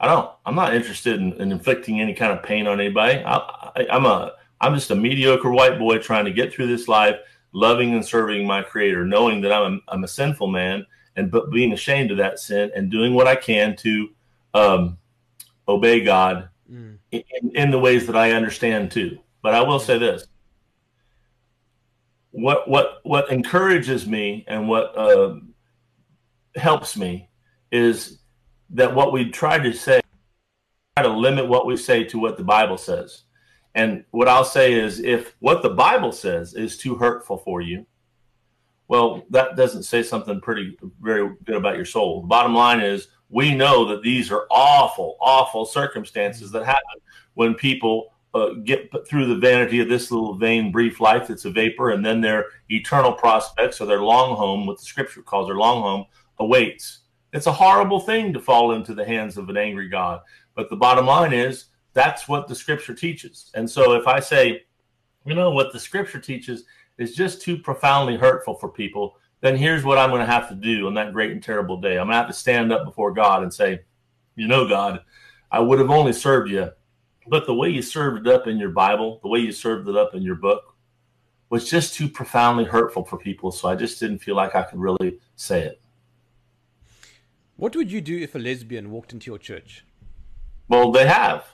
I 0.00 0.06
don't. 0.06 0.30
I'm 0.44 0.54
not 0.54 0.74
interested 0.74 1.20
in, 1.20 1.32
in, 1.34 1.52
inflicting 1.52 2.00
any 2.00 2.14
kind 2.14 2.32
of 2.32 2.42
pain 2.42 2.66
on 2.66 2.80
anybody. 2.80 3.22
I, 3.24 3.36
I, 3.36 3.86
I'm 3.90 4.06
a 4.06 4.32
I'm 4.62 4.74
just 4.74 4.90
a 4.92 4.96
mediocre 4.96 5.50
white 5.50 5.78
boy 5.78 5.98
trying 5.98 6.24
to 6.24 6.32
get 6.32 6.52
through 6.54 6.68
this 6.68 6.88
life, 6.88 7.16
loving 7.52 7.94
and 7.94 8.04
serving 8.04 8.46
my 8.46 8.62
Creator, 8.62 9.04
knowing 9.04 9.40
that 9.42 9.52
I'm 9.52 9.74
a, 9.74 9.92
I'm 9.92 10.04
a 10.04 10.08
sinful 10.08 10.46
man 10.46 10.86
and 11.16 11.30
but 11.30 11.50
being 11.50 11.72
ashamed 11.72 12.10
of 12.10 12.16
that 12.18 12.38
sin 12.38 12.70
and 12.74 12.90
doing 12.90 13.12
what 13.12 13.26
I 13.26 13.36
can 13.36 13.76
to 13.76 14.08
um, 14.54 14.98
obey 15.68 16.02
God 16.02 16.48
mm. 16.70 16.96
in, 17.10 17.22
in 17.54 17.70
the 17.70 17.78
ways 17.78 18.06
that 18.06 18.16
I 18.16 18.32
understand 18.32 18.90
too. 18.90 19.18
But 19.42 19.54
I 19.54 19.62
will 19.62 19.80
say 19.80 19.98
this: 19.98 20.26
what 22.30 22.68
what 22.68 23.00
what 23.02 23.30
encourages 23.30 24.06
me 24.06 24.44
and 24.48 24.68
what 24.68 24.96
uh, 24.96 25.36
helps 26.54 26.96
me 26.96 27.28
is 27.70 28.18
that 28.70 28.94
what 28.94 29.12
we 29.12 29.30
try 29.30 29.58
to 29.58 29.72
say 29.72 30.00
try 30.96 31.02
to 31.02 31.10
limit 31.10 31.48
what 31.48 31.66
we 31.66 31.76
say 31.76 32.04
to 32.04 32.18
what 32.18 32.36
the 32.36 32.44
bible 32.44 32.76
says 32.76 33.22
and 33.74 34.04
what 34.10 34.28
i'll 34.28 34.44
say 34.44 34.72
is 34.72 35.00
if 35.00 35.34
what 35.40 35.62
the 35.62 35.70
bible 35.70 36.12
says 36.12 36.54
is 36.54 36.76
too 36.76 36.94
hurtful 36.94 37.38
for 37.38 37.60
you 37.60 37.86
well 38.88 39.24
that 39.30 39.56
doesn't 39.56 39.84
say 39.84 40.02
something 40.02 40.40
pretty 40.40 40.76
very 41.00 41.34
good 41.44 41.56
about 41.56 41.76
your 41.76 41.84
soul 41.84 42.22
the 42.22 42.28
bottom 42.28 42.54
line 42.54 42.80
is 42.80 43.08
we 43.28 43.54
know 43.54 43.86
that 43.86 44.02
these 44.02 44.30
are 44.30 44.46
awful 44.50 45.16
awful 45.20 45.64
circumstances 45.64 46.50
that 46.50 46.64
happen 46.64 47.00
when 47.34 47.54
people 47.54 48.12
uh, 48.34 48.54
get 48.64 48.90
through 49.06 49.26
the 49.26 49.36
vanity 49.36 49.80
of 49.80 49.88
this 49.88 50.10
little 50.10 50.34
vain, 50.34 50.72
brief 50.72 51.00
life 51.00 51.28
that's 51.28 51.44
a 51.44 51.50
vapor, 51.50 51.90
and 51.90 52.04
then 52.04 52.20
their 52.20 52.46
eternal 52.70 53.12
prospects 53.12 53.80
or 53.80 53.86
their 53.86 54.02
long 54.02 54.36
home, 54.36 54.66
what 54.66 54.78
the 54.78 54.84
scripture 54.84 55.22
calls 55.22 55.48
their 55.48 55.56
long 55.56 55.82
home, 55.82 56.04
awaits. 56.38 57.00
It's 57.32 57.46
a 57.46 57.52
horrible 57.52 58.00
thing 58.00 58.32
to 58.32 58.40
fall 58.40 58.72
into 58.72 58.94
the 58.94 59.04
hands 59.04 59.36
of 59.36 59.48
an 59.48 59.56
angry 59.56 59.88
God. 59.88 60.20
But 60.54 60.70
the 60.70 60.76
bottom 60.76 61.06
line 61.06 61.32
is 61.32 61.66
that's 61.92 62.28
what 62.28 62.48
the 62.48 62.54
scripture 62.54 62.94
teaches. 62.94 63.50
And 63.54 63.68
so 63.68 63.94
if 63.94 64.06
I 64.06 64.20
say, 64.20 64.64
you 65.24 65.34
know, 65.34 65.50
what 65.50 65.72
the 65.72 65.80
scripture 65.80 66.20
teaches 66.20 66.64
is 66.98 67.14
just 67.14 67.42
too 67.42 67.58
profoundly 67.58 68.16
hurtful 68.16 68.54
for 68.54 68.68
people, 68.68 69.16
then 69.40 69.56
here's 69.56 69.84
what 69.84 69.98
I'm 69.98 70.10
going 70.10 70.24
to 70.24 70.32
have 70.32 70.48
to 70.48 70.54
do 70.54 70.86
on 70.86 70.94
that 70.94 71.12
great 71.12 71.32
and 71.32 71.42
terrible 71.42 71.80
day. 71.80 71.98
I'm 71.98 72.06
going 72.06 72.10
to 72.10 72.16
have 72.16 72.28
to 72.28 72.32
stand 72.32 72.72
up 72.72 72.84
before 72.84 73.12
God 73.12 73.42
and 73.42 73.52
say, 73.52 73.80
you 74.36 74.46
know, 74.46 74.68
God, 74.68 75.00
I 75.50 75.60
would 75.60 75.78
have 75.78 75.90
only 75.90 76.12
served 76.12 76.50
you 76.50 76.70
but 77.26 77.46
the 77.46 77.54
way 77.54 77.68
you 77.68 77.82
served 77.82 78.26
it 78.26 78.32
up 78.32 78.46
in 78.46 78.58
your 78.58 78.70
Bible, 78.70 79.20
the 79.22 79.28
way 79.28 79.40
you 79.40 79.52
served 79.52 79.88
it 79.88 79.96
up 79.96 80.14
in 80.14 80.22
your 80.22 80.34
book, 80.34 80.74
was 81.50 81.68
just 81.68 81.94
too 81.94 82.08
profoundly 82.08 82.64
hurtful 82.64 83.04
for 83.04 83.18
people. 83.18 83.52
So 83.52 83.68
I 83.68 83.74
just 83.74 84.00
didn't 84.00 84.18
feel 84.18 84.34
like 84.34 84.54
I 84.54 84.62
could 84.62 84.80
really 84.80 85.18
say 85.36 85.62
it. 85.62 85.80
What 87.56 87.76
would 87.76 87.92
you 87.92 88.00
do 88.00 88.18
if 88.18 88.34
a 88.34 88.38
lesbian 88.38 88.90
walked 88.90 89.12
into 89.12 89.30
your 89.30 89.38
church? 89.38 89.84
Well, 90.68 90.90
they 90.90 91.06
have. 91.06 91.44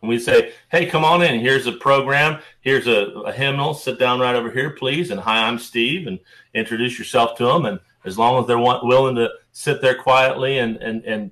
And 0.00 0.08
we 0.08 0.18
say, 0.18 0.52
hey, 0.70 0.86
come 0.86 1.04
on 1.04 1.22
in. 1.22 1.40
Here's 1.40 1.66
a 1.66 1.72
program. 1.72 2.40
Here's 2.60 2.86
a, 2.86 3.06
a 3.26 3.32
hymnal. 3.32 3.74
Sit 3.74 3.98
down 3.98 4.20
right 4.20 4.36
over 4.36 4.50
here, 4.50 4.70
please. 4.70 5.10
And 5.10 5.20
hi, 5.20 5.46
I'm 5.46 5.58
Steve. 5.58 6.06
And 6.06 6.18
introduce 6.54 6.98
yourself 6.98 7.36
to 7.38 7.46
them. 7.46 7.66
And 7.66 7.80
as 8.04 8.16
long 8.16 8.40
as 8.40 8.46
they're 8.46 8.58
want, 8.58 8.86
willing 8.86 9.16
to 9.16 9.28
sit 9.52 9.82
there 9.82 9.96
quietly 9.96 10.58
and, 10.58 10.76
and, 10.76 11.04
and 11.04 11.30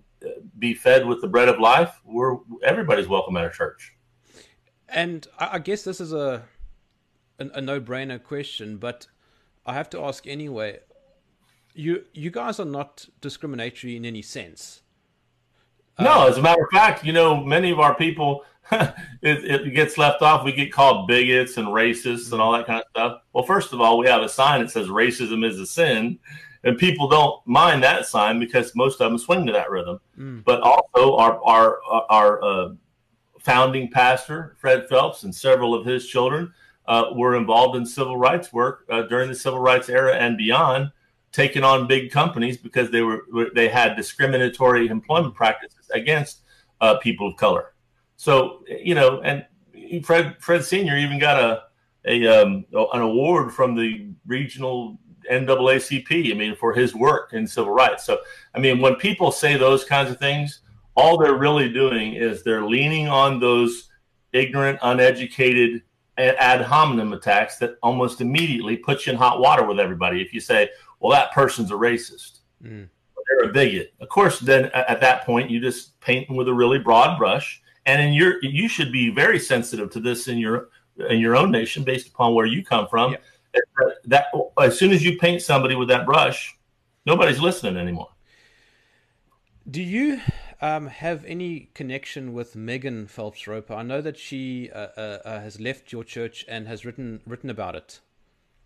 be 0.59 0.74
fed 0.74 1.07
with 1.07 1.20
the 1.20 1.29
bread 1.29 1.48
of 1.48 1.61
life, 1.61 2.00
we're 2.05 2.38
everybody's 2.62 3.07
welcome 3.07 3.37
at 3.37 3.44
our 3.44 3.50
church. 3.50 3.94
And 4.88 5.26
I 5.38 5.59
guess 5.59 5.83
this 5.83 6.00
is 6.00 6.12
a 6.12 6.44
a, 7.38 7.48
a 7.55 7.61
no-brainer 7.61 8.22
question, 8.22 8.79
but 8.79 9.07
I 9.64 9.74
have 9.74 9.90
to 9.90 10.00
ask 10.00 10.26
anyway. 10.26 10.81
You 11.74 12.05
you 12.12 12.31
guys 12.31 12.59
are 12.59 12.66
not 12.66 13.07
discriminatory 13.20 13.96
in 13.96 14.05
any 14.05 14.22
sense. 14.22 14.83
No, 15.98 16.22
uh, 16.22 16.29
as 16.29 16.38
a 16.38 16.42
matter 16.42 16.62
of 16.62 16.70
fact, 16.72 17.05
you 17.05 17.12
know, 17.12 17.37
many 17.37 17.70
of 17.70 17.79
our 17.79 17.94
people, 17.94 18.44
it, 18.72 19.44
it, 19.44 19.74
gets 19.74 19.96
left 19.96 20.22
off. 20.22 20.44
We 20.44 20.52
get 20.52 20.72
called 20.72 21.07
bigots 21.07 21.57
and 21.57 21.68
racists 21.68 22.33
and 22.33 22.40
all 22.40 22.52
that 22.52 22.66
kind 22.66 22.81
of 22.81 22.87
stuff. 22.90 23.22
Well, 23.33 23.44
first 23.44 23.72
of 23.72 23.81
all, 23.81 23.98
we 23.98 24.09
have 24.09 24.22
a 24.22 24.29
sign 24.29 24.61
that 24.61 24.70
says 24.70 24.88
racism 24.88 25.44
is 25.44 25.61
a 25.61 25.66
sin, 25.66 26.18
and 26.64 26.76
people 26.76 27.09
don't 27.09 27.46
mind 27.46 27.83
that 27.85 28.07
sign 28.07 28.40
because 28.40 28.74
most 28.74 29.00
of 29.00 29.11
them 29.11 29.18
swing 29.18 29.46
to 29.46 29.52
that 29.52 29.70
rhythm. 29.70 30.00
Mm. 30.18 30.44
But 30.44 30.62
also, 30.62 31.16
our 31.16 31.40
our 31.44 31.79
our 32.11 32.42
uh, 32.42 32.68
founding 33.38 33.88
pastor 33.88 34.57
Fred 34.59 34.88
Phelps 34.88 35.22
and 35.22 35.33
several 35.33 35.72
of 35.72 35.87
his 35.87 36.09
children 36.09 36.52
uh, 36.88 37.05
were 37.14 37.37
involved 37.37 37.76
in 37.76 37.87
civil 37.87 38.16
rights 38.16 38.52
work 38.52 38.85
uh, 38.90 39.02
during 39.02 39.29
the 39.29 39.35
civil 39.35 39.61
rights 39.61 39.88
era 39.88 40.16
and 40.16 40.37
beyond, 40.37 40.90
taking 41.31 41.62
on 41.62 41.87
big 41.87 42.11
companies 42.11 42.57
because 42.57 42.90
they 42.90 43.02
were 43.02 43.22
they 43.55 43.68
had 43.68 43.94
discriminatory 43.94 44.88
employment 44.88 45.37
practices 45.37 45.88
against 45.92 46.40
uh, 46.81 46.98
people 46.98 47.29
of 47.29 47.37
color. 47.37 47.72
So 48.16 48.64
you 48.66 48.94
know, 48.94 49.20
and 49.22 49.44
Fred 50.05 50.37
Fred 50.40 50.64
Senior 50.64 50.96
even 50.96 51.18
got 51.18 51.42
a 51.42 51.62
a 52.07 52.26
um, 52.26 52.64
an 52.72 53.00
award 53.02 53.52
from 53.52 53.74
the 53.74 54.09
regional 54.26 54.98
NAACP. 55.31 56.31
I 56.31 56.35
mean, 56.35 56.57
for 56.57 56.72
his 56.72 56.94
work 56.94 57.33
in 57.33 57.46
civil 57.46 57.72
rights. 57.72 58.05
So, 58.05 58.18
I 58.55 58.59
mean, 58.59 58.81
when 58.81 58.94
people 58.96 59.33
say 59.33 59.57
those 59.57 59.85
kinds 59.85 60.11
of 60.11 60.18
things, 60.18 60.61
all 60.94 61.18
they're 61.18 61.37
really 61.37 61.72
doing 61.72 62.14
is 62.14 62.42
they're 62.42 62.64
leaning 62.64 63.09
on 63.09 63.40
those 63.40 63.90
ignorant, 64.33 64.79
uneducated 64.83 65.83
ad 66.18 66.62
hominem 66.62 67.12
attacks 67.12 67.59
that 67.59 67.76
almost 67.83 68.22
immediately 68.22 68.76
put 68.76 69.05
you 69.05 69.12
in 69.12 69.18
hot 69.18 69.40
water 69.40 69.66
with 69.66 69.79
everybody. 69.79 70.22
If 70.22 70.33
you 70.33 70.40
say, 70.40 70.70
"Well, 71.00 71.12
that 71.12 71.33
person's 71.33 71.70
a 71.70 71.74
racist," 71.74 72.40
mm. 72.62 72.88
they're 73.29 73.50
a 73.50 73.52
bigot. 73.52 73.92
Of 74.00 74.09
course, 74.09 74.40
then 74.40 74.66
at 74.66 75.00
that 75.00 75.26
point, 75.26 75.50
you 75.50 75.61
just 75.61 75.98
paint 76.00 76.29
them 76.29 76.37
with 76.37 76.48
a 76.48 76.55
really 76.55 76.79
broad 76.79 77.18
brush. 77.18 77.62
And 77.87 78.03
in 78.03 78.12
your, 78.12 78.42
you 78.44 78.68
should 78.68 78.92
be 78.92 79.11
very 79.11 79.38
sensitive 79.38 79.90
to 79.90 80.01
this 80.01 80.29
in 80.29 80.38
your 80.38 80.68
in 81.11 81.20
your 81.20 81.37
own 81.37 81.51
nation, 81.51 81.85
based 81.85 82.09
upon 82.09 82.35
where 82.35 82.46
you 82.46 82.64
come 82.64 82.88
from. 82.88 83.12
Yeah 83.12 83.18
that 84.05 84.27
as 84.61 84.79
soon 84.79 84.92
as 84.92 85.05
you 85.05 85.18
paint 85.18 85.42
somebody 85.42 85.75
with 85.75 85.88
that 85.88 86.07
brush, 86.07 86.57
nobody's 87.05 87.40
listening 87.40 87.77
anymore. 87.77 88.11
Do 89.68 89.83
you 89.83 90.20
um, 90.61 90.87
have 90.87 91.25
any 91.25 91.70
connection 91.75 92.33
with 92.33 92.55
Megan 92.55 93.07
Phelps 93.07 93.46
Roper? 93.46 93.75
I 93.75 93.83
know 93.83 94.01
that 94.01 94.16
she 94.16 94.70
uh, 94.70 94.88
uh, 94.96 95.18
uh, 95.25 95.40
has 95.40 95.61
left 95.61 95.92
your 95.92 96.05
church 96.05 96.44
and 96.49 96.68
has 96.68 96.85
written 96.85 97.20
written 97.27 97.51
about 97.51 97.75
it. 97.75 98.01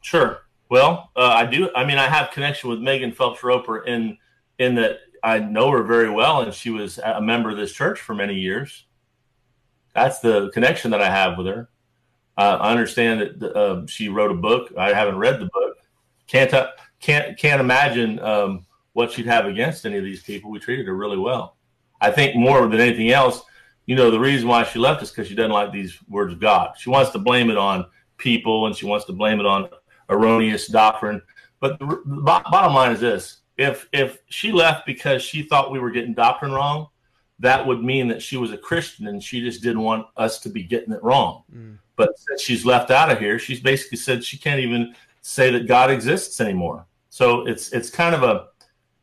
Sure. 0.02 0.42
Well, 0.68 1.10
uh, 1.16 1.22
I 1.22 1.46
do. 1.46 1.70
I 1.74 1.84
mean, 1.84 1.98
I 1.98 2.06
have 2.06 2.30
connection 2.30 2.70
with 2.70 2.80
Megan 2.80 3.12
Phelps 3.12 3.42
Roper 3.42 3.84
in 3.84 4.18
in 4.58 4.74
that 4.74 4.98
I 5.22 5.38
know 5.38 5.70
her 5.70 5.82
very 5.82 6.10
well, 6.10 6.42
and 6.42 6.52
she 6.52 6.70
was 6.70 6.98
a 6.98 7.20
member 7.20 7.50
of 7.50 7.56
this 7.56 7.72
church 7.72 8.00
for 8.00 8.14
many 8.14 8.34
years. 8.34 8.84
That's 9.94 10.20
the 10.20 10.50
connection 10.50 10.90
that 10.92 11.02
I 11.02 11.10
have 11.10 11.36
with 11.36 11.46
her. 11.46 11.68
Uh, 12.36 12.58
I 12.60 12.70
understand 12.70 13.20
that 13.40 13.56
uh, 13.56 13.86
she 13.86 14.08
wrote 14.08 14.30
a 14.30 14.34
book. 14.34 14.72
I 14.78 14.92
haven't 14.92 15.18
read 15.18 15.40
the 15.40 15.50
book. 15.52 15.76
Can't 16.26 16.52
uh, 16.54 16.70
can't 17.00 17.36
can't 17.36 17.60
imagine 17.60 18.18
um, 18.20 18.66
what 18.92 19.12
she'd 19.12 19.26
have 19.26 19.46
against 19.46 19.84
any 19.84 19.98
of 19.98 20.04
these 20.04 20.22
people. 20.22 20.50
We 20.50 20.58
treated 20.58 20.86
her 20.86 20.94
really 20.94 21.18
well. 21.18 21.56
I 22.00 22.10
think 22.10 22.36
more 22.36 22.66
than 22.66 22.80
anything 22.80 23.10
else, 23.10 23.42
you 23.86 23.96
know, 23.96 24.10
the 24.10 24.20
reason 24.20 24.48
why 24.48 24.62
she 24.64 24.78
left 24.78 25.02
is 25.02 25.10
because 25.10 25.28
she 25.28 25.34
doesn't 25.34 25.50
like 25.50 25.72
these 25.72 25.98
words 26.08 26.32
of 26.32 26.40
God. 26.40 26.74
She 26.78 26.90
wants 26.90 27.10
to 27.10 27.18
blame 27.18 27.50
it 27.50 27.58
on 27.58 27.84
people 28.16 28.66
and 28.66 28.76
she 28.76 28.86
wants 28.86 29.04
to 29.06 29.12
blame 29.12 29.40
it 29.40 29.46
on 29.46 29.68
erroneous 30.08 30.66
doctrine. 30.68 31.20
But 31.58 31.78
the, 31.78 31.86
the 32.06 32.22
bottom 32.22 32.74
line 32.74 32.92
is 32.92 33.00
this: 33.00 33.40
if 33.58 33.88
if 33.92 34.18
she 34.28 34.52
left 34.52 34.86
because 34.86 35.22
she 35.22 35.42
thought 35.42 35.72
we 35.72 35.78
were 35.78 35.90
getting 35.90 36.14
doctrine 36.14 36.52
wrong, 36.52 36.88
that 37.40 37.66
would 37.66 37.82
mean 37.82 38.08
that 38.08 38.22
she 38.22 38.36
was 38.36 38.52
a 38.52 38.58
Christian 38.58 39.08
and 39.08 39.22
she 39.22 39.40
just 39.40 39.62
didn't 39.62 39.82
want 39.82 40.06
us 40.16 40.38
to 40.40 40.48
be 40.48 40.62
getting 40.62 40.92
it 40.92 41.02
wrong. 41.02 41.42
Mm. 41.54 41.78
But 41.96 42.18
since 42.18 42.40
she's 42.40 42.64
left 42.64 42.90
out 42.90 43.10
of 43.10 43.18
here, 43.18 43.38
she's 43.38 43.60
basically 43.60 43.98
said 43.98 44.22
she 44.22 44.38
can't 44.38 44.60
even 44.60 44.94
say 45.22 45.50
that 45.50 45.66
God 45.66 45.90
exists 45.90 46.40
anymore. 46.40 46.86
So 47.08 47.46
it's 47.46 47.72
it's 47.72 47.90
kind 47.90 48.14
of 48.14 48.22
a 48.22 48.48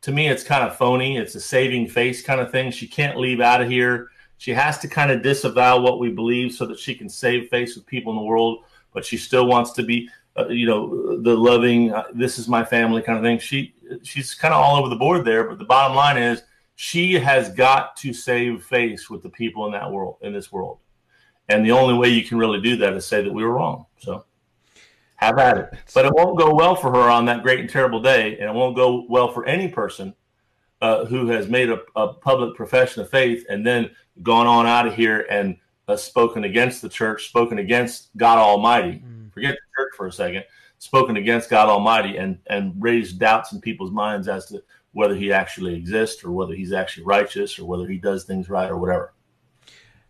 to 0.01 0.11
me 0.11 0.29
it's 0.29 0.43
kind 0.43 0.63
of 0.63 0.77
phony. 0.77 1.17
It's 1.17 1.35
a 1.35 1.41
saving 1.41 1.89
face 1.89 2.21
kind 2.21 2.39
of 2.39 2.51
thing. 2.51 2.71
She 2.71 2.87
can't 2.87 3.17
leave 3.17 3.41
out 3.41 3.61
of 3.61 3.69
here. 3.69 4.09
She 4.37 4.51
has 4.51 4.77
to 4.79 4.87
kind 4.87 5.11
of 5.11 5.23
disavow 5.23 5.79
what 5.81 5.99
we 5.99 6.11
believe 6.11 6.53
so 6.53 6.65
that 6.67 6.79
she 6.79 6.93
can 6.95 7.09
save 7.09 7.49
face 7.49 7.75
with 7.75 7.85
people 7.87 8.13
in 8.13 8.17
the 8.17 8.23
world. 8.23 8.63
But 8.93 9.03
she 9.03 9.17
still 9.17 9.47
wants 9.47 9.71
to 9.73 9.83
be 9.83 10.09
uh, 10.37 10.47
you 10.49 10.67
know, 10.67 11.19
the 11.21 11.35
loving, 11.35 11.91
uh, 11.91 12.03
this 12.13 12.37
is 12.37 12.47
my 12.47 12.63
family 12.63 13.01
kind 13.01 13.17
of 13.17 13.23
thing. 13.23 13.39
She 13.39 13.73
she's 14.03 14.35
kind 14.35 14.53
of 14.53 14.61
all 14.61 14.75
over 14.75 14.89
the 14.89 14.95
board 14.95 15.25
there. 15.25 15.43
But 15.45 15.57
the 15.57 15.65
bottom 15.65 15.95
line 15.95 16.17
is, 16.17 16.43
she 16.79 17.13
has 17.15 17.49
got 17.49 17.97
to 17.97 18.13
save 18.13 18.63
face 18.63 19.09
with 19.09 19.23
the 19.23 19.29
people 19.29 19.65
in 19.65 19.71
that 19.71 19.91
world, 19.91 20.17
in 20.21 20.31
this 20.31 20.51
world, 20.51 20.77
and 21.49 21.65
the 21.65 21.71
only 21.71 21.95
way 21.95 22.07
you 22.07 22.23
can 22.23 22.37
really 22.37 22.61
do 22.61 22.77
that 22.77 22.93
is 22.93 23.05
say 23.05 23.23
that 23.23 23.33
we 23.33 23.43
were 23.43 23.53
wrong. 23.53 23.87
So 23.97 24.25
have 25.15 25.39
at 25.39 25.57
it. 25.57 25.73
But 25.95 26.05
it 26.05 26.13
won't 26.13 26.37
go 26.37 26.53
well 26.53 26.75
for 26.75 26.91
her 26.91 27.09
on 27.09 27.25
that 27.25 27.41
great 27.41 27.59
and 27.59 27.69
terrible 27.69 27.99
day, 27.99 28.37
and 28.37 28.49
it 28.49 28.53
won't 28.53 28.75
go 28.75 29.07
well 29.09 29.31
for 29.33 29.45
any 29.45 29.67
person 29.67 30.13
uh, 30.81 31.05
who 31.05 31.27
has 31.27 31.47
made 31.47 31.71
a, 31.71 31.79
a, 31.95 32.13
public 32.13 32.55
profession 32.55 33.01
of 33.01 33.09
faith 33.09 33.43
and 33.49 33.65
then 33.65 33.89
gone 34.21 34.45
on 34.45 34.67
out 34.67 34.85
of 34.85 34.93
here 34.93 35.25
and 35.31 35.57
uh, 35.87 35.97
spoken 35.97 36.43
against 36.43 36.83
the 36.83 36.89
church, 36.89 37.29
spoken 37.29 37.57
against 37.57 38.15
God 38.17 38.37
Almighty. 38.37 39.01
Mm. 39.03 39.33
Forget 39.33 39.55
the 39.55 39.81
church 39.81 39.93
for 39.97 40.05
a 40.05 40.11
second. 40.11 40.43
Spoken 40.77 41.17
against 41.17 41.49
God 41.49 41.69
Almighty 41.69 42.17
and 42.17 42.37
and 42.45 42.75
raised 42.77 43.17
doubts 43.17 43.51
in 43.51 43.59
people's 43.59 43.89
minds 43.89 44.27
as 44.27 44.45
to 44.49 44.61
whether 44.93 45.15
He 45.15 45.31
actually 45.31 45.75
exists 45.75 46.23
or 46.23 46.31
whether 46.31 46.53
He's 46.53 46.73
actually 46.73 47.05
righteous 47.05 47.57
or 47.59 47.65
whether 47.65 47.87
He 47.87 47.97
does 47.97 48.23
things 48.23 48.49
right 48.49 48.69
or 48.69 48.77
whatever. 48.77 49.13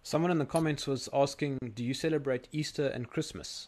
Someone 0.03 0.31
in 0.31 0.39
the 0.39 0.45
comments 0.45 0.87
was 0.87 1.09
asking, 1.13 1.57
"Do 1.75 1.83
you 1.83 1.93
celebrate 1.93 2.47
Easter 2.51 2.87
and 2.87 3.09
Christmas?" 3.09 3.67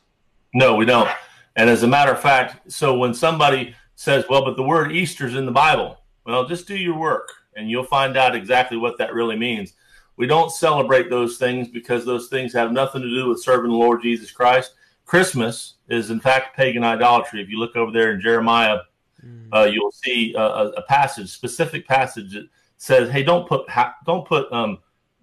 No, 0.53 0.75
we 0.75 0.85
don't. 0.85 1.09
And 1.55 1.69
as 1.69 1.83
a 1.83 1.87
matter 1.87 2.11
of 2.11 2.21
fact, 2.21 2.71
so 2.71 2.97
when 2.97 3.13
somebody 3.13 3.75
says, 3.95 4.25
"Well, 4.29 4.45
but 4.45 4.55
the 4.55 4.63
word 4.63 4.91
Easter's 4.91 5.35
in 5.35 5.45
the 5.45 5.51
Bible," 5.51 5.97
well, 6.25 6.47
just 6.47 6.67
do 6.67 6.77
your 6.77 6.97
work 6.97 7.29
and 7.55 7.69
you'll 7.69 7.83
find 7.83 8.15
out 8.15 8.35
exactly 8.35 8.77
what 8.77 8.97
that 8.97 9.13
really 9.13 9.35
means. 9.35 9.73
We 10.15 10.27
don't 10.27 10.51
celebrate 10.51 11.09
those 11.09 11.37
things 11.37 11.67
because 11.67 12.05
those 12.05 12.27
things 12.27 12.53
have 12.53 12.71
nothing 12.71 13.01
to 13.01 13.09
do 13.09 13.27
with 13.27 13.41
serving 13.41 13.71
the 13.71 13.77
Lord 13.77 14.01
Jesus 14.01 14.31
Christ. 14.31 14.75
Christmas 15.05 15.75
is, 15.89 16.11
in 16.11 16.19
fact, 16.19 16.55
pagan 16.55 16.83
idolatry. 16.83 17.41
If 17.41 17.49
you 17.49 17.57
look 17.57 17.75
over 17.75 17.91
there 17.91 18.11
in 18.11 18.21
Jeremiah, 18.21 18.79
mm. 19.25 19.49
uh, 19.51 19.65
you'll 19.65 19.91
see 19.91 20.33
a, 20.35 20.41
a, 20.41 20.81
passage, 20.83 21.29
specific 21.29 21.87
passage 21.87 22.33
that 22.33 22.47
says, 22.77 23.09
"Hey, 23.09 23.23
don't 23.23 23.47
put 23.47 23.67
don't 24.05 24.27
put 24.27 24.51
um, 24.51 24.79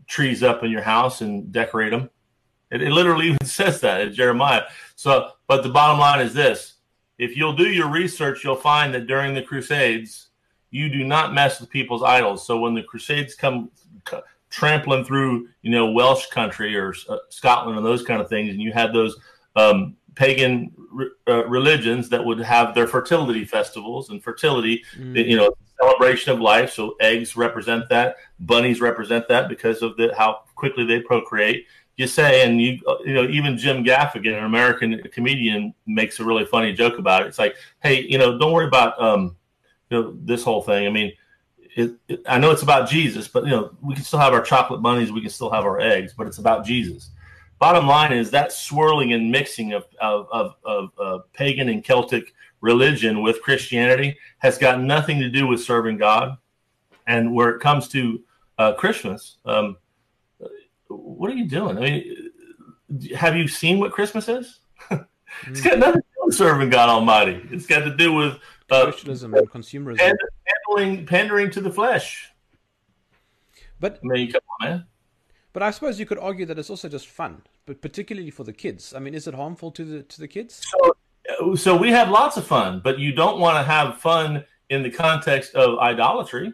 trees 0.07 0.43
up 0.43 0.63
in 0.63 0.71
your 0.71 0.83
house 0.83 1.21
and 1.21 1.51
decorate 1.53 1.91
them." 1.91 2.11
It, 2.71 2.83
it 2.83 2.91
literally 2.91 3.27
even 3.31 3.47
says 3.47 3.81
that 3.81 4.01
in 4.01 4.13
Jeremiah. 4.13 4.63
So, 4.95 5.31
but 5.47 5.63
the 5.63 5.69
bottom 5.69 5.99
line 5.99 6.21
is 6.21 6.35
this: 6.35 6.75
if 7.19 7.37
you'll 7.37 7.57
do 7.57 7.69
your 7.69 7.89
research, 7.89 8.45
you'll 8.45 8.57
find 8.57 8.93
that 8.95 9.07
during 9.07 9.35
the 9.35 9.43
Crusades, 9.43 10.29
you 10.71 10.89
do 10.89 11.05
not 11.05 11.33
mess 11.33 11.61
with 11.61 11.71
people's 11.71 12.03
idols. 12.03 12.47
So 12.47 12.59
when 12.59 12.75
the 12.75 12.83
Crusades 12.83 13.35
come 13.35 13.71
trampling 14.51 15.05
through, 15.05 15.49
you 15.63 15.71
know, 15.71 15.91
Welsh 15.91 16.27
country 16.27 16.77
or 16.77 16.95
uh, 17.09 17.19
Scotland 17.31 17.77
and 17.77 17.87
those 17.87 18.03
kind 18.03 18.21
of 18.21 18.29
things, 18.29 18.51
and 18.51 18.61
you 18.61 18.73
had 18.73 18.93
those 18.93 19.17
um, 19.55 19.97
pagan 20.17 20.73
uh, 21.29 21.47
religions 21.47 22.09
that 22.09 22.25
would 22.25 22.41
have 22.41 22.75
their 22.75 22.87
fertility 22.87 23.45
festivals 23.45 24.11
and 24.11 24.25
fertility, 24.25 24.83
mm. 24.99 25.29
you 25.29 25.37
know, 25.37 25.55
celebration 25.79 26.33
of 26.33 26.41
life. 26.41 26.73
So 26.73 26.97
eggs 27.01 27.37
represent 27.37 27.89
that, 27.91 28.17
bunnies 28.41 28.81
represent 28.81 29.29
that 29.29 29.49
because 29.49 29.83
of 29.83 29.97
the 29.97 30.13
how 30.17 30.41
quickly 30.57 30.85
they 30.85 31.01
procreate. 31.01 31.67
You 31.97 32.07
say, 32.07 32.47
and 32.47 32.61
you, 32.61 32.79
you 33.05 33.15
know, 33.15 33.25
even 33.25 33.57
Jim 33.57 33.85
Gaffigan, 33.85 34.37
an 34.37 34.45
American 34.45 35.01
comedian, 35.13 35.73
makes 35.87 36.19
a 36.19 36.25
really 36.25 36.45
funny 36.45 36.73
joke 36.73 36.99
about 36.99 37.23
it. 37.23 37.29
It's 37.29 37.39
like, 37.39 37.57
hey, 37.83 38.03
you 38.03 38.19
know, 38.19 38.39
don't 38.39 38.53
worry 38.53 38.67
about, 38.67 39.01
um, 39.01 39.37
you 39.91 40.03
know, 40.03 40.17
this 40.23 40.43
whole 40.43 40.63
thing. 40.63 40.87
I 40.87 40.91
mean, 40.91 41.13
it, 41.75 41.95
it, 42.09 42.23
I 42.27 42.39
know 42.39 42.51
it's 42.51 42.63
about 42.63 42.89
Jesus, 42.89 43.29
but 43.29 43.45
you 43.45 43.51
know, 43.51 43.71
we 43.83 43.95
can 43.95 44.05
still 44.05 44.19
have 44.19 44.33
our 44.33 44.43
chocolate 44.43 44.83
bunnies, 44.83 45.13
we 45.13 45.21
can 45.21 45.31
still 45.31 45.51
have 45.51 45.65
our 45.65 45.81
eggs, 45.81 46.13
but 46.17 46.27
it's 46.27 46.39
about 46.39 46.65
Jesus. 46.67 47.11
Bottom 47.59 47.87
line 47.87 48.13
is 48.13 48.31
that 48.33 48.53
swirling 48.53 49.13
and 49.13 49.31
mixing 49.31 49.73
of, 49.73 49.87
of, 50.01 50.29
of, 50.31 50.55
of 50.65 50.91
uh, 50.99 51.19
pagan 51.33 51.69
and 51.69 51.83
Celtic 51.83 52.35
religion 52.61 53.23
with 53.23 53.41
Christianity 53.43 54.17
has 54.39 54.59
got 54.59 54.81
nothing 54.81 55.21
to 55.21 55.31
do 55.31 55.47
with 55.47 55.63
serving 55.63 55.97
God. 55.97 56.37
And 57.07 57.33
where 57.33 57.51
it 57.51 57.61
comes 57.61 57.89
to 57.91 58.21
uh, 58.59 58.73
Christmas, 58.75 59.39
um, 59.45 59.77
what 60.89 61.31
are 61.31 61.35
you 61.35 61.49
doing? 61.49 61.79
I 61.79 61.81
mean, 61.81 62.31
have 63.17 63.37
you 63.37 63.49
seen 63.49 63.79
what 63.79 63.93
Christmas 63.93 64.29
is? 64.29 64.61
it's 65.47 65.61
got 65.61 65.79
nothing 65.79 66.03
to 66.03 66.09
do 66.15 66.27
with 66.27 66.35
serving 66.35 66.71
God 66.71 66.89
Almighty. 66.89 67.47
It's 67.51 67.67
got 67.67 67.81
to 67.81 67.95
do 67.95 68.13
with 68.13 68.39
uh, 68.71 68.87
and 68.87 68.95
consumerism 68.95 70.13
pandering, 70.69 71.07
pandering 71.07 71.51
to 71.53 71.61
the 71.61 71.71
flesh. 71.71 72.33
But 73.79 74.01
I 74.03 74.07
mean, 74.07 74.33
come 74.33 74.41
on, 74.61 74.69
man. 74.69 74.87
But 75.57 75.63
I 75.63 75.71
suppose 75.71 75.99
you 75.99 76.05
could 76.05 76.19
argue 76.19 76.45
that 76.45 76.59
it's 76.59 76.69
also 76.69 76.87
just 76.87 77.07
fun, 77.07 77.41
but 77.65 77.81
particularly 77.81 78.29
for 78.29 78.45
the 78.45 78.53
kids. 78.53 78.93
I 78.93 78.99
mean, 78.99 79.15
is 79.15 79.27
it 79.27 79.33
harmful 79.33 79.71
to 79.71 79.87
the 79.87 80.03
to 80.03 80.21
the 80.21 80.29
kids? 80.29 80.61
So, 80.71 81.55
so 81.55 81.75
we 81.75 81.91
have 81.93 82.11
lots 82.11 82.37
of 82.37 82.47
fun, 82.47 82.83
but 82.85 82.99
you 82.99 83.11
don't 83.13 83.41
want 83.41 83.57
to 83.57 83.63
have 83.63 83.97
fun 83.97 84.45
in 84.69 84.83
the 84.83 84.91
context 84.91 85.55
of 85.55 85.79
idolatry. 85.79 86.53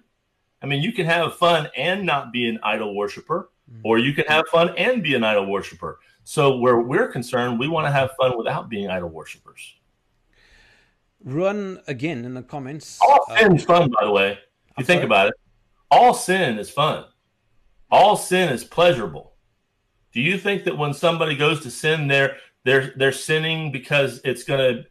I 0.63 0.67
mean, 0.67 0.85
you 0.85 0.93
can 0.93 1.07
have 1.07 1.35
fun 1.35 1.69
and 1.77 2.07
not 2.07 2.33
be 2.33 2.49
an 2.49 2.61
idol 2.63 2.95
worshiper, 2.95 3.51
mm-hmm. 3.69 3.81
or 3.85 3.99
you 3.99 4.15
can 4.15 4.25
have 4.27 4.47
fun 4.53 4.73
and 4.79 5.03
be 5.03 5.17
an 5.17 5.25
idol 5.25 5.47
worshiper. 5.47 5.99
So, 6.23 6.59
where 6.59 6.79
we're 6.79 7.09
concerned, 7.09 7.59
we 7.59 7.67
want 7.67 7.89
to 7.89 7.91
have 7.91 8.13
fun 8.21 8.39
without 8.39 8.69
being 8.69 8.89
idol 8.89 9.09
worshippers. 9.09 9.81
Ruan 11.25 11.81
again 11.89 12.25
in 12.25 12.35
the 12.35 12.43
comments. 12.45 13.01
All 13.01 13.27
uh, 13.29 13.37
sin's 13.37 13.65
fun, 13.65 13.91
by 13.91 14.05
the 14.05 14.13
way. 14.13 14.31
If 14.31 14.39
you 14.39 14.75
I'm 14.77 14.85
think 14.85 14.99
sorry? 14.99 15.07
about 15.07 15.27
it, 15.31 15.35
all 15.91 16.15
sin 16.15 16.57
is 16.61 16.71
fun. 16.71 17.07
All 17.93 18.16
sin 18.16 18.49
is 18.49 18.64
pleasurable. 18.64 19.34
Do 20.12 20.22
you 20.22 20.38
think 20.38 20.64
that 20.64 20.78
when 20.78 20.95
somebody 20.95 21.36
goes 21.36 21.61
to 21.61 21.70
sin, 21.70 22.09
they're 22.09 22.38
they're 22.64 22.95
they're 22.97 23.12
sinning 23.12 23.70
because 23.70 24.20
it's 24.24 24.45
going 24.45 24.76
to 24.76 24.84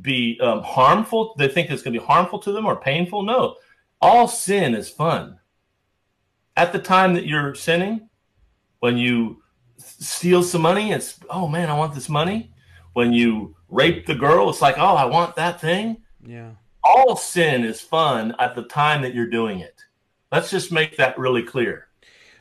be 0.00 0.38
um, 0.40 0.62
harmful? 0.62 1.34
They 1.38 1.48
think 1.48 1.70
it's 1.70 1.82
going 1.82 1.94
to 1.94 2.00
be 2.00 2.06
harmful 2.06 2.38
to 2.40 2.52
them 2.52 2.66
or 2.66 2.76
painful? 2.76 3.22
No, 3.22 3.56
all 4.00 4.28
sin 4.28 4.74
is 4.74 4.90
fun. 4.90 5.38
At 6.54 6.72
the 6.72 6.78
time 6.78 7.14
that 7.14 7.26
you're 7.26 7.54
sinning, 7.54 8.10
when 8.80 8.98
you 8.98 9.42
steal 9.78 10.42
some 10.42 10.62
money, 10.62 10.92
it's 10.92 11.18
oh 11.30 11.48
man, 11.48 11.70
I 11.70 11.78
want 11.78 11.94
this 11.94 12.10
money. 12.10 12.52
When 12.92 13.14
you 13.14 13.56
rape 13.68 14.04
the 14.06 14.14
girl, 14.14 14.50
it's 14.50 14.60
like, 14.60 14.76
oh, 14.78 14.94
I 14.94 15.06
want 15.06 15.34
that 15.36 15.62
thing. 15.62 15.96
Yeah. 16.24 16.50
All 16.82 17.16
sin 17.16 17.64
is 17.64 17.80
fun 17.80 18.36
at 18.38 18.54
the 18.54 18.64
time 18.64 19.00
that 19.00 19.14
you're 19.14 19.30
doing 19.30 19.60
it. 19.60 19.80
Let's 20.30 20.50
just 20.50 20.70
make 20.70 20.98
that 20.98 21.18
really 21.18 21.42
clear. 21.42 21.88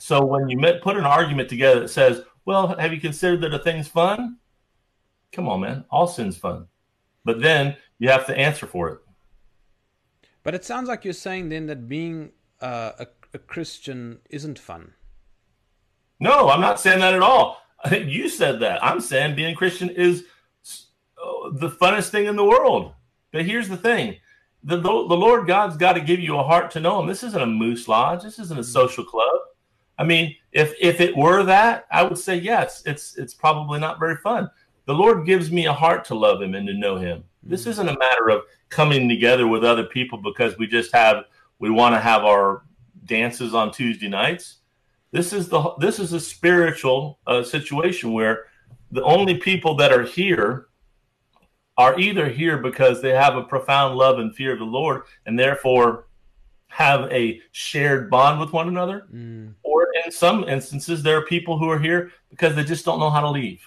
So 0.03 0.25
when 0.25 0.49
you 0.49 0.59
put 0.81 0.97
an 0.97 1.05
argument 1.05 1.47
together 1.47 1.79
that 1.79 1.87
says, 1.87 2.23
well, 2.43 2.77
have 2.77 2.91
you 2.91 2.99
considered 2.99 3.39
that 3.39 3.53
a 3.53 3.59
thing's 3.59 3.87
fun? 3.87 4.35
Come 5.31 5.47
on, 5.47 5.61
man. 5.61 5.85
All 5.89 6.07
sin's 6.07 6.35
fun. 6.35 6.67
But 7.23 7.41
then 7.41 7.77
you 7.99 8.09
have 8.09 8.25
to 8.25 8.37
answer 8.37 8.67
for 8.67 8.89
it. 8.89 8.99
But 10.43 10.55
it 10.55 10.65
sounds 10.65 10.89
like 10.89 11.05
you're 11.05 11.13
saying 11.13 11.47
then 11.47 11.67
that 11.67 11.87
being 11.87 12.33
uh, 12.59 12.91
a, 12.99 13.07
a 13.33 13.39
Christian 13.39 14.19
isn't 14.29 14.59
fun. 14.59 14.91
No, 16.19 16.49
I'm 16.49 16.59
not 16.59 16.81
saying 16.81 16.99
that 16.99 17.13
at 17.13 17.21
all. 17.21 17.61
I 17.81 17.87
think 17.87 18.09
you 18.09 18.27
said 18.27 18.59
that. 18.59 18.83
I'm 18.83 18.99
saying 18.99 19.37
being 19.37 19.53
a 19.53 19.55
Christian 19.55 19.87
is 19.89 20.25
the 21.53 21.69
funnest 21.69 22.09
thing 22.09 22.25
in 22.25 22.35
the 22.35 22.43
world. 22.43 22.91
But 23.31 23.45
here's 23.45 23.69
the 23.69 23.77
thing 23.77 24.17
the, 24.65 24.75
the, 24.75 24.81
the 24.81 25.15
Lord 25.15 25.47
God's 25.47 25.77
got 25.77 25.93
to 25.93 26.01
give 26.01 26.19
you 26.19 26.37
a 26.37 26.43
heart 26.43 26.71
to 26.71 26.81
know 26.81 26.99
Him. 26.99 27.07
This 27.07 27.23
isn't 27.23 27.41
a 27.41 27.47
moose 27.47 27.87
lodge. 27.87 28.21
This 28.21 28.37
isn't 28.37 28.59
a 28.59 28.65
social 28.65 29.05
club. 29.05 29.39
I 29.97 30.03
mean, 30.03 30.35
if 30.51 30.73
if 30.79 30.99
it 31.01 31.15
were 31.15 31.43
that, 31.43 31.85
I 31.91 32.03
would 32.03 32.17
say 32.17 32.35
yes. 32.35 32.83
It's 32.85 33.17
it's 33.17 33.33
probably 33.33 33.79
not 33.79 33.99
very 33.99 34.17
fun. 34.17 34.49
The 34.85 34.93
Lord 34.93 35.25
gives 35.25 35.51
me 35.51 35.65
a 35.65 35.73
heart 35.73 36.05
to 36.05 36.15
love 36.15 36.41
Him 36.41 36.55
and 36.55 36.67
to 36.67 36.73
know 36.73 36.97
Him. 36.97 37.23
This 37.43 37.61
mm-hmm. 37.61 37.69
isn't 37.71 37.89
a 37.89 37.97
matter 37.97 38.29
of 38.29 38.43
coming 38.69 39.07
together 39.07 39.47
with 39.47 39.63
other 39.63 39.85
people 39.85 40.17
because 40.17 40.57
we 40.57 40.67
just 40.67 40.93
have 40.93 41.25
we 41.59 41.69
want 41.69 41.95
to 41.95 41.99
have 41.99 42.23
our 42.23 42.63
dances 43.05 43.53
on 43.53 43.71
Tuesday 43.71 44.07
nights. 44.07 44.57
This 45.11 45.31
is 45.31 45.47
the 45.49 45.73
this 45.77 45.99
is 45.99 46.13
a 46.13 46.19
spiritual 46.19 47.19
uh, 47.27 47.43
situation 47.43 48.13
where 48.13 48.45
the 48.91 49.03
only 49.03 49.37
people 49.37 49.75
that 49.75 49.91
are 49.91 50.03
here 50.03 50.67
are 51.77 51.99
either 51.99 52.29
here 52.29 52.57
because 52.57 53.01
they 53.01 53.09
have 53.11 53.35
a 53.35 53.43
profound 53.43 53.95
love 53.95 54.19
and 54.19 54.35
fear 54.35 54.53
of 54.53 54.59
the 54.59 54.65
Lord 54.65 55.03
and 55.25 55.37
therefore 55.37 56.07
have 56.73 57.01
a 57.11 57.39
shared 57.51 58.09
bond 58.09 58.39
with 58.39 58.51
one 58.51 58.67
another, 58.67 59.05
mm. 59.13 59.53
or 59.61 59.87
in 60.03 60.11
some 60.11 60.43
instances, 60.45 61.03
there 61.03 61.15
are 61.15 61.25
people 61.25 61.55
who 61.55 61.69
are 61.69 61.77
here 61.77 62.11
because 62.31 62.55
they 62.55 62.63
just 62.63 62.83
don't 62.83 62.99
know 62.99 63.11
how 63.11 63.21
to 63.21 63.29
leave. 63.29 63.61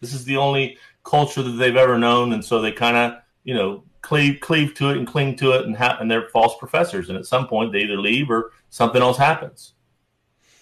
This 0.00 0.14
is 0.14 0.24
the 0.24 0.36
only 0.36 0.78
culture 1.02 1.42
that 1.42 1.50
they've 1.50 1.74
ever 1.74 1.98
known, 1.98 2.32
and 2.32 2.44
so 2.44 2.60
they 2.60 2.70
kind 2.70 2.96
of, 2.96 3.20
you 3.42 3.54
know, 3.54 3.82
cleave 4.02 4.38
cleave 4.40 4.72
to 4.74 4.90
it 4.90 4.98
and 4.98 5.06
cling 5.06 5.34
to 5.34 5.50
it, 5.50 5.66
and 5.66 5.76
ha- 5.76 5.96
and 5.98 6.08
they're 6.08 6.28
false 6.28 6.56
professors. 6.56 7.08
And 7.08 7.18
at 7.18 7.26
some 7.26 7.48
point, 7.48 7.72
they 7.72 7.80
either 7.80 7.98
leave 7.98 8.30
or 8.30 8.52
something 8.70 9.02
else 9.02 9.18
happens. 9.18 9.74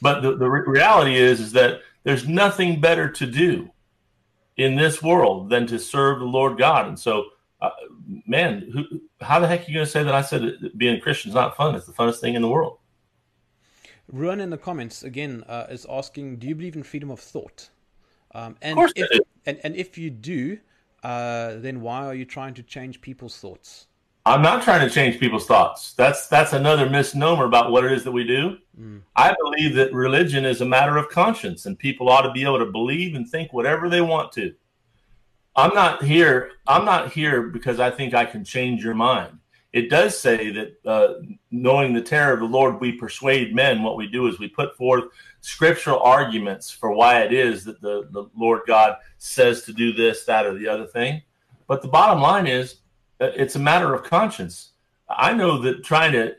But 0.01 0.23
the, 0.23 0.35
the 0.35 0.49
re- 0.49 0.65
reality 0.67 1.17
is, 1.17 1.41
is 1.41 1.53
that 1.53 1.83
there's 2.05 2.27
nothing 2.27 2.81
better 2.81 3.11
to 3.11 3.27
do 3.27 3.71
in 4.57 4.77
this 4.77 5.03
world 5.03 5.51
than 5.51 5.67
to 5.67 5.79
serve 5.79 6.21
the 6.21 6.25
Lord 6.25 6.57
God. 6.57 6.89
And 6.89 6.99
so, 6.99 7.27
uh, 7.63 7.71
man, 8.27 8.69
who, 8.73 9.01
how 9.25 9.39
the 9.39 9.47
heck 9.47 9.61
are 9.61 9.65
you 9.71 9.75
going 9.75 9.87
to 9.87 9.91
say 9.91 10.03
that 10.03 10.15
I 10.15 10.23
said 10.23 10.73
being 10.77 10.97
a 10.97 11.01
Christian 11.01 11.31
is 11.31 11.35
not 11.35 11.57
fun? 11.57 11.75
It's 11.77 11.87
the 11.87 11.93
funnest 11.93 12.21
thing 12.21 12.35
in 12.35 12.43
the 12.43 12.49
world. 12.49 12.79
Ruan 14.09 14.41
in 14.41 14.51
the 14.51 14.59
comments 14.59 15.05
again 15.05 15.45
uh, 15.49 15.67
is 15.71 15.87
asking, 15.89 16.39
"Do 16.39 16.49
you 16.49 16.57
believe 16.57 16.75
in 16.75 16.83
freedom 16.83 17.11
of 17.11 17.21
thought?" 17.21 17.71
Um, 18.35 18.57
and, 18.61 18.79
if, 18.97 19.21
and 19.47 19.61
and 19.63 19.77
if 19.77 19.97
you 19.97 20.11
do, 20.11 20.59
uh, 21.05 21.55
then 21.57 21.81
why 21.81 22.05
are 22.05 22.15
you 22.15 22.25
trying 22.25 22.55
to 22.55 22.63
change 22.63 23.01
people's 23.01 23.39
thoughts? 23.39 23.87
I'm 24.25 24.43
not 24.43 24.63
trying 24.63 24.87
to 24.87 24.93
change 24.93 25.19
people's 25.19 25.47
thoughts. 25.47 25.95
That's 25.95 26.27
that's 26.27 26.53
another 26.53 26.91
misnomer 26.91 27.45
about 27.45 27.71
what 27.71 27.85
it 27.85 27.93
is 27.93 28.03
that 28.05 28.13
we 28.13 28.25
do. 28.25 28.59
Mm. 28.79 29.03
I 29.15 29.35
believe 29.41 29.75
that 29.77 29.93
religion 29.93 30.45
is 30.45 30.61
a 30.61 30.67
matter 30.67 30.97
of 30.97 31.09
conscience, 31.09 31.67
and 31.67 31.79
people 31.79 32.09
ought 32.09 32.23
to 32.23 32.33
be 32.33 32.43
able 32.43 32.59
to 32.59 32.71
believe 32.71 33.15
and 33.15 33.29
think 33.29 33.53
whatever 33.53 33.89
they 33.89 34.01
want 34.01 34.33
to. 34.33 34.53
I'm 35.55 35.75
not 35.75 36.03
here. 36.03 36.53
I'm 36.67 36.85
not 36.85 37.13
here 37.13 37.43
because 37.43 37.79
I 37.81 37.91
think 37.91 38.15
I 38.15 38.25
can 38.25 38.45
change 38.45 38.83
your 38.83 38.95
mind. 38.95 39.39
It 39.73 39.89
does 39.89 40.19
say 40.19 40.51
that 40.51 40.77
uh, 40.85 41.15
knowing 41.51 41.95
the 41.95 42.03
terror 42.03 42.35
of 42.35 42.41
the 42.41 42.47
Lord, 42.47 42.81
we 42.81 42.93
persuade 42.93 43.55
men. 43.55 43.83
What 43.83 43.97
we 43.97 44.07
do 44.07 44.27
is 44.27 44.39
we 44.39 44.49
put 44.49 44.77
forth 44.77 45.05
scriptural 45.41 46.01
arguments 46.01 46.71
for 46.71 46.93
why 46.93 47.23
it 47.23 47.33
is 47.33 47.65
that 47.65 47.81
the, 47.81 48.09
the 48.11 48.29
Lord 48.37 48.61
God 48.67 48.97
says 49.17 49.63
to 49.63 49.73
do 49.73 49.93
this, 49.93 50.25
that, 50.25 50.45
or 50.45 50.59
the 50.59 50.69
other 50.69 50.87
thing. 50.87 51.23
But 51.67 51.81
the 51.81 51.89
bottom 51.89 52.21
line 52.21 52.47
is 52.47 52.77
uh, 53.21 53.31
it's 53.35 53.57
a 53.57 53.61
matter 53.61 53.95
of 53.95 54.05
conscience. 54.05 54.73
I 55.09 55.33
know 55.33 55.59
that 55.59 55.85
trying 55.85 56.13
to 56.13 56.35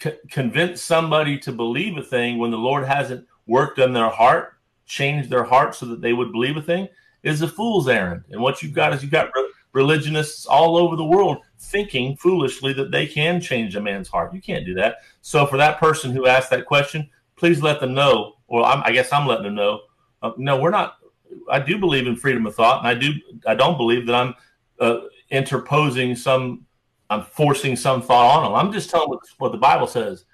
c- 0.00 0.18
convince 0.30 0.80
somebody 0.80 1.38
to 1.40 1.52
believe 1.52 1.96
a 1.96 2.02
thing 2.02 2.38
when 2.38 2.50
the 2.50 2.58
Lord 2.58 2.84
hasn't 2.84 3.26
worked 3.46 3.78
on 3.78 3.94
their 3.94 4.10
heart, 4.10 4.54
changed 4.84 5.28
their 5.30 5.44
heart 5.44 5.74
so 5.74 5.86
that 5.86 6.02
they 6.02 6.12
would 6.12 6.30
believe 6.30 6.56
a 6.56 6.62
thing, 6.62 6.88
is 7.26 7.42
a 7.42 7.48
fool's 7.48 7.88
errand. 7.88 8.22
And 8.30 8.40
what 8.40 8.62
you've 8.62 8.72
got 8.72 8.94
is 8.94 9.02
you've 9.02 9.10
got 9.10 9.30
re- 9.34 9.52
religionists 9.72 10.46
all 10.46 10.76
over 10.76 10.94
the 10.94 11.04
world 11.04 11.38
thinking 11.58 12.16
foolishly 12.16 12.72
that 12.74 12.92
they 12.92 13.06
can 13.06 13.40
change 13.40 13.74
a 13.74 13.80
man's 13.80 14.08
heart. 14.08 14.32
You 14.32 14.40
can't 14.40 14.64
do 14.64 14.74
that. 14.74 14.98
So 15.22 15.44
for 15.44 15.56
that 15.56 15.78
person 15.78 16.12
who 16.12 16.26
asked 16.26 16.50
that 16.50 16.66
question, 16.66 17.10
please 17.34 17.60
let 17.60 17.80
them 17.80 17.94
know. 17.94 18.34
Or 18.46 18.64
I'm, 18.64 18.80
i 18.84 18.92
guess 18.92 19.12
I'm 19.12 19.26
letting 19.26 19.44
them 19.44 19.56
know. 19.56 19.80
Uh, 20.22 20.32
no, 20.36 20.60
we're 20.60 20.70
not. 20.70 20.98
I 21.50 21.58
do 21.58 21.78
believe 21.78 22.06
in 22.06 22.14
freedom 22.14 22.46
of 22.46 22.54
thought, 22.54 22.78
and 22.78 22.88
I 22.88 22.94
do. 22.94 23.12
I 23.44 23.56
don't 23.56 23.76
believe 23.76 24.06
that 24.06 24.14
I'm 24.14 24.34
uh, 24.78 25.00
interposing 25.30 26.14
some, 26.14 26.64
I'm 27.10 27.22
forcing 27.22 27.74
some 27.74 28.02
thought 28.02 28.38
on 28.38 28.44
them. 28.44 28.54
I'm 28.54 28.72
just 28.72 28.88
telling 28.88 29.08
what, 29.08 29.20
what 29.38 29.50
the 29.50 29.58
Bible 29.58 29.88
says. 29.88 30.24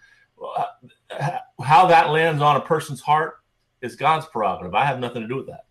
How 1.62 1.86
that 1.86 2.10
lands 2.10 2.42
on 2.42 2.56
a 2.56 2.60
person's 2.60 3.00
heart 3.00 3.36
is 3.80 3.96
God's 3.96 4.26
prerogative. 4.26 4.74
I 4.74 4.84
have 4.84 5.00
nothing 5.00 5.22
to 5.22 5.28
do 5.28 5.36
with 5.36 5.46
that. 5.46 5.64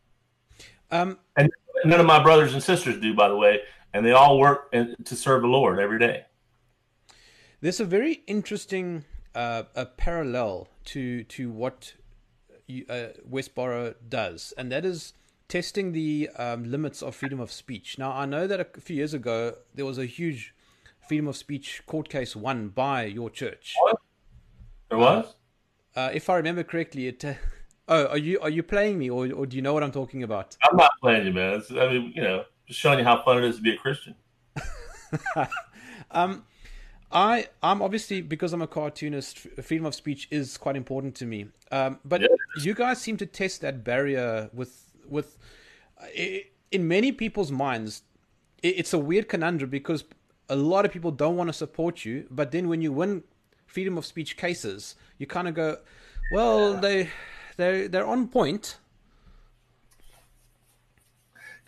Um, 0.92 1.18
and 1.38 1.50
none 1.86 2.00
of 2.00 2.06
my 2.06 2.22
brothers 2.22 2.54
and 2.54 2.62
sisters 2.62 3.00
do, 3.00 3.14
by 3.14 3.28
the 3.30 3.36
way, 3.36 3.62
and 3.94 4.06
they 4.06 4.12
all 4.12 4.40
work 4.40 4.72
to 4.72 5.16
serve 5.16 5.42
the 5.42 5.48
Lord 5.48 5.80
every 5.80 6.00
day. 6.00 6.26
There's 7.62 7.80
a 7.80 7.86
very 7.86 8.24
interesting 8.28 9.06
uh, 9.36 9.64
a 9.76 9.86
parallel 9.86 10.68
to 10.86 11.24
to 11.24 11.50
what 11.50 11.94
uh, 12.90 13.08
Westboro 13.30 13.96
does, 14.08 14.54
and 14.58 14.72
that 14.72 14.86
is 14.86 15.14
testing 15.48 15.92
the 15.92 16.30
um, 16.38 16.70
limits 16.70 17.02
of 17.02 17.16
freedom 17.16 17.40
of 17.40 17.52
speech. 17.52 17.98
Now, 17.98 18.12
I 18.14 18.26
know 18.26 18.48
that 18.48 18.60
a 18.60 18.82
few 18.82 18.96
years 18.96 19.14
ago 19.14 19.56
there 19.76 19.86
was 19.86 19.98
a 19.98 20.06
huge 20.06 20.54
freedom 21.08 21.28
of 21.28 21.36
speech 21.36 21.84
court 21.86 22.10
case 22.10 22.36
won 22.36 22.70
by 22.70 23.04
your 23.04 23.30
church. 23.30 23.76
What? 23.80 23.98
There 24.90 24.98
was. 24.98 25.36
Uh, 25.96 26.00
uh, 26.00 26.10
if 26.14 26.30
I 26.30 26.38
remember 26.38 26.64
correctly, 26.64 27.08
it. 27.08 27.24
Oh, 27.88 28.08
are 28.08 28.18
you 28.18 28.40
are 28.40 28.50
you 28.50 28.64
playing 28.64 28.98
me, 29.00 29.10
or 29.10 29.32
or 29.32 29.46
do 29.46 29.56
you 29.56 29.62
know 29.62 29.74
what 29.74 29.84
I'm 29.84 29.92
talking 29.92 30.24
about? 30.24 30.56
I'm 30.70 30.78
not 30.78 30.92
playing 31.02 31.26
you, 31.26 31.34
man. 31.34 31.56
It's, 31.56 31.72
I 31.72 31.90
mean, 31.90 32.14
you 32.16 32.22
know, 32.22 32.46
just 32.68 32.80
showing 32.80 33.00
you 33.00 33.06
how 33.06 33.24
fun 33.24 33.38
it 33.38 33.44
is 33.44 33.58
to 33.58 33.62
be 33.62 33.74
a 33.74 33.78
Christian. 33.78 34.16
um, 36.12 36.46
I 37.12 37.48
I'm 37.62 37.82
obviously 37.82 38.22
because 38.22 38.54
I'm 38.54 38.62
a 38.62 38.68
cartoonist, 38.68 39.40
freedom 39.62 39.86
of 39.86 39.96
speech 39.96 40.28
is 40.32 40.58
quite 40.58 40.76
important 40.76 41.16
to 41.16 41.26
me. 41.26 41.48
Um, 41.72 42.00
but 42.06 42.22
you 42.62 42.74
guys 42.74 43.02
seem 43.02 43.18
to 43.18 43.26
test 43.26 43.62
that 43.62 43.84
barrier 43.84 44.50
with 44.54 44.92
with 45.08 45.38
in 46.72 46.88
many 46.88 47.12
people's 47.12 47.52
minds, 47.52 48.04
it's 48.64 48.94
a 48.94 48.98
weird 48.98 49.28
conundrum 49.28 49.70
because 49.70 50.06
a 50.50 50.56
lot 50.56 50.86
of 50.86 50.92
people 50.92 51.12
don't 51.12 51.36
want 51.36 51.50
to 51.50 51.54
support 51.54 52.06
you, 52.06 52.28
but 52.30 52.52
then 52.52 52.68
when 52.70 52.82
you 52.82 52.92
win 52.92 53.24
freedom 53.66 53.98
of 53.98 54.06
speech 54.06 54.38
cases, 54.38 54.96
you 55.18 55.26
kind 55.26 55.48
of 55.48 55.54
go, 55.54 55.78
well, 56.34 56.74
they 56.74 57.04
they 57.04 57.10
they're 57.58 57.88
they're 57.88 58.08
on 58.08 58.28
point. 58.28 58.78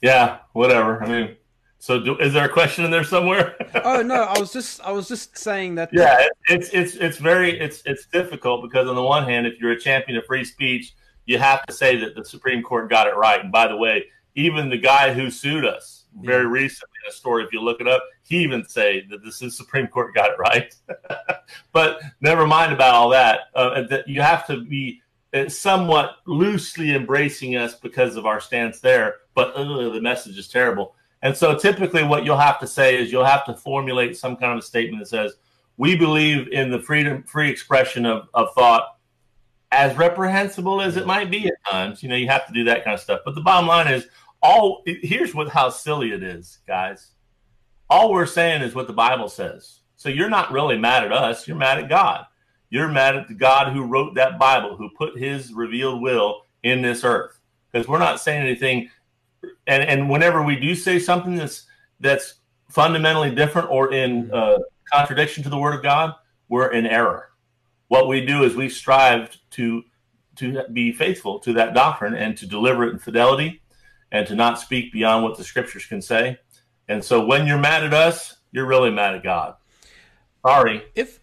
Yeah, 0.02 0.40
whatever. 0.52 1.02
I 1.02 1.08
mean, 1.08 1.38
so 1.80 2.00
do, 2.00 2.18
is 2.18 2.34
there 2.34 2.46
a 2.46 2.50
question 2.50 2.86
in 2.86 2.92
there 2.92 3.04
somewhere? 3.04 3.56
oh 3.84 4.02
no, 4.02 4.24
I 4.24 4.40
was 4.40 4.54
just 4.54 4.82
I 4.82 4.92
was 4.92 5.08
just 5.08 5.38
saying 5.38 5.76
that. 5.76 5.90
Yeah, 5.92 6.28
it's 6.48 6.70
it's 6.74 6.96
it's 6.96 7.18
very 7.18 7.60
it's 7.60 7.82
it's 7.86 8.06
difficult 8.06 8.64
because 8.64 8.88
on 8.88 8.96
the 8.96 9.04
one 9.04 9.28
hand, 9.28 9.48
if 9.48 9.60
you're 9.60 9.72
a 9.72 9.80
champion 9.80 10.18
of 10.18 10.26
free 10.26 10.46
speech, 10.46 10.94
you 11.26 11.38
have 11.40 11.66
to 11.66 11.74
say 11.74 11.96
that 11.98 12.16
the 12.16 12.24
Supreme 12.24 12.64
Court 12.64 12.90
got 12.90 13.08
it 13.08 13.16
right. 13.16 13.42
And 13.42 13.52
by 13.52 13.68
the 13.68 13.78
way, 13.78 14.06
even 14.36 14.70
the 14.70 14.78
guy 14.78 15.14
who 15.14 15.30
sued 15.30 15.66
us 15.66 16.06
very 16.22 16.46
recently 16.46 16.96
in 17.06 17.10
a 17.10 17.14
story, 17.14 17.44
if 17.44 17.52
you 17.52 17.62
look 17.62 17.82
it 17.82 17.88
up, 17.88 18.04
he 18.24 18.38
even 18.40 18.66
say 18.66 19.06
that 19.10 19.24
this 19.24 19.42
is 19.42 19.56
Supreme 19.56 19.88
Court 19.88 20.14
got 20.14 20.32
it 20.32 20.38
right. 20.40 20.76
but 21.72 22.02
never 22.22 22.48
mind 22.48 22.74
about 22.74 22.94
all 22.94 23.10
that. 23.10 23.42
Uh, 23.56 23.84
that 23.90 24.08
you 24.08 24.22
have 24.22 24.46
to 24.48 24.64
be 24.64 25.02
somewhat 25.48 26.18
loosely 26.26 26.94
embracing 26.94 27.56
us 27.56 27.76
because 27.76 28.16
of 28.16 28.26
our 28.26 28.40
stance 28.40 28.80
there. 28.80 29.16
But 29.34 29.54
uh, 29.56 29.90
the 29.90 30.02
message 30.02 30.38
is 30.38 30.48
terrible. 30.48 30.96
And 31.22 31.36
so 31.36 31.58
typically, 31.58 32.04
what 32.04 32.26
you'll 32.26 32.38
have 32.38 32.60
to 32.60 32.68
say 32.68 32.98
is 32.98 33.12
you'll 33.12 33.26
have 33.26 33.46
to 33.46 33.56
formulate 33.56 34.18
some 34.18 34.36
kind 34.36 34.54
of 34.54 34.60
a 34.60 34.62
statement 34.62 35.02
that 35.02 35.08
says, 35.08 35.34
"We 35.78 35.96
believe 35.96 36.50
in 36.50 36.70
the 36.70 36.80
freedom, 36.80 37.24
free 37.24 37.50
expression 37.50 38.06
of, 38.06 38.28
of 38.34 38.54
thought." 38.54 38.90
as 39.74 39.98
reprehensible 39.98 40.82
as 40.82 40.98
it 40.98 41.08
might 41.08 41.32
be 41.32 41.48
at 41.48 41.66
times, 41.66 42.04
you 42.04 42.10
know, 42.10 42.16
you 42.16 42.28
have 42.28 42.46
to 42.46 42.54
do 42.54 42.64
that 42.64 42.84
kind 42.84 42.94
of 42.94 43.00
stuff. 43.00 43.22
But 43.26 43.34
the 43.34 43.42
bottom 43.42 43.68
line 43.68 43.88
is, 43.92 44.08
all 44.42 44.84
here's 44.86 45.34
what 45.34 45.50
how 45.50 45.70
silly 45.70 46.12
it 46.12 46.22
is, 46.22 46.60
guys. 46.68 47.12
All 47.90 48.12
we're 48.12 48.26
saying 48.26 48.62
is 48.62 48.76
what 48.76 48.88
the 48.88 48.94
Bible 48.94 49.30
says. 49.30 49.80
So 49.96 50.10
you're 50.10 50.30
not 50.30 50.52
really 50.52 50.78
mad 50.78 51.04
at 51.04 51.12
us. 51.12 51.48
You're 51.48 51.58
mad 51.58 51.80
at 51.80 51.90
God. 51.90 52.26
You're 52.74 52.90
mad 52.90 53.16
at 53.16 53.28
the 53.28 53.34
God 53.34 53.72
who 53.72 53.84
wrote 53.84 54.16
that 54.16 54.40
Bible, 54.40 54.76
who 54.76 54.90
put 54.98 55.18
His 55.18 55.54
revealed 55.54 56.02
will 56.02 56.42
in 56.64 56.82
this 56.82 57.04
earth. 57.04 57.40
Because 57.72 57.88
we're 57.88 58.00
not 58.00 58.20
saying 58.20 58.42
anything. 58.42 58.90
And 59.68 59.84
and 59.84 60.10
whenever 60.10 60.42
we 60.42 60.56
do 60.56 60.76
say 60.76 61.00
something 61.00 61.36
that's 61.36 61.66
that's 62.00 62.36
fundamentally 62.70 63.34
different 63.34 63.70
or 63.70 63.94
in 63.94 64.32
uh, 64.34 64.58
contradiction 64.92 65.44
to 65.44 65.50
the 65.50 65.58
Word 65.58 65.76
of 65.76 65.84
God, 65.84 66.14
we're 66.50 66.72
in 66.72 66.86
error 66.86 67.30
what 67.94 68.08
we 68.08 68.26
do 68.26 68.44
is 68.44 68.56
we 68.56 68.70
strive 68.70 69.38
to 69.52 69.84
to 70.36 70.64
be 70.74 70.92
faithful 70.92 71.38
to 71.38 71.54
that 71.54 71.76
doctrine 71.76 72.16
and 72.16 72.36
to 72.36 72.48
deliver 72.48 72.88
it 72.88 72.92
in 72.92 72.98
fidelity 72.98 73.62
and 74.12 74.26
to 74.26 74.34
not 74.34 74.60
speak 74.60 74.92
beyond 74.92 75.24
what 75.24 75.38
the 75.38 75.44
scriptures 75.44 75.86
can 75.86 76.02
say. 76.02 76.36
And 76.88 77.04
so 77.04 77.24
when 77.24 77.46
you're 77.46 77.60
mad 77.60 77.84
at 77.84 77.94
us, 77.94 78.38
you're 78.52 78.66
really 78.66 78.90
mad 78.90 79.14
at 79.14 79.22
God. 79.22 79.54
Sorry. 80.44 80.86
If 80.96 81.20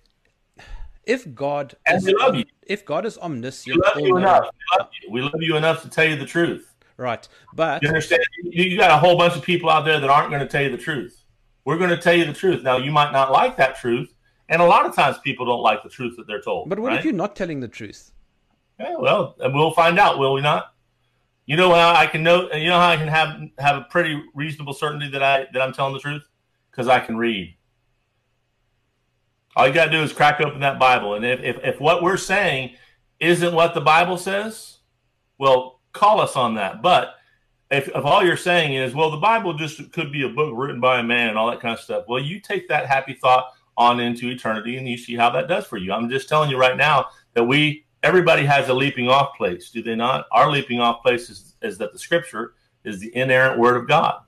if 1.05 1.35
God 1.35 1.75
and 1.87 1.99
is, 1.99 2.05
we 2.05 2.15
love 2.15 2.35
you. 2.35 2.45
If 2.63 2.85
God 2.85 3.07
is 3.07 3.19
omniscient, 3.19 3.77
we 3.77 3.83
love 3.83 4.01
you 4.01 4.17
enough. 4.17 4.43
We 4.43 4.79
love 4.79 4.87
uh, 4.87 4.91
you. 5.03 5.11
we 5.11 5.23
love 5.23 5.41
you 5.41 5.57
enough 5.57 5.83
to 5.83 5.89
tell 5.89 6.05
you 6.05 6.17
the 6.17 6.27
truth. 6.27 6.75
Right. 6.97 7.27
But 7.55 7.83
you 7.83 7.89
understand 7.89 8.23
you, 8.43 8.65
you 8.65 8.79
got 8.79 8.91
a 8.91 8.99
whole 8.99 9.17
bunch 9.17 9.35
of 9.35 9.43
people 9.43 9.71
out 9.71 9.85
there 9.85 9.99
that 9.99 10.11
aren't 10.11 10.31
going 10.31 10.43
to 10.43 10.49
tell 10.49 10.63
you 10.63 10.71
the 10.71 10.79
truth. 10.79 11.25
We're 11.65 11.79
going 11.79 11.91
to 11.91 11.97
tell 11.97 12.15
you 12.15 12.25
the 12.25 12.33
truth. 12.33 12.63
Now 12.63 12.77
you 12.77 12.91
might 12.91 13.13
not 13.13 13.33
like 13.33 13.57
that 13.57 13.77
truth, 13.77 14.15
and 14.49 14.61
a 14.61 14.65
lot 14.65 14.87
of 14.87 14.95
times 14.95 15.19
people 15.19 15.47
don't 15.47 15.63
like 15.63 15.83
the 15.83 15.89
truth 15.89 16.17
that 16.17 16.27
they're 16.27 16.43
told. 16.43 16.69
But 16.69 16.79
what 16.79 16.89
right? 16.89 16.99
if 16.99 17.05
you're 17.05 17.15
not 17.15 17.37
telling 17.37 17.61
the 17.61 17.69
truth? 17.69 18.13
Yeah, 18.79 18.97
well, 18.97 19.37
we'll 19.39 19.73
find 19.73 19.99
out, 19.99 20.19
will 20.19 20.33
we 20.33 20.41
not? 20.41 20.75
You 21.47 21.57
know 21.57 21.75
how 21.75 21.95
I 21.95 22.07
can 22.07 22.23
know. 22.23 22.51
You 22.53 22.69
know 22.69 22.79
how 22.79 22.91
I 22.91 22.97
can 22.97 23.09
have 23.09 23.41
have 23.59 23.77
a 23.77 23.87
pretty 23.91 24.23
reasonable 24.35 24.73
certainty 24.73 25.09
that 25.09 25.23
I 25.23 25.47
that 25.53 25.61
I'm 25.61 25.73
telling 25.73 25.95
the 25.95 25.99
truth 25.99 26.23
because 26.71 26.87
I 26.87 27.01
can 27.01 27.17
read. 27.17 27.57
All 29.57 29.67
you 29.67 29.75
got 29.75 29.87
to 29.87 29.91
do 29.91 30.03
is 30.03 30.13
crack 30.13 30.41
open 30.41 30.61
that 30.61 30.79
Bible, 30.79 31.15
and 31.15 31.25
if, 31.25 31.41
if 31.41 31.65
if 31.65 31.81
what 31.81 32.03
we're 32.03 32.17
saying 32.17 32.77
isn't 33.19 33.55
what 33.55 33.75
the 33.75 33.81
Bible 33.81 34.17
says, 34.17 34.79
well, 35.39 35.81
call 35.93 36.21
us 36.21 36.37
on 36.37 36.55
that. 36.55 36.83
But 36.83 37.17
if, 37.71 37.89
if 37.89 38.05
all 38.05 38.25
you're 38.25 38.37
saying 38.37 38.75
is, 38.75 38.95
well, 38.95 39.11
the 39.11 39.17
Bible 39.17 39.55
just 39.55 39.93
could 39.93 40.11
be 40.11 40.23
a 40.23 40.29
book 40.29 40.53
written 40.57 40.81
by 40.81 41.01
a 41.01 41.03
man 41.03 41.29
and 41.29 41.39
all 41.39 41.51
that 41.51 41.61
kind 41.61 41.75
of 41.75 41.81
stuff, 41.81 42.05
well, 42.09 42.23
you 42.23 42.41
take 42.41 42.69
that 42.69 42.87
happy 42.87 43.15
thought 43.15 43.53
on 43.77 44.01
into 44.01 44.29
eternity 44.29 44.77
and 44.77 44.89
you 44.89 44.97
see 44.97 45.17
how 45.17 45.31
that 45.31 45.49
does 45.49 45.67
for 45.67 45.77
you. 45.77 45.93
I'm 45.93 46.11
just 46.11 46.29
telling 46.29 46.51
you 46.51 46.59
right 46.59 46.77
now 46.77 47.07
that 47.35 47.45
we 47.45 47.85
everybody 48.03 48.45
has 48.45 48.69
a 48.69 48.75
leaping 48.75 49.09
off 49.09 49.37
place, 49.37 49.71
do 49.71 49.83
they 49.83 49.95
not? 49.95 50.27
Our 50.33 50.51
leaping 50.51 50.81
off 50.81 51.03
place 51.03 51.31
is, 51.31 51.55
is 51.63 51.79
that 51.79 51.93
the 51.93 51.99
scripture 51.99 52.55
is 52.85 52.99
the 52.99 53.15
inerrant 53.17 53.59
word 53.59 53.77
of 53.77 53.87
God. 53.87 54.21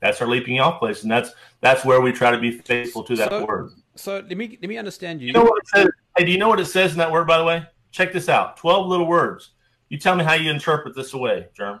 That's 0.00 0.20
our 0.20 0.28
leaping 0.28 0.60
off 0.60 0.78
place, 0.78 1.02
and 1.02 1.10
that's 1.10 1.30
that's 1.60 1.84
where 1.84 2.00
we 2.00 2.12
try 2.12 2.30
to 2.30 2.38
be 2.38 2.50
faithful 2.50 3.02
to 3.04 3.16
that 3.16 3.30
so, 3.30 3.44
word. 3.44 3.70
So 3.96 4.16
let 4.28 4.36
me 4.36 4.58
let 4.60 4.68
me 4.68 4.78
understand 4.78 5.20
you. 5.20 5.28
You 5.28 5.32
know 5.32 5.42
what 5.42 5.58
it 5.62 5.68
says? 5.68 5.88
Hey, 6.16 6.24
do 6.24 6.32
you 6.32 6.38
know 6.38 6.48
what 6.48 6.60
it 6.60 6.66
says 6.66 6.92
in 6.92 6.98
that 6.98 7.10
word? 7.10 7.26
By 7.26 7.38
the 7.38 7.44
way, 7.44 7.64
check 7.90 8.12
this 8.12 8.28
out: 8.28 8.56
twelve 8.56 8.86
little 8.86 9.06
words. 9.06 9.50
You 9.88 9.98
tell 9.98 10.16
me 10.16 10.24
how 10.24 10.34
you 10.34 10.50
interpret 10.50 10.94
this 10.94 11.14
away, 11.14 11.48
Germ. 11.56 11.80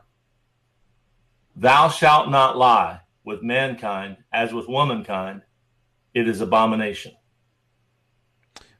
Thou 1.56 1.88
shalt 1.88 2.30
not 2.30 2.56
lie 2.56 3.00
with 3.26 3.42
mankind 3.42 4.16
as 4.32 4.54
with 4.54 4.68
womankind, 4.68 5.42
it 6.14 6.26
is 6.26 6.40
abomination. 6.40 7.12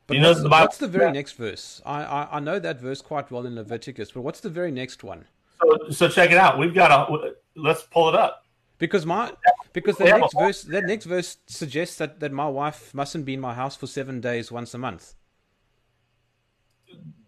But 0.07 0.17
you 0.17 0.23
know, 0.23 0.29
what's, 0.29 0.43
the, 0.43 0.49
what's 0.49 0.79
the 0.79 0.89
very 0.89 1.07
yeah. 1.07 1.13
next 1.13 1.33
verse? 1.33 1.83
I, 1.85 2.05
I, 2.05 2.29
I 2.37 2.41
know 2.41 2.61
that 2.61 2.81
verse 2.81 3.03
quite 3.03 3.31
well 3.31 3.45
in 3.45 3.57
Leviticus, 3.57 4.13
but 4.13 4.21
what's 4.23 4.41
the 4.41 4.49
very 4.49 4.71
next 4.71 5.03
one? 5.03 5.25
So, 5.61 5.91
so 5.91 6.09
check 6.09 6.31
it 6.31 6.39
out. 6.39 6.59
We've 6.59 6.75
got 6.75 7.11
a. 7.11 7.35
Let's 7.57 7.83
pull 7.83 8.09
it 8.09 8.15
up. 8.15 8.45
Because 8.79 9.05
my 9.05 9.33
Because 9.77 9.99
the 9.99 10.07
Yeah, 10.07 10.17
next 10.17 10.33
verse, 10.35 10.63
that 10.63 10.85
next 10.87 11.05
verse 11.05 11.37
suggests 11.47 11.97
that, 11.99 12.19
that 12.21 12.33
my 12.33 12.49
wife 12.49 12.95
mustn't 12.95 13.27
be 13.27 13.35
in 13.35 13.41
my 13.41 13.53
house 13.53 13.77
for 13.77 13.87
seven 13.87 14.23
days 14.23 14.51
once 14.51 14.73
a 14.73 14.79
month. 14.79 15.13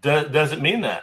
Do, 0.00 0.26
does 0.30 0.50
it 0.52 0.62
mean 0.62 0.80
that? 0.80 1.02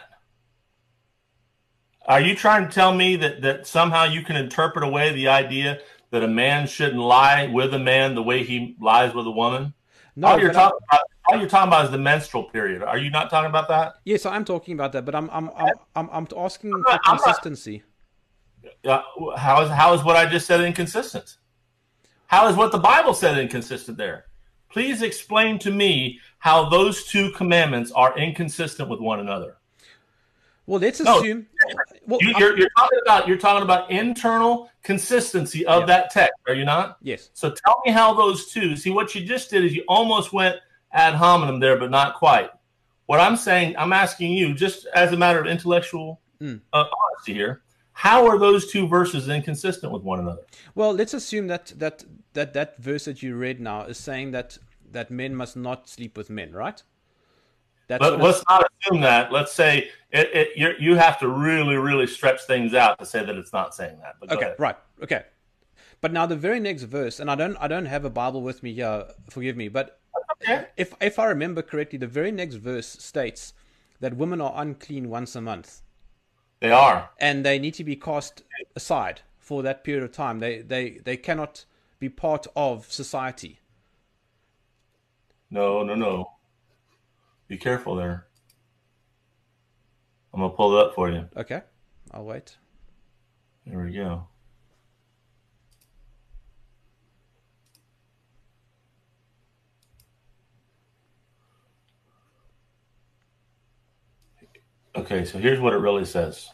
Are 2.08 2.20
you 2.20 2.34
trying 2.34 2.66
to 2.66 2.74
tell 2.74 2.92
me 2.92 3.14
that, 3.16 3.42
that 3.42 3.64
somehow 3.68 4.02
you 4.04 4.22
can 4.22 4.34
interpret 4.34 4.82
away 4.84 5.12
the 5.12 5.28
idea 5.28 5.78
that 6.10 6.24
a 6.24 6.28
man 6.28 6.66
shouldn't 6.66 7.00
lie 7.00 7.46
with 7.46 7.72
a 7.74 7.78
man 7.78 8.16
the 8.16 8.24
way 8.24 8.42
he 8.42 8.74
lies 8.80 9.14
with 9.14 9.26
a 9.28 9.30
woman? 9.30 9.72
No, 10.16 10.26
all 10.28 10.40
you're 10.40 10.48
I'm- 10.48 10.54
talking 10.54 10.78
about, 10.90 11.00
all 11.28 11.38
you're 11.38 11.48
talking 11.48 11.68
about 11.68 11.84
is 11.84 11.90
the 11.92 11.98
menstrual 11.98 12.44
period. 12.50 12.82
Are 12.82 12.98
you 12.98 13.10
not 13.10 13.30
talking 13.30 13.50
about 13.50 13.68
that? 13.68 13.94
yes, 14.04 14.26
I'm 14.26 14.44
talking 14.44 14.74
about 14.74 14.90
that, 14.92 15.04
but 15.04 15.14
I'm 15.14 15.30
I'm 15.30 15.48
I'm 15.56 15.72
I'm, 15.94 16.08
I'm 16.12 16.26
asking 16.36 16.72
for 16.72 16.78
not- 16.78 17.00
I'm 17.04 17.16
not- 17.16 17.24
consistency. 17.24 17.84
Uh, 18.84 19.00
how 19.36 19.62
is 19.62 19.70
how 19.70 19.94
is 19.94 20.02
what 20.04 20.16
I 20.16 20.26
just 20.26 20.46
said 20.46 20.60
inconsistent? 20.60 21.36
How 22.26 22.48
is 22.48 22.56
what 22.56 22.72
the 22.72 22.78
Bible 22.78 23.14
said 23.14 23.38
inconsistent 23.38 23.96
there? 23.98 24.26
Please 24.70 25.02
explain 25.02 25.58
to 25.60 25.70
me 25.70 26.20
how 26.38 26.68
those 26.68 27.04
two 27.06 27.30
commandments 27.32 27.92
are 27.92 28.16
inconsistent 28.18 28.88
with 28.88 29.00
one 29.00 29.20
another. 29.20 29.56
Well, 30.66 30.80
let's 30.80 31.00
No, 31.00 31.18
assume. 31.20 31.46
Well, 32.06 32.18
you, 32.20 32.34
you're, 32.38 32.58
you're 32.58 32.68
talking 32.76 32.98
about 33.02 33.28
you're 33.28 33.38
talking 33.38 33.62
about 33.62 33.90
internal 33.90 34.68
consistency 34.82 35.64
of 35.66 35.82
Yeah. 35.82 35.86
that 35.86 36.10
text, 36.10 36.34
are 36.48 36.54
you 36.54 36.64
not? 36.64 36.96
yes. 37.00 37.30
So 37.34 37.50
tell 37.50 37.80
me 37.86 37.92
how 37.92 38.12
those 38.14 38.46
two. 38.52 38.74
See, 38.76 38.90
what 38.90 39.14
you 39.14 39.24
just 39.24 39.50
did 39.50 39.64
is 39.64 39.74
you 39.74 39.84
almost 39.88 40.32
went 40.32 40.56
ad 40.92 41.14
hominem 41.14 41.60
there, 41.60 41.78
but 41.78 41.90
not 41.90 42.16
quite. 42.16 42.50
What 43.06 43.20
I'm 43.20 43.36
saying, 43.36 43.76
I'm 43.78 43.92
asking 43.92 44.32
you, 44.32 44.52
just 44.54 44.86
as 44.86 45.12
a 45.12 45.16
matter 45.16 45.38
of 45.40 45.46
intellectual 45.46 46.20
Mm. 46.42 46.60
uh, 46.72 46.84
honesty 47.14 47.32
here, 47.32 47.62
how 47.96 48.26
are 48.26 48.38
those 48.38 48.70
two 48.70 48.86
verses 48.86 49.26
inconsistent 49.26 49.90
with 49.90 50.02
one 50.02 50.20
another? 50.20 50.42
Well, 50.74 50.92
let's 50.92 51.14
assume 51.14 51.46
that 51.46 51.72
that 51.76 52.04
that 52.34 52.52
that 52.52 52.76
verse 52.76 53.06
that 53.06 53.22
you 53.22 53.36
read 53.36 53.58
now 53.58 53.84
is 53.84 53.96
saying 53.96 54.32
that 54.32 54.58
that 54.92 55.10
men 55.10 55.34
must 55.34 55.56
not 55.56 55.88
sleep 55.88 56.14
with 56.14 56.28
men, 56.28 56.52
right? 56.52 56.82
That's 57.88 58.02
Let, 58.02 58.18
let's 58.20 58.42
not 58.50 58.66
assume 58.82 59.00
that. 59.00 59.32
Let's 59.32 59.52
say 59.52 59.88
it, 60.10 60.28
it, 60.34 60.48
you're, 60.56 60.78
you 60.78 60.96
have 60.96 61.18
to 61.20 61.28
really, 61.28 61.76
really 61.76 62.06
stretch 62.06 62.42
things 62.42 62.74
out 62.74 62.98
to 62.98 63.06
say 63.06 63.24
that 63.24 63.34
it's 63.34 63.54
not 63.54 63.74
saying 63.74 63.98
that. 64.02 64.16
But 64.20 64.30
okay, 64.32 64.54
right, 64.58 64.76
okay. 65.02 65.24
But 66.02 66.12
now 66.12 66.26
the 66.26 66.36
very 66.36 66.60
next 66.60 66.82
verse, 66.82 67.18
and 67.18 67.30
I 67.30 67.34
don't 67.34 67.56
I 67.56 67.66
don't 67.66 67.86
have 67.86 68.04
a 68.04 68.10
Bible 68.10 68.42
with 68.42 68.62
me 68.62 68.74
here. 68.74 69.06
Forgive 69.30 69.56
me, 69.56 69.68
but 69.68 70.00
Okay. 70.42 70.66
if 70.76 70.92
if 71.00 71.18
I 71.18 71.26
remember 71.26 71.62
correctly, 71.62 71.98
the 71.98 72.06
very 72.06 72.30
next 72.30 72.56
verse 72.56 72.86
states 72.86 73.54
that 74.00 74.16
women 74.16 74.40
are 74.40 74.52
unclean 74.54 75.08
once 75.08 75.34
a 75.34 75.40
month, 75.40 75.80
They 76.66 76.72
are. 76.72 77.10
and 77.18 77.46
they 77.46 77.60
need 77.60 77.74
to 77.74 77.84
be 77.84 77.94
cast 77.94 78.42
aside 78.74 79.20
for 79.38 79.62
that 79.62 79.84
period 79.84 80.02
of 80.02 80.10
time. 80.10 80.40
They 80.40 80.62
they 80.62 80.98
they 81.04 81.16
cannot 81.16 81.64
be 82.00 82.08
part 82.08 82.48
of 82.56 82.90
society. 82.90 83.60
No, 85.48 85.84
no, 85.84 85.94
no. 85.94 86.32
Be 87.46 87.56
careful 87.56 87.94
there. 87.94 88.26
I'm 90.34 90.40
gonna 90.40 90.52
pull 90.54 90.76
it 90.76 90.84
up 90.84 90.94
for 90.96 91.08
you. 91.08 91.28
Okay, 91.36 91.62
I'll 92.10 92.24
wait. 92.24 92.56
There 93.64 93.78
we 93.78 93.92
go. 93.92 94.26
Okay, 104.96 105.24
so 105.24 105.38
here's 105.38 105.60
what 105.60 105.74
it 105.74 105.78
really 105.78 106.04
says. 106.04 106.50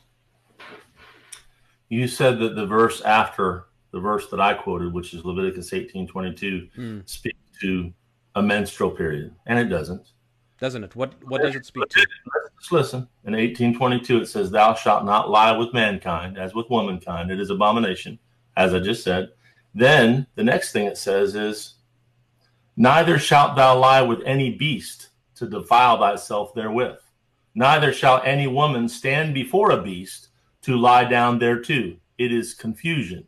You 1.93 2.09
said 2.09 2.39
that 2.39 2.57
the 2.57 2.65
verse 2.65 3.03
after 3.03 3.67
the 3.91 4.01
verse 4.01 4.31
that 4.31 4.41
I 4.41 4.55
quoted, 4.55 4.95
which 4.95 5.13
is 5.13 5.27
Leviticus 5.27 5.73
18:22, 5.73 6.71
hmm. 6.75 7.01
speaks 7.05 7.39
to 7.61 7.93
a 8.35 8.41
menstrual 8.41 8.93
period, 8.93 9.35
and 9.45 9.59
it 9.59 9.67
doesn't. 9.67 10.13
Doesn't 10.59 10.85
it? 10.85 10.97
What 10.97 11.13
what 11.29 11.43
does 11.43 11.55
it 11.55 11.67
speak 11.67 11.87
to? 11.87 12.07
Let's 12.57 12.73
listen. 12.73 13.01
In 13.27 13.35
1822, 13.35 14.23
it 14.23 14.27
says, 14.27 14.51
Thou 14.51 14.73
shalt 14.73 15.05
not 15.05 15.29
lie 15.29 15.55
with 15.55 15.75
mankind 15.75 16.39
as 16.39 16.55
with 16.55 16.71
womankind. 16.71 17.31
It 17.31 17.39
is 17.39 17.51
abomination, 17.51 18.19
as 18.57 18.73
I 18.73 18.79
just 18.79 19.05
said. 19.05 19.29
Then 19.75 20.27
the 20.35 20.45
next 20.45 20.73
thing 20.73 20.87
it 20.87 20.97
says 20.97 21.35
is, 21.35 21.75
Neither 22.75 23.19
shalt 23.19 23.55
thou 23.55 23.79
lie 23.79 24.01
with 24.01 24.23
any 24.25 24.57
beast 24.57 25.11
to 25.35 25.47
defile 25.47 25.99
thyself 25.99 26.55
therewith. 26.55 27.01
Neither 27.55 27.93
shall 27.93 28.23
any 28.25 28.47
woman 28.47 28.89
stand 28.89 29.35
before 29.35 29.73
a 29.73 29.83
beast 29.83 30.29
to 30.63 30.77
lie 30.77 31.05
down 31.05 31.39
there 31.39 31.61
too. 31.61 31.97
It 32.19 32.33
is 32.33 32.55
confusion. 32.55 33.27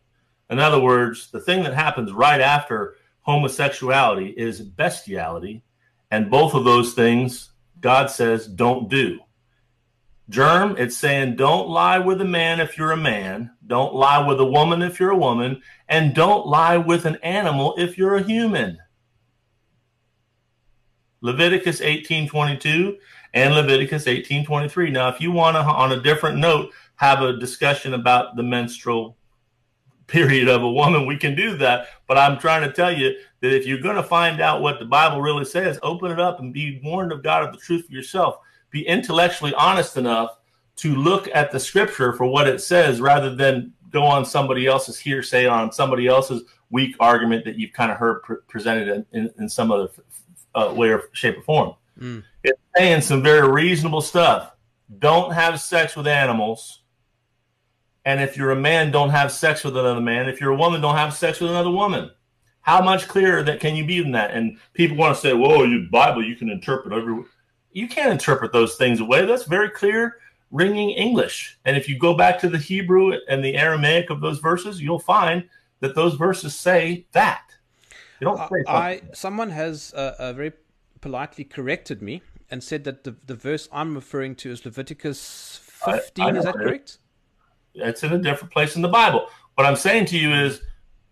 In 0.51 0.59
other 0.59 0.81
words, 0.81 1.31
the 1.31 1.41
thing 1.41 1.63
that 1.65 1.75
happens 1.75 2.13
right 2.13 2.41
after 2.41 2.97
homosexuality 3.23 4.29
is 4.37 4.61
bestiality. 4.61 5.63
And 6.11 6.31
both 6.31 6.55
of 6.55 6.65
those 6.65 6.95
things, 6.95 7.51
God 7.81 8.11
says, 8.11 8.47
don't 8.47 8.89
do. 8.89 9.19
Germ, 10.31 10.77
it's 10.79 10.97
saying 10.97 11.37
don't 11.37 11.69
lie 11.69 11.99
with 11.99 12.21
a 12.21 12.25
man 12.25 12.61
if 12.61 12.79
you're 12.79 12.93
a 12.93 12.97
man, 12.97 13.51
don't 13.67 13.95
lie 13.95 14.27
with 14.27 14.41
a 14.41 14.45
woman 14.45 14.81
if 14.81 14.99
you're 14.99 15.11
a 15.11 15.17
woman, 15.17 15.61
and 15.89 16.15
don't 16.15 16.47
lie 16.47 16.79
with 16.79 17.05
an 17.05 17.17
animal 17.23 17.75
if 17.77 17.99
you're 17.99 18.17
a 18.17 18.23
human. 18.23 18.79
Leviticus 21.21 21.81
18:22 21.81 22.97
and 23.35 23.55
Leviticus 23.55 24.07
18:23. 24.07 24.91
Now, 24.91 25.09
if 25.09 25.21
you 25.21 25.31
want 25.31 25.57
to 25.57 25.61
on 25.61 25.93
a 25.93 26.01
different 26.01 26.39
note 26.39 26.71
have 26.97 27.23
a 27.23 27.37
discussion 27.37 27.95
about 27.95 28.37
the 28.37 28.43
menstrual 28.43 29.17
period 30.07 30.49
of 30.49 30.63
a 30.63 30.71
woman, 30.71 31.07
we 31.07 31.17
can 31.17 31.35
do 31.35 31.57
that, 31.57 31.89
but 32.07 32.19
I'm 32.19 32.39
trying 32.39 32.63
to 32.63 32.73
tell 32.73 32.97
you 32.97 33.17
that 33.41 33.55
if 33.55 33.67
you're 33.67 33.81
going 33.81 33.97
to 33.97 34.03
find 34.03 34.41
out 34.41 34.61
what 34.61 34.79
the 34.79 34.85
Bible 34.85 35.21
really 35.21 35.45
says, 35.45 35.79
open 35.83 36.11
it 36.11 36.21
up 36.21 36.41
and 36.41 36.53
be 36.53 36.81
warned 36.85 37.13
of 37.13 37.23
God 37.23 37.43
of 37.43 37.53
the 37.53 37.59
truth 37.59 37.87
for 37.87 37.93
yourself. 37.93 38.39
Be 38.71 38.87
intellectually 38.87 39.55
honest 39.55 39.97
enough 39.97 40.39
to 40.77 40.95
look 40.95 41.29
at 41.33 41.51
the 41.51 41.61
scripture 41.61 42.13
for 42.13 42.27
what 42.27 42.49
it 42.49 42.61
says 42.61 43.01
rather 43.01 43.35
than 43.35 43.73
go 43.91 44.03
on 44.03 44.25
somebody 44.25 44.67
else's 44.67 44.99
hearsay 44.99 45.47
on 45.47 45.71
somebody 45.71 46.07
else's 46.07 46.43
weak 46.71 46.97
argument 46.99 47.45
that 47.45 47.57
you've 47.57 47.73
kind 47.73 47.93
of 47.93 47.99
heard 47.99 48.23
pre- 48.23 48.37
presented 48.49 48.89
in, 48.89 49.07
in, 49.13 49.33
in 49.39 49.49
some 49.49 49.71
other 49.71 49.89
uh, 50.55 50.73
way 50.75 50.89
or 50.89 51.05
shape 51.13 51.39
or 51.39 51.43
form. 51.43 51.75
Mm. 51.99 52.25
It's 52.43 52.61
saying 52.77 53.03
some 53.03 53.23
very 53.23 53.49
reasonable 53.49 54.01
stuff. 54.01 54.53
Don't 54.99 55.33
have 55.33 55.61
sex 55.61 55.95
with 55.97 56.09
animals. 56.09 56.81
And 58.05 58.21
if 58.21 58.37
you're 58.37 58.51
a 58.51 58.57
man, 58.57 58.91
don't 58.91 59.11
have 59.11 59.33
sex 59.33 59.65
with 59.65 59.77
another 59.77 60.01
man. 60.01 60.29
If 60.29 60.41
you're 60.41 60.53
a 60.53 60.57
woman, 60.57 60.81
don't 60.81 60.97
have 60.97 61.15
sex 61.15 61.41
with 61.41 61.51
another 61.51 61.71
woman. 61.71 62.11
How 62.61 62.83
much 62.83 63.09
clearer 63.09 63.43
that 63.43 63.61
can 63.61 63.77
you 63.77 63.85
be 63.85 64.01
than 64.01 64.13
that? 64.13 64.33
And 64.33 64.59
people 64.73 64.97
want 64.97 65.15
to 65.15 65.21
say, 65.21 65.33
"Whoa, 65.33 65.65
you 65.65 65.89
Bible, 65.91 66.25
you 66.25 66.37
can 66.37 66.49
interpret 66.49 66.95
every." 66.95 67.25
You 67.73 67.89
can't 67.89 68.13
interpret 68.13 68.53
those 68.53 68.77
things 68.77 69.01
away. 69.01 69.27
That's 69.27 69.45
very 69.45 69.69
clear, 69.69 70.19
ringing 70.53 70.91
English. 70.91 71.59
And 71.65 71.77
if 71.77 71.89
you 71.89 71.99
go 71.99 72.15
back 72.15 72.39
to 72.41 72.49
the 72.49 72.59
Hebrew 72.59 73.19
and 73.29 73.45
the 73.45 73.57
Aramaic 73.57 74.11
of 74.11 74.21
those 74.21 74.39
verses, 74.39 74.81
you'll 74.81 75.01
find 75.01 75.49
that 75.81 75.95
those 75.95 76.15
verses 76.15 76.55
say 76.55 77.07
that. 77.13 77.43
They 78.21 78.25
don't 78.25 78.39
say 78.39 78.45
something. 78.45 78.67
I 78.69 79.01
someone 79.13 79.51
has 79.51 79.93
uh, 79.95 80.15
uh, 80.19 80.33
very 80.33 80.53
politely 81.01 81.45
corrected 81.45 82.01
me 82.01 82.23
and 82.51 82.63
said 82.63 82.85
that 82.85 83.05
the 83.05 83.17
the 83.27 83.35
verse 83.35 83.69
I'm 83.73 83.95
referring 83.95 84.37
to 84.37 84.51
is 84.51 84.65
Leviticus 84.65 85.61
15. 85.65 86.25
I 86.25 86.29
is 86.29 86.35
know 86.35 86.43
that 86.43 86.55
correct? 86.55 86.99
It's 87.75 88.03
in 88.03 88.13
a 88.13 88.19
different 88.19 88.53
place 88.53 88.77
in 88.77 88.83
the 88.83 88.89
Bible. 88.89 89.29
What 89.55 89.67
I'm 89.67 89.77
saying 89.77 90.07
to 90.07 90.19
you 90.19 90.33
is, 90.33 90.63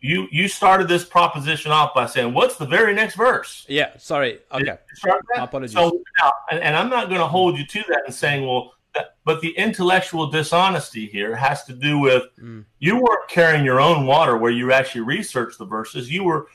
you 0.01 0.27
you 0.33 0.49
started 0.49 0.89
this 0.89 1.05
proposition 1.05 1.71
off 1.71 1.95
by 1.95 2.07
saying, 2.07 2.35
"What's 2.35 2.57
the 2.57 2.67
very 2.67 2.93
next 2.95 3.15
verse?" 3.15 3.65
Yeah. 3.69 3.97
Sorry. 3.99 4.41
Okay. 4.53 4.65
You 4.65 4.97
start 4.97 5.23
that? 5.31 5.39
My 5.39 5.45
apologies. 5.45 5.75
So 5.75 6.03
now, 6.21 6.33
and, 6.51 6.61
and 6.61 6.77
I'm 6.77 6.91
not 6.91 7.09
going 7.09 7.21
to 7.21 7.27
hold 7.27 7.57
you 7.57 7.65
to 7.67 7.85
that 7.89 8.03
and 8.07 8.15
saying, 8.15 8.45
"Well," 8.45 8.73
that, 8.95 9.15
but 9.25 9.41
the 9.41 9.51
intellectual 9.57 10.27
dishonesty 10.27 11.07
here 11.07 11.37
has 11.37 11.65
to 11.65 11.73
do 11.73 11.99
with 12.01 12.25
Mm. 12.41 12.65
you 12.81 12.97
weren't 12.97 13.29
carrying 13.29 13.65
your 13.65 13.81
own 13.81 14.05
water 14.07 14.37
where 14.37 14.51
you 14.51 14.73
actually 14.73 15.03
researched 15.03 15.59
the 15.59 15.65
verses. 15.67 16.11
You 16.11 16.25
were 16.25 16.49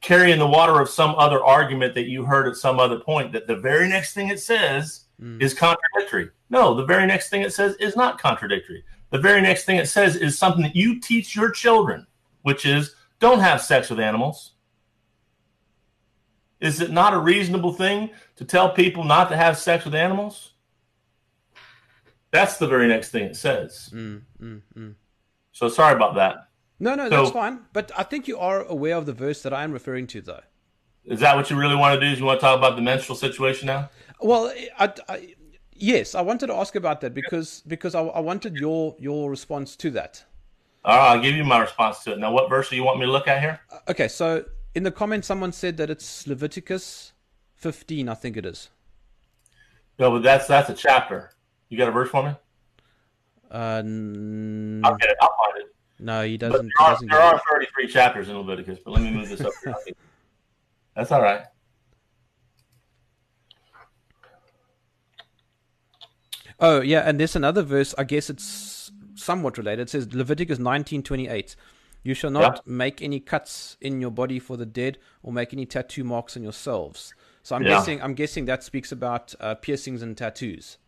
carrying 0.00 0.38
the 0.38 0.46
water 0.46 0.80
of 0.80 0.88
some 0.88 1.14
other 1.16 1.44
argument 1.44 1.94
that 1.94 2.06
you 2.08 2.24
heard 2.24 2.48
at 2.48 2.56
some 2.56 2.80
other 2.80 2.98
point. 2.98 3.32
That 3.32 3.46
the 3.46 3.56
very 3.56 3.86
next 3.86 4.14
thing 4.14 4.28
it 4.28 4.40
says 4.40 5.04
Mm. 5.22 5.40
is 5.42 5.52
contradictory. 5.54 6.30
No, 6.50 6.74
the 6.74 6.84
very 6.86 7.06
next 7.06 7.28
thing 7.28 7.42
it 7.42 7.52
says 7.52 7.76
is 7.76 7.94
not 7.94 8.18
contradictory. 8.18 8.82
The 9.14 9.20
very 9.20 9.40
next 9.40 9.64
thing 9.64 9.76
it 9.76 9.86
says 9.86 10.16
is 10.16 10.36
something 10.36 10.64
that 10.64 10.74
you 10.74 10.98
teach 10.98 11.36
your 11.36 11.48
children, 11.52 12.04
which 12.42 12.66
is 12.66 12.96
don't 13.20 13.38
have 13.38 13.62
sex 13.62 13.88
with 13.88 14.00
animals. 14.00 14.54
Is 16.58 16.80
it 16.80 16.90
not 16.90 17.14
a 17.14 17.18
reasonable 17.20 17.72
thing 17.72 18.10
to 18.34 18.44
tell 18.44 18.70
people 18.72 19.04
not 19.04 19.28
to 19.28 19.36
have 19.36 19.56
sex 19.56 19.84
with 19.84 19.94
animals? 19.94 20.54
That's 22.32 22.56
the 22.56 22.66
very 22.66 22.88
next 22.88 23.10
thing 23.10 23.22
it 23.22 23.36
says. 23.36 23.88
Mm, 23.94 24.22
mm, 24.42 24.62
mm. 24.76 24.94
So 25.52 25.68
sorry 25.68 25.94
about 25.94 26.16
that. 26.16 26.48
No, 26.80 26.96
no, 26.96 27.08
So- 27.08 27.16
that's 27.22 27.30
fine. 27.30 27.60
But 27.72 27.92
I 27.96 28.02
think 28.02 28.26
you 28.26 28.40
are 28.40 28.64
aware 28.64 28.96
of 28.96 29.06
the 29.06 29.12
verse 29.12 29.42
that 29.42 29.54
I'm 29.54 29.70
referring 29.70 30.08
to, 30.08 30.22
though. 30.22 30.42
Is 31.04 31.20
that 31.20 31.36
what 31.36 31.50
you 31.50 31.56
really 31.56 31.76
want 31.76 32.00
to 32.00 32.04
do? 32.04 32.12
Is 32.12 32.18
you 32.18 32.24
want 32.24 32.40
to 32.40 32.44
talk 32.44 32.58
about 32.58 32.74
the 32.74 32.82
menstrual 32.82 33.14
situation 33.14 33.68
now? 33.68 33.90
Well, 34.20 34.52
I, 34.76 34.92
I, 35.08 35.34
yes, 35.74 36.14
I 36.14 36.20
wanted 36.20 36.48
to 36.48 36.54
ask 36.54 36.74
about 36.76 37.00
that 37.02 37.14
because 37.14 37.62
because 37.66 37.94
I, 37.94 38.02
I 38.02 38.20
wanted 38.20 38.56
your 38.56 38.96
your 38.98 39.30
response 39.30 39.76
to 39.76 39.90
that. 39.92 40.24
All 40.84 40.96
right, 40.96 41.12
I'll 41.12 41.20
give 41.22 41.34
you 41.34 41.44
my 41.44 41.58
response 41.60 42.04
to 42.04 42.12
it. 42.12 42.18
Now, 42.18 42.30
what 42.30 42.50
verse 42.50 42.68
do 42.68 42.76
you 42.76 42.84
want 42.84 42.98
me 42.98 43.06
to 43.06 43.12
look 43.12 43.26
at 43.26 43.40
here? 43.40 43.60
Okay, 43.88 44.06
so 44.08 44.44
in 44.74 44.82
the 44.82 44.90
comments, 44.90 45.26
someone 45.26 45.52
said 45.52 45.78
that 45.78 45.88
it's 45.88 46.26
Leviticus 46.26 47.12
15, 47.54 48.08
I 48.08 48.14
think 48.14 48.36
it 48.36 48.44
is. 48.44 48.68
No, 49.98 50.10
but 50.10 50.22
that's 50.22 50.46
that's 50.46 50.68
a 50.68 50.74
chapter. 50.74 51.30
You 51.70 51.78
got 51.78 51.88
a 51.88 51.92
verse 51.92 52.10
for 52.10 52.22
me? 52.22 52.34
Uh, 53.50 53.82
n- 53.84 54.82
I'll 54.84 54.96
get 54.96 55.10
it. 55.10 55.16
I'll 55.22 55.28
find 55.28 55.62
it. 55.62 55.74
no, 56.00 56.22
he 56.22 56.36
doesn't. 56.36 56.64
he 56.64 56.70
there 56.78 56.86
are, 56.86 56.92
doesn't 56.92 57.08
there 57.10 57.22
are 57.22 57.40
33 57.50 57.88
chapters 57.88 58.28
in 58.28 58.36
Leviticus, 58.36 58.80
but 58.84 58.90
let 58.90 59.02
me 59.02 59.10
move 59.10 59.28
this 59.28 59.40
up. 59.40 59.52
here. 59.64 59.74
That's 60.96 61.12
all 61.12 61.22
right. 61.22 61.42
Oh, 66.60 66.80
yeah, 66.80 67.00
and 67.00 67.18
there's 67.18 67.36
another 67.36 67.62
verse. 67.62 67.94
I 67.98 68.04
guess 68.04 68.30
it's 68.30 68.92
somewhat 69.14 69.58
related. 69.58 69.82
It 69.82 69.90
says 69.90 70.12
Leviticus 70.14 70.58
19:28. 70.58 71.56
You 72.02 72.14
shall 72.14 72.30
not 72.30 72.56
Yeah. 72.56 72.60
make 72.66 73.00
any 73.00 73.18
cuts 73.18 73.76
in 73.80 74.00
your 74.00 74.10
body 74.10 74.38
for 74.38 74.56
the 74.56 74.66
dead, 74.66 74.98
or 75.22 75.32
make 75.32 75.52
any 75.52 75.66
tattoo 75.66 76.04
marks 76.04 76.36
on 76.36 76.42
yourselves. 76.42 77.14
So 77.42 77.56
I'm 77.56 77.62
Yeah. 77.62 77.70
guessing. 77.70 78.02
I'm 78.02 78.14
guessing 78.14 78.44
that 78.46 78.62
speaks 78.62 78.92
about 78.92 79.34
uh, 79.40 79.54
piercings 79.54 80.02
and 80.02 80.16
tattoos. 80.16 80.78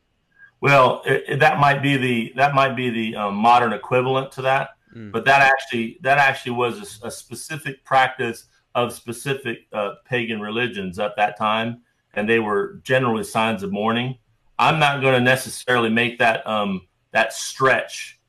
Well, 0.61 1.03
it, 1.07 1.25
it- 1.29 1.41
that 1.41 1.59
might 1.59 1.83
be 1.83 1.97
the 1.97 2.33
that 2.37 2.55
might 2.55 2.77
be 2.77 2.91
the 2.91 3.17
um, 3.17 3.35
modern 3.35 3.73
equivalent 3.73 4.31
to 4.33 4.43
that, 4.43 4.71
but 5.13 5.25
that 5.27 5.43
actually 5.43 5.99
that 6.03 6.19
actually 6.19 6.53
was 6.53 7.01
a 7.03 7.11
specific 7.11 7.85
practice 7.85 8.47
of 8.75 8.93
specific 8.93 9.67
uh, 9.73 9.95
pagan 10.05 10.41
religions 10.41 10.99
at 10.99 11.17
that 11.17 11.37
time, 11.39 11.83
and 12.15 12.29
they 12.29 12.39
were 12.39 12.81
generally 12.85 13.25
signs 13.25 13.63
of 13.63 13.73
mourning. 13.73 14.19
I'm 14.59 14.79
not 14.79 15.01
going 15.01 15.15
to 15.15 15.21
necessarily 15.21 15.91
make 15.91 16.19
that 16.19 16.47
um, 16.47 16.87
that 17.13 17.33
stretch 17.33 18.21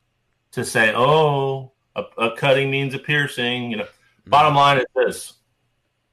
to 0.52 0.66
say, 0.66 0.94
oh, 0.96 1.72
a, 1.96 2.04
a 2.18 2.36
cutting 2.36 2.70
means 2.70 2.94
a 2.94 3.00
piercing. 3.00 3.72
You 3.72 3.78
know, 3.78 3.88
bottom 4.26 4.56
line 4.56 4.80
is 4.80 4.86
this: 4.96 5.34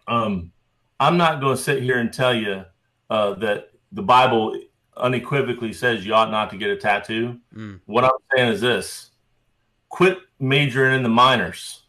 um, 0.07 0.53
I'm 1.01 1.17
not 1.17 1.41
going 1.41 1.57
to 1.57 1.63
sit 1.63 1.83
here 1.83 1.99
and 1.99 2.13
tell 2.13 2.35
you 2.35 2.65
uh, 3.11 3.35
that 3.35 3.71
the 3.93 4.03
Bible 4.03 4.59
unequivocally 4.97 5.73
says 5.73 6.07
you 6.07 6.15
ought 6.15 6.31
not 6.31 6.51
to 6.51 6.57
get 6.57 6.71
a 6.71 6.77
tattoo. 6.77 7.41
Mm. 7.55 7.81
What 7.87 8.05
I'm 8.05 8.11
saying 8.35 8.53
is 8.53 8.61
this 8.61 9.11
quit 9.89 10.19
majoring 10.39 10.95
in 10.95 11.03
the 11.03 11.09
minors. 11.09 11.83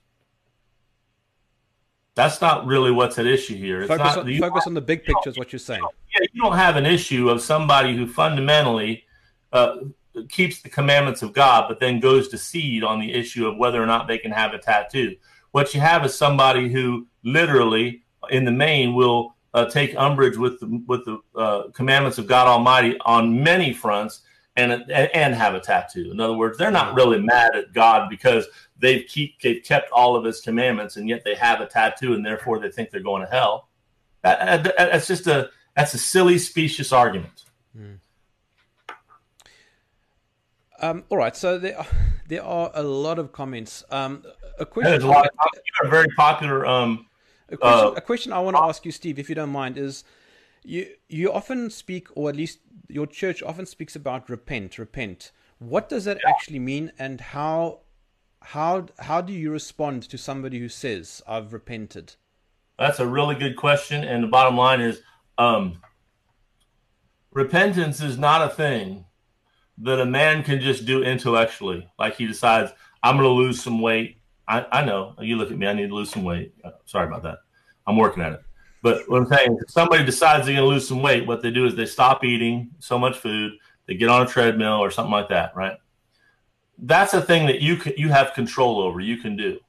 That's 2.15 2.39
not 2.39 2.65
really 2.65 2.91
what's 2.91 3.19
at 3.19 3.27
issue 3.27 3.57
here. 3.57 3.81
It's 3.81 3.89
Focus, 3.89 4.15
not, 4.15 4.19
on, 4.19 4.37
focus 4.39 4.67
on 4.67 4.73
the 4.73 4.81
big 4.81 5.03
picture, 5.03 5.29
is 5.29 5.37
what 5.37 5.51
you're 5.51 5.59
saying. 5.59 5.83
Yeah, 6.15 6.27
you 6.33 6.41
don't 6.41 6.57
have 6.57 6.75
an 6.75 6.85
issue 6.85 7.29
of 7.29 7.41
somebody 7.41 7.95
who 7.95 8.07
fundamentally 8.07 9.03
uh, 9.51 9.77
keeps 10.29 10.61
the 10.61 10.69
commandments 10.69 11.21
of 11.21 11.33
God, 11.33 11.65
but 11.67 11.79
then 11.79 11.99
goes 11.99 12.27
to 12.29 12.37
seed 12.37 12.83
on 12.83 12.99
the 12.99 13.13
issue 13.13 13.47
of 13.47 13.57
whether 13.57 13.81
or 13.81 13.85
not 13.85 14.07
they 14.07 14.17
can 14.17 14.31
have 14.31 14.53
a 14.53 14.57
tattoo. 14.59 15.15
What 15.51 15.73
you 15.73 15.79
have 15.81 16.05
is 16.05 16.13
somebody 16.13 16.69
who 16.69 17.07
literally, 17.23 18.03
in 18.29 18.45
the 18.45 18.51
main, 18.51 18.93
will 18.93 19.35
uh, 19.53 19.65
take 19.65 19.95
umbrage 19.95 20.37
with 20.37 20.59
the, 20.59 20.83
with 20.87 21.05
the 21.05 21.19
uh, 21.37 21.69
commandments 21.71 22.17
of 22.17 22.27
God 22.27 22.47
Almighty 22.47 22.97
on 23.05 23.41
many 23.43 23.73
fronts, 23.73 24.21
and 24.57 24.89
and 24.91 25.35
have 25.35 25.53
a 25.53 25.59
tattoo. 25.59 26.11
In 26.11 26.19
other 26.21 26.37
words, 26.37 26.57
they're 26.57 26.71
not 26.71 26.95
really 26.95 27.19
mad 27.19 27.55
at 27.57 27.73
God 27.73 28.09
because 28.09 28.47
they've 28.79 29.05
keep 29.05 29.41
they've 29.41 29.61
kept 29.63 29.91
all 29.91 30.15
of 30.15 30.23
His 30.23 30.39
commandments, 30.39 30.95
and 30.95 31.09
yet 31.09 31.23
they 31.25 31.35
have 31.35 31.59
a 31.59 31.65
tattoo, 31.65 32.13
and 32.13 32.25
therefore 32.25 32.59
they 32.59 32.71
think 32.71 32.89
they're 32.89 33.01
going 33.01 33.21
to 33.21 33.29
hell. 33.29 33.67
That, 34.23 34.63
that- 34.63 34.75
that's 34.77 35.07
just 35.07 35.27
a 35.27 35.49
that's 35.75 35.93
a 35.93 35.97
silly, 35.97 36.37
specious 36.37 36.91
argument. 36.91 37.43
Um, 40.79 41.03
all 41.09 41.17
right, 41.17 41.35
so 41.35 41.57
there 41.57 41.77
are, 41.77 41.87
there 42.27 42.43
are 42.43 42.71
a 42.73 42.83
lot 42.83 43.19
of 43.19 43.31
comments. 43.31 43.83
Um, 43.89 44.23
a 44.59 44.65
question. 44.65 45.01
a 45.01 45.07
lot. 45.07 45.29
You're 45.79 45.87
a 45.87 45.91
very 45.91 46.07
popular. 46.15 46.65
Um, 46.65 47.05
A 47.49 47.57
question, 47.57 47.87
Uh, 47.87 47.91
a 47.91 48.01
question 48.01 48.33
I 48.33 48.39
want 48.39 48.57
to 48.57 48.63
ask 48.63 48.85
you, 48.85 48.91
Steve, 48.91 49.19
if 49.19 49.29
you 49.29 49.35
don't 49.35 49.51
mind, 49.51 49.77
is 49.77 50.03
you 50.63 50.87
you 51.07 51.31
often 51.31 51.69
speak, 51.69 52.07
or 52.15 52.29
at 52.29 52.35
least 52.35 52.59
your 52.87 53.07
church 53.07 53.43
often 53.43 53.65
speaks 53.65 53.95
about 53.95 54.29
repent, 54.29 54.77
repent. 54.77 55.31
What 55.59 55.89
does 55.89 56.05
that 56.05 56.17
actually 56.27 56.59
mean, 56.59 56.91
and 56.99 57.21
how 57.21 57.81
how 58.41 58.87
how 58.99 59.21
do 59.21 59.33
you 59.33 59.51
respond 59.51 60.03
to 60.09 60.17
somebody 60.17 60.59
who 60.59 60.69
says, 60.69 61.21
"I've 61.27 61.53
repented"? 61.53 62.15
That's 62.77 62.99
a 62.99 63.07
really 63.07 63.35
good 63.35 63.55
question. 63.55 64.03
And 64.03 64.23
the 64.23 64.27
bottom 64.27 64.57
line 64.57 64.81
is 64.81 65.01
um, 65.37 65.81
repentance 67.31 68.01
is 68.01 68.17
not 68.17 68.41
a 68.41 68.53
thing 68.53 69.05
that 69.79 69.99
a 69.99 70.05
man 70.05 70.43
can 70.43 70.61
just 70.61 70.85
do 70.85 71.03
intellectually. 71.03 71.89
Like 71.99 72.15
he 72.15 72.25
decides, 72.25 72.71
I'm 73.03 73.17
going 73.17 73.27
to 73.27 73.33
lose 73.33 73.61
some 73.61 73.81
weight. 73.81 74.17
I, 74.47 74.65
I 74.71 74.85
know. 74.85 75.15
You 75.19 75.35
look 75.35 75.51
at 75.51 75.57
me, 75.57 75.67
I 75.67 75.73
need 75.73 75.89
to 75.89 75.95
lose 75.95 76.11
some 76.11 76.23
weight. 76.23 76.53
Uh, 76.63 76.71
sorry 76.85 77.07
about 77.07 77.23
that. 77.23 77.39
I'm 77.85 77.97
working 77.97 78.23
at 78.23 78.33
it. 78.33 78.41
But 78.81 79.09
what 79.09 79.21
I'm 79.21 79.27
saying, 79.27 79.57
if 79.61 79.71
somebody 79.71 80.05
decides 80.05 80.45
they're 80.45 80.55
going 80.55 80.67
to 80.67 80.73
lose 80.73 80.87
some 80.87 81.01
weight, 81.01 81.25
what 81.25 81.41
they 81.41 81.51
do 81.51 81.65
is 81.65 81.75
they 81.75 81.87
stop 81.87 82.23
eating 82.23 82.69
so 82.79 82.99
much 82.99 83.17
food, 83.17 83.53
they 83.87 83.95
get 83.95 84.09
on 84.09 84.21
a 84.21 84.29
treadmill 84.29 84.79
or 84.79 84.91
something 84.91 85.11
like 85.11 85.29
that, 85.29 85.55
right? 85.55 85.77
That's 86.77 87.13
a 87.13 87.21
thing 87.21 87.47
that 87.47 87.61
you 87.61 87.77
can, 87.77 87.93
you 87.97 88.09
have 88.09 88.33
control 88.33 88.79
over. 88.79 88.99
You 88.99 89.17
can 89.17 89.35
do. 89.35 89.59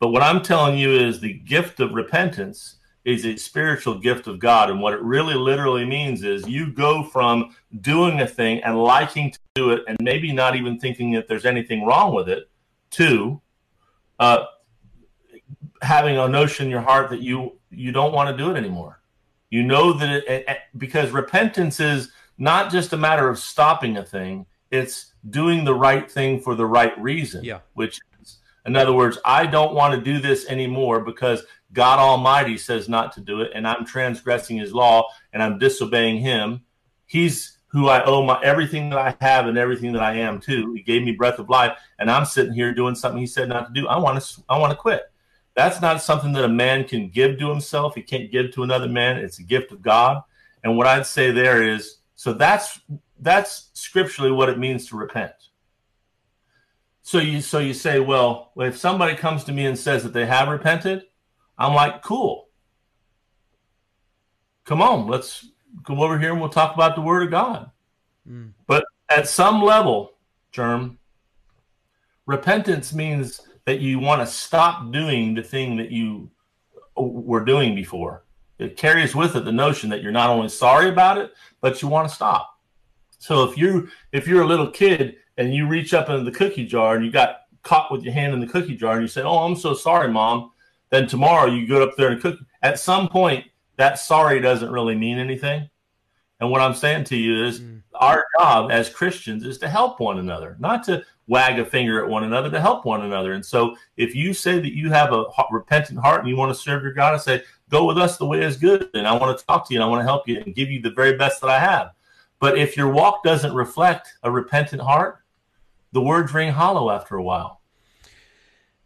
But 0.00 0.08
what 0.08 0.22
I'm 0.22 0.42
telling 0.42 0.78
you 0.78 0.92
is 0.92 1.20
the 1.20 1.34
gift 1.34 1.80
of 1.80 1.92
repentance 1.92 2.76
is 3.08 3.24
a 3.24 3.36
spiritual 3.38 3.98
gift 3.98 4.26
of 4.26 4.38
God. 4.38 4.68
And 4.68 4.82
what 4.82 4.92
it 4.92 5.00
really 5.00 5.34
literally 5.34 5.86
means 5.86 6.22
is 6.22 6.46
you 6.46 6.70
go 6.70 7.02
from 7.02 7.56
doing 7.80 8.20
a 8.20 8.26
thing 8.26 8.62
and 8.62 8.78
liking 8.78 9.30
to 9.30 9.38
do 9.54 9.70
it 9.70 9.82
and 9.88 9.96
maybe 10.02 10.30
not 10.30 10.56
even 10.56 10.78
thinking 10.78 11.12
that 11.12 11.26
there's 11.26 11.46
anything 11.46 11.86
wrong 11.86 12.14
with 12.14 12.28
it 12.28 12.50
to 12.90 13.40
uh, 14.18 14.44
having 15.80 16.18
a 16.18 16.28
notion 16.28 16.66
in 16.66 16.70
your 16.70 16.82
heart 16.82 17.08
that 17.08 17.22
you 17.22 17.58
you 17.70 17.92
don't 17.92 18.12
want 18.12 18.28
to 18.28 18.36
do 18.36 18.50
it 18.50 18.58
anymore. 18.58 19.00
You 19.48 19.62
know 19.62 19.94
that 19.94 20.30
it, 20.30 20.58
because 20.76 21.10
repentance 21.10 21.80
is 21.80 22.10
not 22.36 22.70
just 22.70 22.92
a 22.92 22.96
matter 22.98 23.30
of 23.30 23.38
stopping 23.38 23.96
a 23.96 24.04
thing; 24.04 24.44
it's 24.70 25.14
doing 25.30 25.64
the 25.64 25.74
right 25.74 26.10
thing 26.10 26.40
for 26.40 26.54
the 26.54 26.66
right 26.66 26.98
reason. 27.00 27.42
Yeah. 27.42 27.60
Which, 27.72 28.00
is, 28.20 28.38
in 28.66 28.76
other 28.76 28.92
words, 28.92 29.18
I 29.24 29.46
don't 29.46 29.74
want 29.74 29.94
to 29.94 30.00
do 30.00 30.20
this 30.20 30.46
anymore 30.48 31.00
because 31.00 31.44
God 31.72 31.98
Almighty 31.98 32.56
says 32.56 32.88
not 32.88 33.12
to 33.12 33.20
do 33.20 33.42
it, 33.42 33.50
and 33.54 33.66
I'm 33.66 33.84
transgressing 33.84 34.56
His 34.56 34.72
law 34.72 35.08
and 35.32 35.42
I'm 35.42 35.58
disobeying 35.58 36.18
Him. 36.18 36.62
He's 37.06 37.58
who 37.68 37.88
I 37.88 38.02
owe 38.04 38.24
my 38.24 38.40
everything 38.42 38.90
that 38.90 38.98
I 38.98 39.16
have 39.24 39.46
and 39.46 39.58
everything 39.58 39.92
that 39.92 40.02
I 40.02 40.14
am 40.14 40.40
to. 40.40 40.72
He 40.72 40.82
gave 40.82 41.02
me 41.02 41.12
breath 41.12 41.38
of 41.38 41.50
life, 41.50 41.78
and 41.98 42.10
I'm 42.10 42.24
sitting 42.24 42.54
here 42.54 42.72
doing 42.74 42.94
something 42.94 43.20
He 43.20 43.26
said 43.26 43.48
not 43.48 43.68
to 43.68 43.80
do. 43.80 43.86
I 43.88 43.98
want 43.98 44.22
to. 44.22 44.42
I 44.48 44.58
want 44.58 44.70
to 44.72 44.76
quit. 44.76 45.02
That's 45.58 45.80
not 45.80 46.00
something 46.00 46.32
that 46.34 46.44
a 46.44 46.48
man 46.48 46.84
can 46.84 47.08
give 47.08 47.36
to 47.40 47.50
himself. 47.50 47.96
He 47.96 48.02
can't 48.02 48.30
give 48.30 48.52
to 48.52 48.62
another 48.62 48.86
man. 48.86 49.16
It's 49.16 49.40
a 49.40 49.42
gift 49.42 49.72
of 49.72 49.82
God. 49.82 50.22
And 50.62 50.76
what 50.76 50.86
I'd 50.86 51.04
say 51.04 51.32
there 51.32 51.64
is, 51.64 51.96
so 52.14 52.32
that's 52.32 52.80
that's 53.18 53.70
scripturally 53.72 54.30
what 54.30 54.48
it 54.48 54.58
means 54.58 54.88
to 54.88 54.96
repent. 54.96 55.32
So 57.02 57.18
you 57.18 57.40
so 57.40 57.58
you 57.58 57.74
say, 57.74 57.98
well, 57.98 58.52
if 58.56 58.76
somebody 58.76 59.16
comes 59.16 59.42
to 59.44 59.52
me 59.52 59.66
and 59.66 59.76
says 59.76 60.04
that 60.04 60.12
they 60.12 60.26
have 60.26 60.46
repented, 60.46 61.04
I'm 61.58 61.74
like, 61.74 62.02
cool. 62.02 62.48
Come 64.64 64.80
on, 64.82 65.08
let's 65.08 65.46
come 65.84 65.98
over 65.98 66.18
here 66.18 66.32
and 66.32 66.40
we'll 66.40 66.50
talk 66.50 66.74
about 66.74 66.94
the 66.94 67.00
word 67.00 67.22
of 67.24 67.30
God. 67.30 67.70
Mm. 68.28 68.52
But 68.66 68.84
at 69.08 69.28
some 69.28 69.62
level, 69.62 70.12
Germ, 70.52 70.98
repentance 72.26 72.92
means 72.92 73.40
that 73.64 73.80
you 73.80 73.98
want 73.98 74.20
to 74.20 74.26
stop 74.26 74.92
doing 74.92 75.34
the 75.34 75.42
thing 75.42 75.76
that 75.76 75.90
you 75.90 76.30
were 76.96 77.44
doing 77.44 77.74
before. 77.74 78.24
It 78.58 78.76
carries 78.76 79.14
with 79.14 79.36
it 79.36 79.44
the 79.44 79.52
notion 79.52 79.90
that 79.90 80.02
you're 80.02 80.12
not 80.12 80.30
only 80.30 80.48
sorry 80.48 80.88
about 80.88 81.18
it, 81.18 81.32
but 81.60 81.80
you 81.80 81.88
want 81.88 82.08
to 82.08 82.14
stop. 82.14 82.58
So 83.18 83.44
if 83.44 83.56
you 83.56 83.88
if 84.12 84.26
you're 84.26 84.42
a 84.42 84.46
little 84.46 84.70
kid 84.70 85.16
and 85.36 85.54
you 85.54 85.66
reach 85.66 85.94
up 85.94 86.08
into 86.08 86.24
the 86.24 86.36
cookie 86.36 86.66
jar 86.66 86.96
and 86.96 87.04
you 87.04 87.10
got 87.10 87.42
caught 87.62 87.92
with 87.92 88.02
your 88.02 88.14
hand 88.14 88.32
in 88.32 88.40
the 88.40 88.46
cookie 88.46 88.76
jar 88.76 88.94
and 88.94 89.02
you 89.02 89.08
say, 89.08 89.22
"Oh, 89.22 89.38
I'm 89.38 89.56
so 89.56 89.74
sorry, 89.74 90.10
mom," 90.10 90.52
then 90.90 91.06
tomorrow 91.06 91.46
you 91.50 91.66
go 91.66 91.82
up 91.82 91.96
there 91.96 92.08
and 92.10 92.20
cook. 92.20 92.38
At 92.62 92.78
some 92.78 93.08
point, 93.08 93.44
that 93.76 93.98
sorry 93.98 94.40
doesn't 94.40 94.70
really 94.70 94.94
mean 94.96 95.18
anything. 95.18 95.68
And 96.40 96.50
what 96.50 96.60
I'm 96.60 96.74
saying 96.74 97.04
to 97.04 97.16
you 97.16 97.44
is, 97.44 97.60
Mm. 97.60 97.82
our 97.94 98.24
job 98.38 98.70
as 98.70 98.88
Christians 98.90 99.44
is 99.44 99.58
to 99.58 99.68
help 99.68 99.98
one 99.98 100.18
another, 100.18 100.56
not 100.60 100.84
to 100.84 101.04
wag 101.26 101.58
a 101.58 101.64
finger 101.64 102.02
at 102.02 102.08
one 102.08 102.22
another, 102.24 102.48
to 102.50 102.60
help 102.60 102.84
one 102.84 103.02
another. 103.02 103.32
And 103.32 103.44
so, 103.44 103.76
if 103.96 104.14
you 104.14 104.32
say 104.32 104.60
that 104.60 104.72
you 104.72 104.88
have 104.90 105.12
a 105.12 105.24
repentant 105.50 105.98
heart 105.98 106.20
and 106.20 106.28
you 106.28 106.36
want 106.36 106.54
to 106.54 106.60
serve 106.60 106.82
your 106.82 106.92
God, 106.92 107.14
I 107.14 107.18
say, 107.18 107.42
go 107.68 107.84
with 107.84 107.98
us. 107.98 108.16
The 108.16 108.26
way 108.26 108.42
is 108.42 108.56
good, 108.56 108.88
and 108.94 109.06
I 109.06 109.14
want 109.14 109.36
to 109.36 109.44
talk 109.44 109.66
to 109.68 109.74
you 109.74 109.80
and 109.80 109.84
I 109.84 109.88
want 109.88 110.00
to 110.00 110.04
help 110.04 110.28
you 110.28 110.40
and 110.40 110.54
give 110.54 110.70
you 110.70 110.80
the 110.80 110.90
very 110.90 111.16
best 111.16 111.40
that 111.40 111.50
I 111.50 111.58
have. 111.58 111.90
But 112.40 112.56
if 112.56 112.76
your 112.76 112.88
walk 112.88 113.24
doesn't 113.24 113.52
reflect 113.52 114.14
a 114.22 114.30
repentant 114.30 114.80
heart, 114.80 115.18
the 115.92 116.00
words 116.00 116.32
ring 116.32 116.52
hollow 116.52 116.88
after 116.90 117.16
a 117.16 117.22
while. 117.22 117.60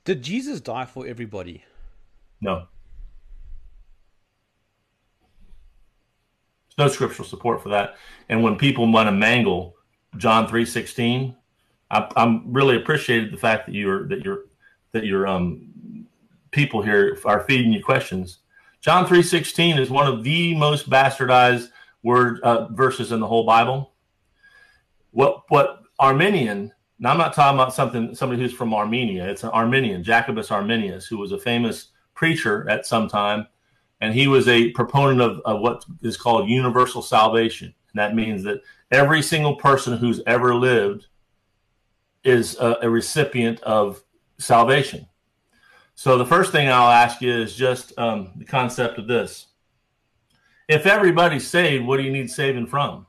Did 0.04 0.22
Jesus 0.22 0.60
die 0.60 0.86
for 0.86 1.06
everybody? 1.06 1.64
No. 2.42 2.66
There's 6.76 6.88
no 6.88 6.92
scriptural 6.92 7.26
support 7.26 7.62
for 7.62 7.70
that. 7.70 7.96
And 8.28 8.42
when 8.42 8.56
people 8.56 8.90
want 8.90 9.06
to 9.06 9.12
mangle 9.12 9.76
John 10.18 10.46
3:16, 10.48 11.34
I, 11.90 12.10
I'm 12.16 12.52
really 12.52 12.76
appreciated 12.76 13.32
the 13.32 13.36
fact 13.38 13.66
that 13.66 13.74
you're 13.74 14.08
that 14.08 14.24
you're 14.24 14.44
that 14.90 15.04
your 15.04 15.26
um 15.26 16.06
people 16.50 16.82
here 16.82 17.18
are 17.24 17.40
feeding 17.40 17.72
you 17.72 17.82
questions. 17.82 18.38
John 18.80 19.06
three 19.06 19.22
sixteen 19.22 19.78
is 19.78 19.90
one 19.90 20.08
of 20.08 20.24
the 20.24 20.54
most 20.56 20.90
bastardized 20.90 21.68
word 22.02 22.40
uh, 22.40 22.66
verses 22.68 23.12
in 23.12 23.20
the 23.20 23.26
whole 23.26 23.46
Bible. 23.46 23.92
What 25.12 25.44
what 25.48 25.82
Arminian? 25.98 26.72
Now 26.98 27.12
I'm 27.12 27.18
not 27.18 27.34
talking 27.34 27.58
about 27.58 27.74
something 27.74 28.14
somebody 28.14 28.42
who's 28.42 28.52
from 28.52 28.74
Armenia. 28.74 29.28
It's 29.30 29.44
an 29.44 29.50
Arminian, 29.50 30.02
Jacobus 30.02 30.50
Arminius, 30.50 31.06
who 31.06 31.18
was 31.18 31.32
a 31.32 31.38
famous 31.38 31.91
preacher 32.22 32.64
at 32.70 32.86
some 32.86 33.08
time, 33.08 33.48
and 34.00 34.14
he 34.14 34.28
was 34.28 34.46
a 34.46 34.70
proponent 34.70 35.20
of, 35.20 35.40
of 35.44 35.60
what 35.60 35.84
is 36.02 36.16
called 36.16 36.48
universal 36.48 37.02
salvation. 37.02 37.66
And 37.66 37.98
that 37.98 38.14
means 38.14 38.44
that 38.44 38.62
every 38.92 39.22
single 39.22 39.56
person 39.56 39.96
who's 39.96 40.20
ever 40.24 40.54
lived 40.54 41.08
is 42.22 42.56
a, 42.60 42.76
a 42.82 42.88
recipient 42.88 43.60
of 43.62 44.04
salvation. 44.38 45.08
So 45.96 46.16
the 46.16 46.24
first 46.24 46.52
thing 46.52 46.68
I'll 46.68 46.92
ask 46.92 47.20
you 47.20 47.32
is 47.32 47.56
just 47.56 47.92
um, 47.98 48.30
the 48.36 48.44
concept 48.44 49.00
of 49.00 49.08
this. 49.08 49.48
If 50.68 50.86
everybody's 50.86 51.48
saved, 51.48 51.84
what 51.84 51.96
do 51.96 52.04
you 52.04 52.12
need 52.12 52.30
saving 52.30 52.68
from? 52.68 53.08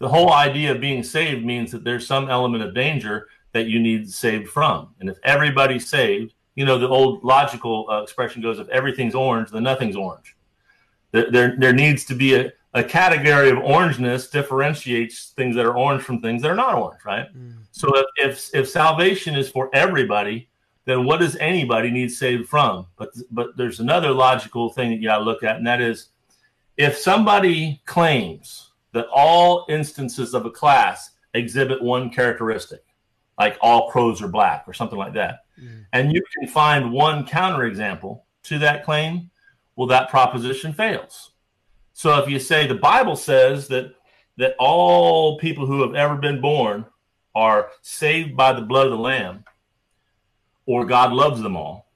The 0.00 0.08
whole 0.08 0.32
idea 0.32 0.72
of 0.72 0.80
being 0.80 1.04
saved 1.04 1.44
means 1.44 1.70
that 1.70 1.84
there's 1.84 2.04
some 2.04 2.28
element 2.28 2.64
of 2.64 2.74
danger 2.74 3.28
that 3.52 3.68
you 3.68 3.78
need 3.78 4.10
saved 4.10 4.48
from. 4.48 4.88
And 4.98 5.08
if 5.08 5.18
everybody's 5.22 5.88
saved, 5.88 6.34
you 6.54 6.64
know, 6.64 6.78
the 6.78 6.88
old 6.88 7.24
logical 7.24 7.86
uh, 7.90 8.02
expression 8.02 8.42
goes 8.42 8.58
if 8.58 8.68
everything's 8.68 9.14
orange, 9.14 9.50
then 9.50 9.62
nothing's 9.62 9.96
orange. 9.96 10.36
There, 11.12 11.30
there, 11.30 11.56
there 11.58 11.72
needs 11.72 12.04
to 12.06 12.14
be 12.14 12.34
a, 12.34 12.52
a 12.74 12.82
category 12.82 13.50
of 13.50 13.58
orangeness 13.58 14.30
differentiates 14.30 15.32
things 15.36 15.54
that 15.56 15.64
are 15.64 15.76
orange 15.76 16.02
from 16.02 16.20
things 16.20 16.42
that 16.42 16.50
are 16.50 16.56
not 16.56 16.74
orange, 16.74 17.04
right? 17.04 17.26
Mm. 17.36 17.58
So 17.70 17.90
if, 17.96 18.06
if, 18.16 18.54
if 18.54 18.68
salvation 18.68 19.36
is 19.36 19.48
for 19.48 19.70
everybody, 19.72 20.48
then 20.84 21.04
what 21.04 21.20
does 21.20 21.36
anybody 21.36 21.90
need 21.90 22.10
saved 22.10 22.48
from? 22.48 22.86
But 22.96 23.10
but 23.30 23.56
there's 23.56 23.80
another 23.80 24.10
logical 24.10 24.70
thing 24.70 24.90
that 24.90 24.96
you 24.96 25.04
got 25.04 25.18
to 25.18 25.24
look 25.24 25.42
at, 25.42 25.56
and 25.56 25.66
that 25.66 25.80
is 25.80 26.08
if 26.76 26.98
somebody 26.98 27.80
claims 27.86 28.72
that 28.92 29.06
all 29.12 29.66
instances 29.68 30.34
of 30.34 30.46
a 30.46 30.50
class 30.50 31.12
exhibit 31.32 31.82
one 31.82 32.10
characteristic, 32.10 32.84
like 33.38 33.56
all 33.60 33.90
crows 33.90 34.22
are 34.22 34.28
black 34.28 34.64
or 34.66 34.72
something 34.72 34.98
like 34.98 35.14
that, 35.14 35.43
mm. 35.60 35.86
and 35.92 36.12
you 36.12 36.22
can 36.36 36.48
find 36.48 36.92
one 36.92 37.26
counterexample 37.26 38.22
to 38.44 38.58
that 38.58 38.84
claim, 38.84 39.30
well, 39.76 39.88
that 39.88 40.10
proposition 40.10 40.72
fails. 40.72 41.32
So 41.92 42.18
if 42.18 42.28
you 42.28 42.38
say 42.38 42.66
the 42.66 42.74
Bible 42.74 43.16
says 43.16 43.68
that 43.68 43.94
that 44.36 44.56
all 44.58 45.38
people 45.38 45.66
who 45.66 45.82
have 45.82 45.94
ever 45.94 46.16
been 46.16 46.40
born 46.40 46.84
are 47.34 47.70
saved 47.82 48.36
by 48.36 48.52
the 48.52 48.62
blood 48.62 48.86
of 48.86 48.92
the 48.92 48.98
Lamb, 48.98 49.44
or 50.66 50.84
God 50.84 51.12
loves 51.12 51.40
them 51.40 51.56
all, 51.56 51.90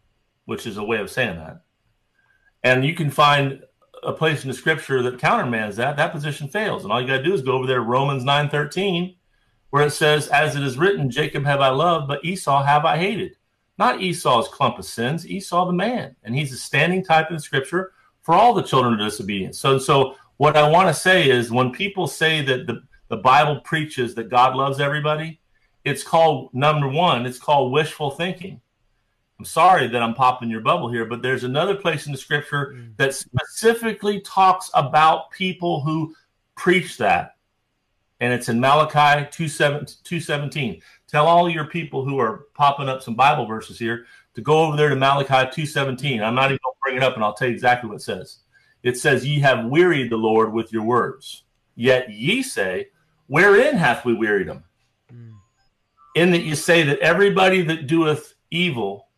which 0.45 0.67
is 0.67 0.77
a 0.77 0.85
way 0.85 0.99
of 0.99 1.11
saying 1.11 1.37
that. 1.37 1.63
And 2.63 2.85
you 2.85 2.95
can 2.95 3.11
find 3.11 3.63
a 4.03 4.13
place 4.13 4.43
in 4.43 4.49
the 4.49 4.55
scripture 4.55 5.03
that 5.03 5.19
countermands 5.19 5.77
that, 5.77 5.97
that 5.97 6.13
position 6.13 6.49
fails. 6.49 6.85
And 6.85 6.93
all 6.93 7.01
you 7.01 7.07
got 7.07 7.19
to 7.19 7.23
do 7.23 7.35
is 7.35 7.43
go 7.43 7.53
over 7.53 7.67
there, 7.67 7.81
Romans 7.81 8.25
9 8.25 8.49
13, 8.49 9.17
where 9.71 9.87
it 9.87 9.93
says, 9.93 10.29
As 10.29 10.57
it 10.57 10.63
is 10.63 10.79
written, 10.79 11.11
Jacob 11.11 11.45
have 11.45 11.61
I 11.61 11.69
loved, 11.69 12.09
but 12.09 12.25
Esau 12.25 12.63
have 12.63 12.85
I 12.85 12.99
hated. 12.99 13.37
Not 13.79 14.01
Esau's 14.01 14.49
clump 14.49 14.79
of 14.79 14.85
sins, 14.85 15.27
Esau 15.27 15.67
the 15.67 15.73
man. 15.73 16.17
And 16.25 16.35
he's 16.35 16.53
a 16.53 16.57
standing 16.57 17.05
type 17.05 17.29
in 17.31 17.37
the 17.37 17.43
scripture 17.43 17.93
for 18.23 18.35
all 18.35 18.53
the 18.53 18.63
children 18.63 18.95
of 18.95 19.01
disobedience. 19.01 19.59
So, 19.59 19.79
so 19.79 20.17
what 20.37 20.57
I 20.57 20.69
want 20.69 20.89
to 20.89 20.95
say 20.95 21.31
is 21.31 21.51
when 21.51 21.71
people 21.71 22.07
say 22.07 22.43
that 22.45 22.67
the, 22.67 22.83
the 23.09 23.17
Bible 23.17 23.61
preaches 23.61 24.15
that 24.17 24.29
God 24.29 24.57
loves 24.57 24.81
everybody, 24.81 25.41
it's 25.85 26.03
called 26.03 26.53
number 26.53 26.89
one, 26.89 27.25
it's 27.25 27.39
called 27.39 27.73
wishful 27.73 28.11
thinking. 28.11 28.61
I'm 29.39 29.45
sorry 29.45 29.87
that 29.87 30.03
I'm 30.03 30.15
popping 30.15 30.51
your 30.51 30.61
bubble 30.61 30.91
here, 30.91 31.05
but 31.05 31.23
there's 31.23 31.45
another 31.45 31.77
place 31.77 32.07
in 32.07 32.13
the 32.13 32.19
scripture 32.19 32.75
mm. 32.77 32.97
that 32.97 33.15
specifically 33.15 34.21
talks 34.21 34.69
about 34.75 35.31
people 35.31 35.81
who 35.81 36.15
preach 36.57 36.97
that. 36.99 37.37
And 38.21 38.33
it's 38.33 38.49
in 38.49 38.59
Malachi 38.59 39.29
217. 39.31 40.83
Tell 41.09 41.27
all 41.27 41.49
your 41.49 41.65
people 41.65 42.05
who 42.05 42.19
are 42.19 42.47
popping 42.55 42.89
up 42.89 43.03
some 43.03 43.15
Bible 43.15 43.47
verses 43.47 43.79
here 43.79 44.07
to 44.35 44.41
go 44.41 44.67
over 44.67 44.77
there 44.77 44.91
to 44.91 44.97
Malachi 44.97 45.29
217. 45.29 46.23
I'm 46.23 46.35
not 46.35 46.47
even 46.47 46.59
going 46.63 46.75
to 46.75 46.81
bring 46.83 46.97
it 46.97 47.03
up 47.03 47.15
and 47.15 47.25
I'll 47.25 47.35
tell 47.35 47.49
you 47.49 47.55
exactly 47.55 47.89
what 47.89 47.97
it 47.97 48.03
says. 48.03 48.41
It 48.83 48.99
says, 48.99 49.27
Ye 49.27 49.41
have 49.41 49.67
wearied 49.67 50.11
the 50.11 50.17
Lord 50.17 50.53
with 50.53 50.73
your 50.73 50.85
words. 50.85 51.45
Yet 51.75 52.11
ye 52.11 52.43
say, 52.43 52.89
Wherein 53.27 53.77
hath 53.77 54.05
we 54.05 54.15
wearied 54.15 54.49
him? 54.49 54.65
Mm. 55.13 55.35
In 56.15 56.31
that 56.33 56.43
you 56.43 56.55
say 56.55 56.83
that 56.85 56.99
everybody 57.01 57.63
that 57.63 57.87
doeth 57.87 58.35
evil 58.51 59.09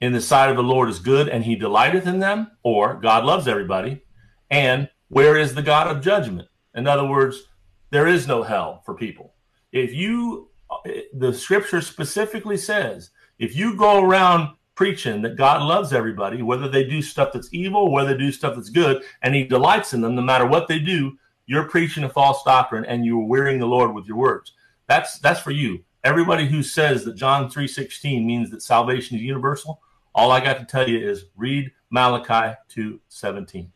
in 0.00 0.12
the 0.12 0.20
sight 0.20 0.50
of 0.50 0.56
the 0.56 0.62
Lord 0.62 0.88
is 0.88 0.98
good 0.98 1.28
and 1.28 1.44
he 1.44 1.56
delighteth 1.56 2.06
in 2.06 2.18
them, 2.18 2.50
or 2.62 2.94
God 2.94 3.24
loves 3.24 3.48
everybody. 3.48 4.02
And 4.50 4.88
where 5.08 5.36
is 5.36 5.54
the 5.54 5.62
God 5.62 5.88
of 5.88 6.02
judgment? 6.02 6.48
In 6.74 6.86
other 6.86 7.06
words, 7.06 7.44
there 7.90 8.06
is 8.06 8.26
no 8.26 8.42
hell 8.42 8.82
for 8.84 8.94
people. 8.94 9.34
If 9.72 9.92
you, 9.94 10.50
Uh, 10.70 10.76
the 11.14 11.32
scripture 11.32 11.80
specifically 11.80 12.56
says, 12.56 13.10
if 13.38 13.54
you 13.54 13.76
go 13.76 14.02
around 14.02 14.56
preaching 14.74 15.22
that 15.22 15.36
God 15.36 15.62
loves 15.62 15.92
everybody, 15.92 16.42
whether 16.42 16.68
they 16.68 16.84
do 16.84 17.00
stuff 17.02 17.32
that's 17.32 17.48
evil, 17.52 17.90
whether 17.90 18.12
they 18.12 18.18
do 18.18 18.32
stuff 18.32 18.56
that's 18.56 18.70
good, 18.70 19.02
and 19.22 19.34
he 19.34 19.44
delights 19.44 19.94
in 19.94 20.00
them, 20.00 20.14
no 20.14 20.22
matter 20.22 20.46
what 20.46 20.68
they 20.68 20.78
do, 20.78 21.18
you're 21.46 21.68
preaching 21.68 22.04
a 22.04 22.08
false 22.08 22.42
doctrine 22.44 22.84
and 22.84 23.04
you're 23.04 23.24
wearying 23.24 23.58
the 23.58 23.66
Lord 23.66 23.94
with 23.94 24.06
your 24.06 24.16
words. 24.16 24.52
That's 24.88 25.18
that's 25.18 25.40
for 25.40 25.52
you. 25.52 25.84
Everybody 26.04 26.46
who 26.46 26.62
says 26.62 27.04
that 27.04 27.16
John 27.16 27.50
3:16 27.50 28.24
means 28.24 28.50
that 28.50 28.62
salvation 28.62 29.16
is 29.16 29.22
universal, 29.22 29.80
all 30.14 30.32
I 30.32 30.40
got 30.40 30.58
to 30.58 30.64
tell 30.64 30.88
you 30.88 30.98
is 30.98 31.26
read 31.36 31.70
Malachi 31.90 32.56
2:17. 32.74 33.68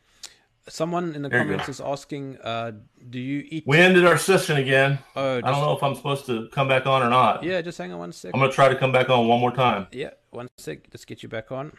Someone 0.70 1.14
in 1.16 1.22
the 1.22 1.28
there 1.28 1.40
comments 1.40 1.68
is 1.68 1.80
asking, 1.80 2.38
uh, 2.38 2.72
"Do 3.10 3.18
you 3.18 3.44
eat?" 3.50 3.64
We 3.66 3.78
ended 3.78 4.06
our 4.06 4.16
session 4.16 4.56
again. 4.56 5.00
Oh. 5.16 5.38
I 5.38 5.40
don't 5.40 5.60
know 5.60 5.76
if 5.76 5.82
I'm 5.82 5.96
supposed 5.96 6.26
to 6.26 6.48
come 6.50 6.68
back 6.68 6.86
on 6.86 7.02
or 7.02 7.10
not. 7.10 7.42
Yeah, 7.42 7.60
just 7.60 7.76
hang 7.76 7.92
on 7.92 7.98
one 7.98 8.12
sec. 8.12 8.30
I'm 8.32 8.40
gonna 8.40 8.52
try 8.52 8.68
to 8.68 8.76
come 8.76 8.92
back 8.92 9.10
on 9.10 9.26
one 9.26 9.40
more 9.40 9.50
time. 9.50 9.88
Yeah, 9.90 10.10
one 10.30 10.48
sec. 10.56 10.86
Let's 10.92 11.04
get 11.04 11.24
you 11.24 11.28
back 11.28 11.50
on. 11.50 11.72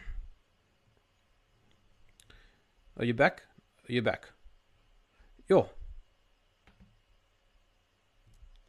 Are 2.98 3.06
you 3.06 3.14
back? 3.14 3.44
Are 3.88 3.94
you 3.94 4.02
back? 4.02 4.30
Yo. 5.48 5.70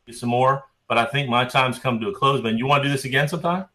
Get 0.06 0.14
Some 0.14 0.28
more, 0.28 0.64
but 0.88 0.98
I 0.98 1.04
think 1.06 1.28
my 1.28 1.44
time's 1.44 1.78
come 1.80 1.98
to 2.00 2.08
a 2.08 2.14
close. 2.14 2.42
Man, 2.42 2.58
you 2.58 2.66
want 2.66 2.84
to 2.84 2.88
do 2.88 2.92
this 2.92 3.04
again 3.04 3.26
sometime? 3.26 3.66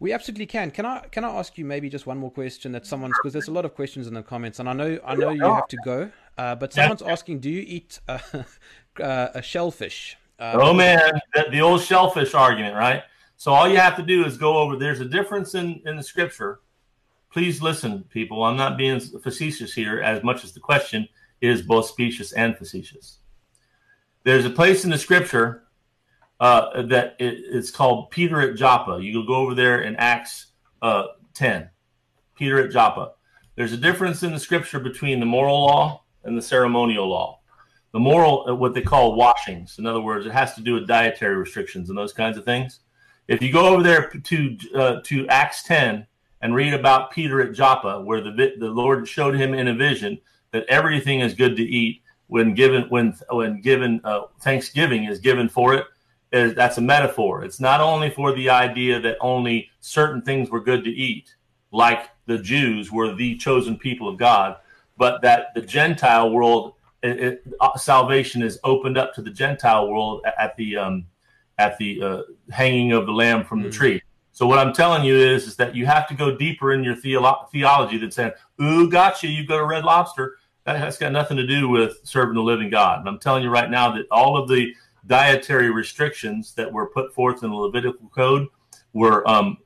We 0.00 0.14
absolutely 0.14 0.46
can. 0.46 0.70
Can 0.70 0.86
I 0.86 1.00
can 1.12 1.24
I 1.24 1.28
ask 1.28 1.58
you 1.58 1.66
maybe 1.66 1.90
just 1.90 2.06
one 2.06 2.16
more 2.16 2.30
question 2.30 2.72
that 2.72 2.86
someone's 2.86 3.14
because 3.22 3.34
there's 3.34 3.48
a 3.48 3.52
lot 3.52 3.66
of 3.66 3.74
questions 3.74 4.06
in 4.06 4.14
the 4.14 4.22
comments, 4.22 4.58
and 4.58 4.66
I 4.68 4.72
know 4.72 4.98
I 5.04 5.14
know 5.14 5.28
you 5.28 5.44
have 5.44 5.68
to 5.68 5.76
go, 5.84 6.10
uh, 6.38 6.54
but 6.54 6.72
someone's 6.72 7.02
asking, 7.02 7.40
do 7.40 7.50
you 7.50 7.62
eat 7.66 8.00
uh, 8.08 8.18
uh, 9.00 9.28
a 9.34 9.42
shellfish? 9.42 10.16
Uh, 10.38 10.56
oh 10.58 10.72
man, 10.72 11.20
the, 11.34 11.44
the, 11.50 11.60
old 11.60 11.82
shellfish 11.82 12.32
argument, 12.32 12.74
right? 12.74 13.02
So 13.36 13.52
all 13.52 13.68
you 13.68 13.76
have 13.76 13.94
to 13.96 14.02
do 14.02 14.24
is 14.24 14.38
go 14.38 14.56
over. 14.56 14.76
There's 14.76 15.00
a 15.00 15.04
difference 15.04 15.54
in 15.54 15.82
in 15.84 15.96
the 15.96 16.02
scripture. 16.02 16.60
Please 17.30 17.60
listen, 17.60 18.02
people. 18.04 18.42
I'm 18.42 18.56
not 18.56 18.78
being 18.78 19.00
facetious 19.00 19.74
here, 19.74 20.00
as 20.00 20.24
much 20.24 20.44
as 20.44 20.52
the 20.52 20.60
question 20.60 21.06
is 21.42 21.60
both 21.60 21.86
specious 21.86 22.32
and 22.32 22.56
facetious. 22.56 23.18
There's 24.24 24.46
a 24.46 24.50
place 24.50 24.84
in 24.84 24.90
the 24.90 24.98
scripture 24.98 25.64
uh, 26.40 26.82
that 26.82 27.16
it, 27.18 27.38
it's 27.52 27.70
called 27.70 28.10
Peter 28.10 28.40
at 28.40 28.56
Joppa. 28.56 28.98
You 29.00 29.26
go 29.26 29.34
over 29.34 29.54
there 29.54 29.82
in 29.82 29.94
Acts 29.96 30.46
uh, 30.82 31.04
10. 31.34 31.68
Peter 32.34 32.58
at 32.64 32.70
Joppa. 32.70 33.12
There's 33.56 33.74
a 33.74 33.76
difference 33.76 34.22
in 34.22 34.32
the 34.32 34.38
scripture 34.38 34.80
between 34.80 35.20
the 35.20 35.26
moral 35.26 35.66
law 35.66 36.04
and 36.24 36.36
the 36.36 36.42
ceremonial 36.42 37.06
law. 37.06 37.40
The 37.92 38.00
moral, 38.00 38.46
uh, 38.48 38.54
what 38.54 38.72
they 38.72 38.80
call 38.80 39.14
washings. 39.14 39.78
In 39.78 39.84
other 39.84 40.00
words, 40.00 40.24
it 40.24 40.32
has 40.32 40.54
to 40.54 40.62
do 40.62 40.74
with 40.74 40.86
dietary 40.86 41.36
restrictions 41.36 41.90
and 41.90 41.98
those 41.98 42.14
kinds 42.14 42.38
of 42.38 42.44
things. 42.44 42.80
If 43.28 43.42
you 43.42 43.52
go 43.52 43.68
over 43.68 43.82
there 43.82 44.08
to 44.08 44.58
uh, 44.74 45.00
to 45.04 45.28
Acts 45.28 45.62
10 45.64 46.06
and 46.40 46.54
read 46.54 46.72
about 46.72 47.10
Peter 47.10 47.42
at 47.42 47.52
Joppa, 47.52 48.00
where 48.00 48.20
the 48.20 48.54
the 48.58 48.70
Lord 48.70 49.06
showed 49.06 49.34
him 49.34 49.52
in 49.52 49.68
a 49.68 49.74
vision 49.74 50.18
that 50.52 50.64
everything 50.68 51.20
is 51.20 51.34
good 51.34 51.56
to 51.56 51.62
eat 51.62 52.02
when 52.28 52.54
given 52.54 52.84
when 52.88 53.14
when 53.30 53.60
given 53.60 54.00
uh, 54.04 54.22
Thanksgiving 54.40 55.04
is 55.04 55.18
given 55.18 55.48
for 55.48 55.74
it 55.74 55.84
that's 56.30 56.78
a 56.78 56.82
metaphor. 56.82 57.44
It's 57.44 57.60
not 57.60 57.80
only 57.80 58.10
for 58.10 58.32
the 58.32 58.50
idea 58.50 59.00
that 59.00 59.16
only 59.20 59.70
certain 59.80 60.22
things 60.22 60.50
were 60.50 60.60
good 60.60 60.84
to 60.84 60.90
eat, 60.90 61.34
like 61.72 62.08
the 62.26 62.38
Jews 62.38 62.92
were 62.92 63.14
the 63.14 63.36
chosen 63.36 63.76
people 63.76 64.08
of 64.08 64.16
God, 64.16 64.56
but 64.96 65.22
that 65.22 65.54
the 65.54 65.62
Gentile 65.62 66.30
world, 66.30 66.74
it, 67.02 67.20
it, 67.20 67.54
salvation 67.76 68.42
is 68.42 68.58
opened 68.64 68.98
up 68.98 69.14
to 69.14 69.22
the 69.22 69.30
Gentile 69.30 69.88
world 69.88 70.24
at 70.38 70.56
the 70.56 70.76
um, 70.76 71.06
at 71.58 71.76
the 71.78 72.02
uh, 72.02 72.22
hanging 72.50 72.92
of 72.92 73.06
the 73.06 73.12
lamb 73.12 73.44
from 73.44 73.60
mm-hmm. 73.60 73.68
the 73.68 73.74
tree. 73.74 74.02
So 74.32 74.46
what 74.46 74.58
I'm 74.58 74.72
telling 74.72 75.04
you 75.04 75.16
is, 75.16 75.46
is 75.46 75.56
that 75.56 75.74
you 75.74 75.86
have 75.86 76.06
to 76.08 76.14
go 76.14 76.36
deeper 76.36 76.72
in 76.72 76.84
your 76.84 76.94
theolo- 76.94 77.50
theology 77.50 77.98
than 77.98 78.10
saying, 78.10 78.32
"Ooh, 78.62 78.88
gotcha, 78.88 79.26
you 79.26 79.46
go 79.46 79.58
to 79.58 79.64
Red 79.64 79.84
Lobster." 79.84 80.36
That 80.64 80.76
has 80.76 80.98
got 80.98 81.12
nothing 81.12 81.36
to 81.38 81.46
do 81.46 81.68
with 81.68 81.98
serving 82.04 82.34
the 82.34 82.42
living 82.42 82.70
God. 82.70 83.00
And 83.00 83.08
I'm 83.08 83.18
telling 83.18 83.42
you 83.42 83.50
right 83.50 83.70
now 83.70 83.92
that 83.92 84.06
all 84.10 84.36
of 84.36 84.48
the 84.48 84.74
dietary 85.10 85.70
restrictions 85.70 86.54
that 86.54 86.72
were 86.72 86.86
put 86.86 87.12
forth 87.12 87.42
in 87.42 87.50
the 87.50 87.56
Levitical 87.56 88.08
code 88.14 88.46
were 88.92 89.28
um, 89.28 89.58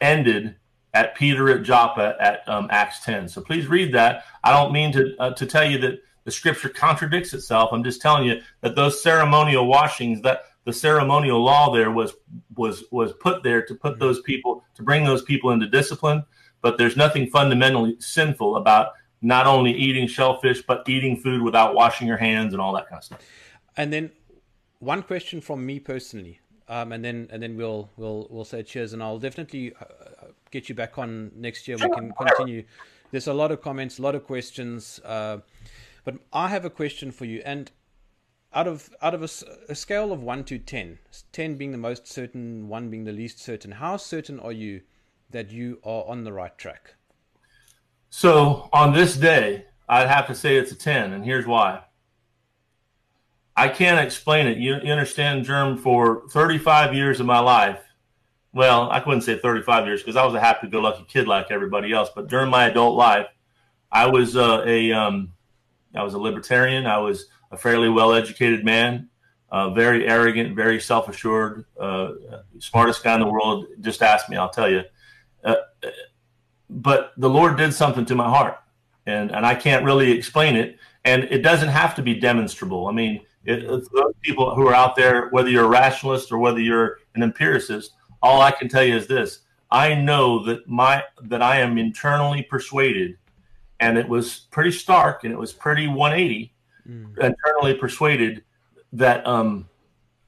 ended 0.00 0.54
at 0.94 1.16
Peter 1.16 1.50
at 1.50 1.64
Joppa 1.64 2.16
at 2.20 2.48
um, 2.48 2.68
Acts 2.70 3.04
10. 3.04 3.28
So 3.28 3.40
please 3.42 3.66
read 3.66 3.92
that. 3.94 4.24
I 4.44 4.52
don't 4.52 4.72
mean 4.72 4.92
to 4.92 5.16
uh, 5.18 5.34
to 5.34 5.44
tell 5.46 5.68
you 5.68 5.78
that 5.78 5.98
the 6.24 6.30
scripture 6.30 6.68
contradicts 6.68 7.34
itself. 7.34 7.70
I'm 7.72 7.82
just 7.82 8.00
telling 8.00 8.24
you 8.24 8.40
that 8.60 8.76
those 8.76 9.02
ceremonial 9.02 9.66
washings, 9.66 10.22
that 10.22 10.42
the 10.64 10.72
ceremonial 10.72 11.42
law 11.42 11.74
there 11.74 11.90
was 11.90 12.14
was 12.54 12.84
was 12.92 13.12
put 13.14 13.42
there 13.42 13.62
to 13.66 13.74
put 13.74 13.98
those 13.98 14.22
people 14.22 14.64
to 14.76 14.82
bring 14.84 15.04
those 15.04 15.22
people 15.22 15.50
into 15.50 15.66
discipline. 15.66 16.24
But 16.62 16.78
there's 16.78 16.96
nothing 16.96 17.26
fundamentally 17.30 17.96
sinful 17.98 18.56
about 18.56 18.92
not 19.22 19.46
only 19.48 19.72
eating 19.72 20.06
shellfish 20.06 20.62
but 20.62 20.88
eating 20.88 21.16
food 21.16 21.42
without 21.42 21.74
washing 21.74 22.06
your 22.06 22.16
hands 22.16 22.52
and 22.52 22.62
all 22.62 22.72
that 22.74 22.88
kind 22.88 22.98
of 22.98 23.04
stuff. 23.04 23.20
And 23.76 23.92
then 23.92 24.10
one 24.86 25.02
question 25.02 25.40
from 25.40 25.66
me 25.66 25.80
personally, 25.80 26.40
um, 26.68 26.92
and 26.92 27.04
then 27.04 27.28
and 27.30 27.42
then 27.42 27.56
we'll 27.56 27.90
we'll 27.96 28.28
we'll 28.30 28.44
say 28.44 28.62
cheers, 28.62 28.92
and 28.92 29.02
I'll 29.02 29.18
definitely 29.18 29.74
uh, 29.74 30.28
get 30.52 30.68
you 30.68 30.74
back 30.74 30.96
on 30.96 31.32
next 31.34 31.66
year. 31.66 31.76
We 31.76 31.92
can 31.92 32.12
continue. 32.12 32.64
There's 33.10 33.26
a 33.26 33.34
lot 33.34 33.50
of 33.50 33.60
comments, 33.60 33.98
a 33.98 34.02
lot 34.02 34.14
of 34.14 34.24
questions, 34.24 35.00
uh, 35.04 35.38
but 36.04 36.14
I 36.32 36.48
have 36.48 36.64
a 36.64 36.70
question 36.70 37.10
for 37.10 37.24
you. 37.24 37.42
And 37.44 37.72
out 38.52 38.68
of 38.68 38.90
out 39.02 39.12
of 39.12 39.22
a, 39.22 39.28
a, 39.68 39.74
scale 39.74 40.12
of 40.12 40.22
one 40.22 40.44
to 40.44 40.58
ten, 40.58 40.98
ten 41.32 41.56
being 41.56 41.72
the 41.72 41.78
most 41.78 42.06
certain, 42.06 42.68
one 42.68 42.88
being 42.88 43.04
the 43.04 43.12
least 43.12 43.40
certain, 43.40 43.72
how 43.72 43.96
certain 43.96 44.38
are 44.38 44.52
you 44.52 44.82
that 45.30 45.50
you 45.50 45.80
are 45.84 46.04
on 46.06 46.22
the 46.22 46.32
right 46.32 46.56
track? 46.56 46.94
So 48.10 48.68
on 48.72 48.92
this 48.92 49.16
day, 49.16 49.66
I'd 49.88 50.08
have 50.08 50.28
to 50.28 50.34
say 50.34 50.56
it's 50.56 50.70
a 50.70 50.76
ten, 50.76 51.12
and 51.12 51.24
here's 51.24 51.46
why. 51.46 51.82
I 53.56 53.68
can't 53.68 54.04
explain 54.04 54.46
it. 54.46 54.58
You, 54.58 54.76
you 54.82 54.92
understand, 54.92 55.46
Jerm, 55.46 55.78
for 55.80 56.28
35 56.28 56.94
years 56.94 57.20
of 57.20 57.26
my 57.26 57.38
life, 57.38 57.80
well, 58.52 58.90
I 58.90 59.00
couldn't 59.00 59.22
say 59.22 59.38
35 59.38 59.86
years 59.86 60.02
because 60.02 60.16
I 60.16 60.24
was 60.24 60.34
a 60.34 60.40
happy-go-lucky 60.40 61.04
kid 61.08 61.26
like 61.26 61.50
everybody 61.50 61.92
else. 61.92 62.10
But 62.14 62.28
during 62.28 62.50
my 62.50 62.66
adult 62.66 62.96
life, 62.96 63.26
I 63.90 64.06
was 64.06 64.36
uh, 64.36 64.62
a 64.66 64.92
um, 64.92 65.32
I 65.94 66.02
was 66.02 66.14
a 66.14 66.18
libertarian. 66.18 66.86
I 66.86 66.98
was 66.98 67.26
a 67.50 67.56
fairly 67.56 67.88
well-educated 67.88 68.64
man, 68.64 69.08
uh, 69.50 69.70
very 69.70 70.06
arrogant, 70.06 70.56
very 70.56 70.80
self-assured, 70.80 71.64
uh, 71.78 72.12
smartest 72.58 73.04
guy 73.04 73.14
in 73.14 73.20
the 73.20 73.26
world. 73.26 73.66
Just 73.80 74.02
ask 74.02 74.28
me, 74.28 74.36
I'll 74.36 74.50
tell 74.50 74.70
you. 74.70 74.82
Uh, 75.44 75.56
but 76.68 77.12
the 77.16 77.30
Lord 77.30 77.56
did 77.56 77.72
something 77.72 78.04
to 78.06 78.14
my 78.14 78.28
heart, 78.28 78.58
and 79.06 79.30
and 79.30 79.46
I 79.46 79.54
can't 79.54 79.84
really 79.84 80.12
explain 80.12 80.56
it. 80.56 80.78
And 81.04 81.24
it 81.24 81.42
doesn't 81.42 81.68
have 81.68 81.94
to 81.96 82.02
be 82.02 82.14
demonstrable. 82.18 82.88
I 82.88 82.92
mean, 82.92 83.20
it, 83.46 83.66
those 83.66 84.14
people 84.22 84.54
who 84.54 84.66
are 84.66 84.74
out 84.74 84.96
there, 84.96 85.28
whether 85.28 85.48
you're 85.48 85.64
a 85.64 85.68
rationalist 85.68 86.32
or 86.32 86.38
whether 86.38 86.60
you're 86.60 86.98
an 87.14 87.22
empiricist, 87.22 87.92
all 88.22 88.40
I 88.40 88.50
can 88.50 88.68
tell 88.68 88.82
you 88.82 88.96
is 88.96 89.06
this: 89.06 89.40
I 89.70 89.94
know 89.94 90.44
that 90.44 90.68
my 90.68 91.04
that 91.22 91.42
I 91.42 91.60
am 91.60 91.78
internally 91.78 92.42
persuaded, 92.42 93.16
and 93.80 93.98
it 93.98 94.08
was 94.08 94.46
pretty 94.50 94.72
stark 94.72 95.24
and 95.24 95.32
it 95.32 95.38
was 95.38 95.52
pretty 95.52 95.86
180, 95.86 96.52
mm. 96.88 97.18
internally 97.18 97.74
persuaded 97.74 98.42
that 98.92 99.26
um, 99.26 99.68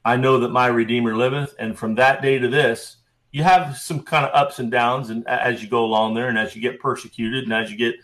I 0.05 0.15
know 0.15 0.39
that 0.39 0.49
my 0.49 0.67
Redeemer 0.67 1.15
liveth, 1.15 1.55
and 1.59 1.77
from 1.77 1.95
that 1.95 2.21
day 2.21 2.39
to 2.39 2.47
this, 2.47 2.97
you 3.31 3.43
have 3.43 3.77
some 3.77 4.01
kind 4.01 4.25
of 4.25 4.33
ups 4.33 4.59
and 4.59 4.71
downs, 4.71 5.09
and 5.09 5.27
as 5.27 5.61
you 5.61 5.69
go 5.69 5.83
along 5.83 6.13
there, 6.13 6.29
and 6.29 6.37
as 6.37 6.55
you 6.55 6.61
get 6.61 6.79
persecuted, 6.79 7.43
and 7.43 7.53
as 7.53 7.69
you 7.69 7.77
get 7.77 7.95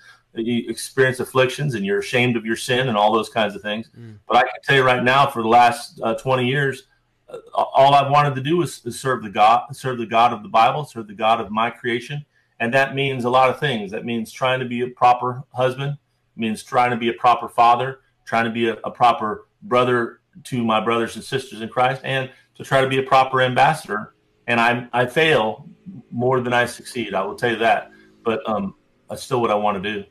you 0.44 0.70
experience 0.70 1.20
afflictions 1.20 1.76
and 1.76 1.86
you're 1.86 2.00
ashamed 2.00 2.36
of 2.36 2.46
your 2.46 2.56
sin 2.56 2.90
and 2.90 2.98
all 2.98 3.14
those 3.14 3.30
kinds 3.30 3.56
of 3.56 3.62
things. 3.62 3.90
Mm. 3.98 4.20
But 4.28 4.38
I 4.38 4.42
can 4.42 4.62
tell 4.64 4.76
you 4.76 4.84
right 4.84 5.04
now, 5.04 5.28
for 5.28 5.42
the 5.42 5.48
last 5.48 6.00
uh, 6.04 6.16
20 6.16 6.46
years, 6.46 6.88
uh, 7.30 7.38
all 7.54 7.94
I've 7.94 8.12
wanted 8.12 8.36
to 8.36 8.42
do 8.42 8.62
is, 8.62 8.82
is, 8.86 9.00
serve 9.00 9.24
the 9.24 9.30
God, 9.30 9.64
serve 9.72 9.98
the 9.98 10.06
God 10.06 10.34
of 10.34 10.44
the 10.44 10.50
Bible, 10.50 10.84
serve 10.86 11.08
the 11.08 11.14
God 11.14 11.42
of 11.42 11.52
my 11.52 11.70
creation, 11.70 12.26
and 12.60 12.74
that 12.74 12.96
means 12.96 13.24
a 13.24 13.30
lot 13.30 13.50
of 13.50 13.60
things. 13.60 13.92
That 13.92 14.06
means 14.06 14.32
trying 14.32 14.60
to 14.60 14.66
be 14.66 14.82
a 14.82 14.88
proper 14.88 15.44
husband, 15.54 15.98
means 16.36 16.64
trying 16.64 16.92
to 16.92 16.98
be 16.98 17.10
a 17.10 17.14
proper 17.14 17.48
father, 17.48 18.02
trying 18.26 18.46
to 18.46 18.52
be 18.52 18.70
a, 18.70 18.74
a 18.84 18.92
proper 18.92 19.48
brother 19.64 20.20
to 20.44 20.64
my 20.64 20.84
brothers 20.84 21.16
and 21.16 21.24
sisters 21.24 21.62
in 21.62 21.70
Christ, 21.70 22.02
and 22.04 22.30
to 22.56 22.64
try 22.64 22.82
to 22.82 22.88
be 22.88 22.98
a 22.98 23.04
proper 23.04 23.42
ambassador. 23.42 24.16
And 24.48 24.60
I 24.60 24.88
I 24.94 25.06
fail 25.06 25.68
more 26.12 26.40
than 26.40 26.54
I 26.54 26.66
succeed. 26.66 27.14
I 27.14 27.24
will 27.24 27.36
tell 27.36 27.52
you 27.52 27.58
that, 27.58 27.92
but 28.24 28.48
um, 28.48 28.76
that's 29.10 29.24
still 29.24 29.42
what 29.42 29.52
I 29.52 29.56
want 29.56 29.82
to 29.82 29.94
do. 29.94 30.06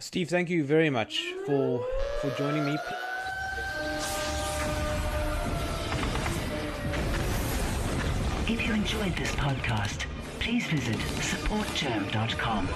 Steve, 0.00 0.30
thank 0.30 0.48
you 0.48 0.64
very 0.64 0.88
much 0.88 1.34
for 1.44 1.86
for 2.22 2.30
joining 2.38 2.64
me. 2.64 2.76
If 8.48 8.66
you 8.66 8.72
enjoyed 8.72 9.14
this 9.16 9.30
podcast, 9.32 10.06
please 10.38 10.66
visit 10.66 10.96
supportjerm.com 10.96 12.66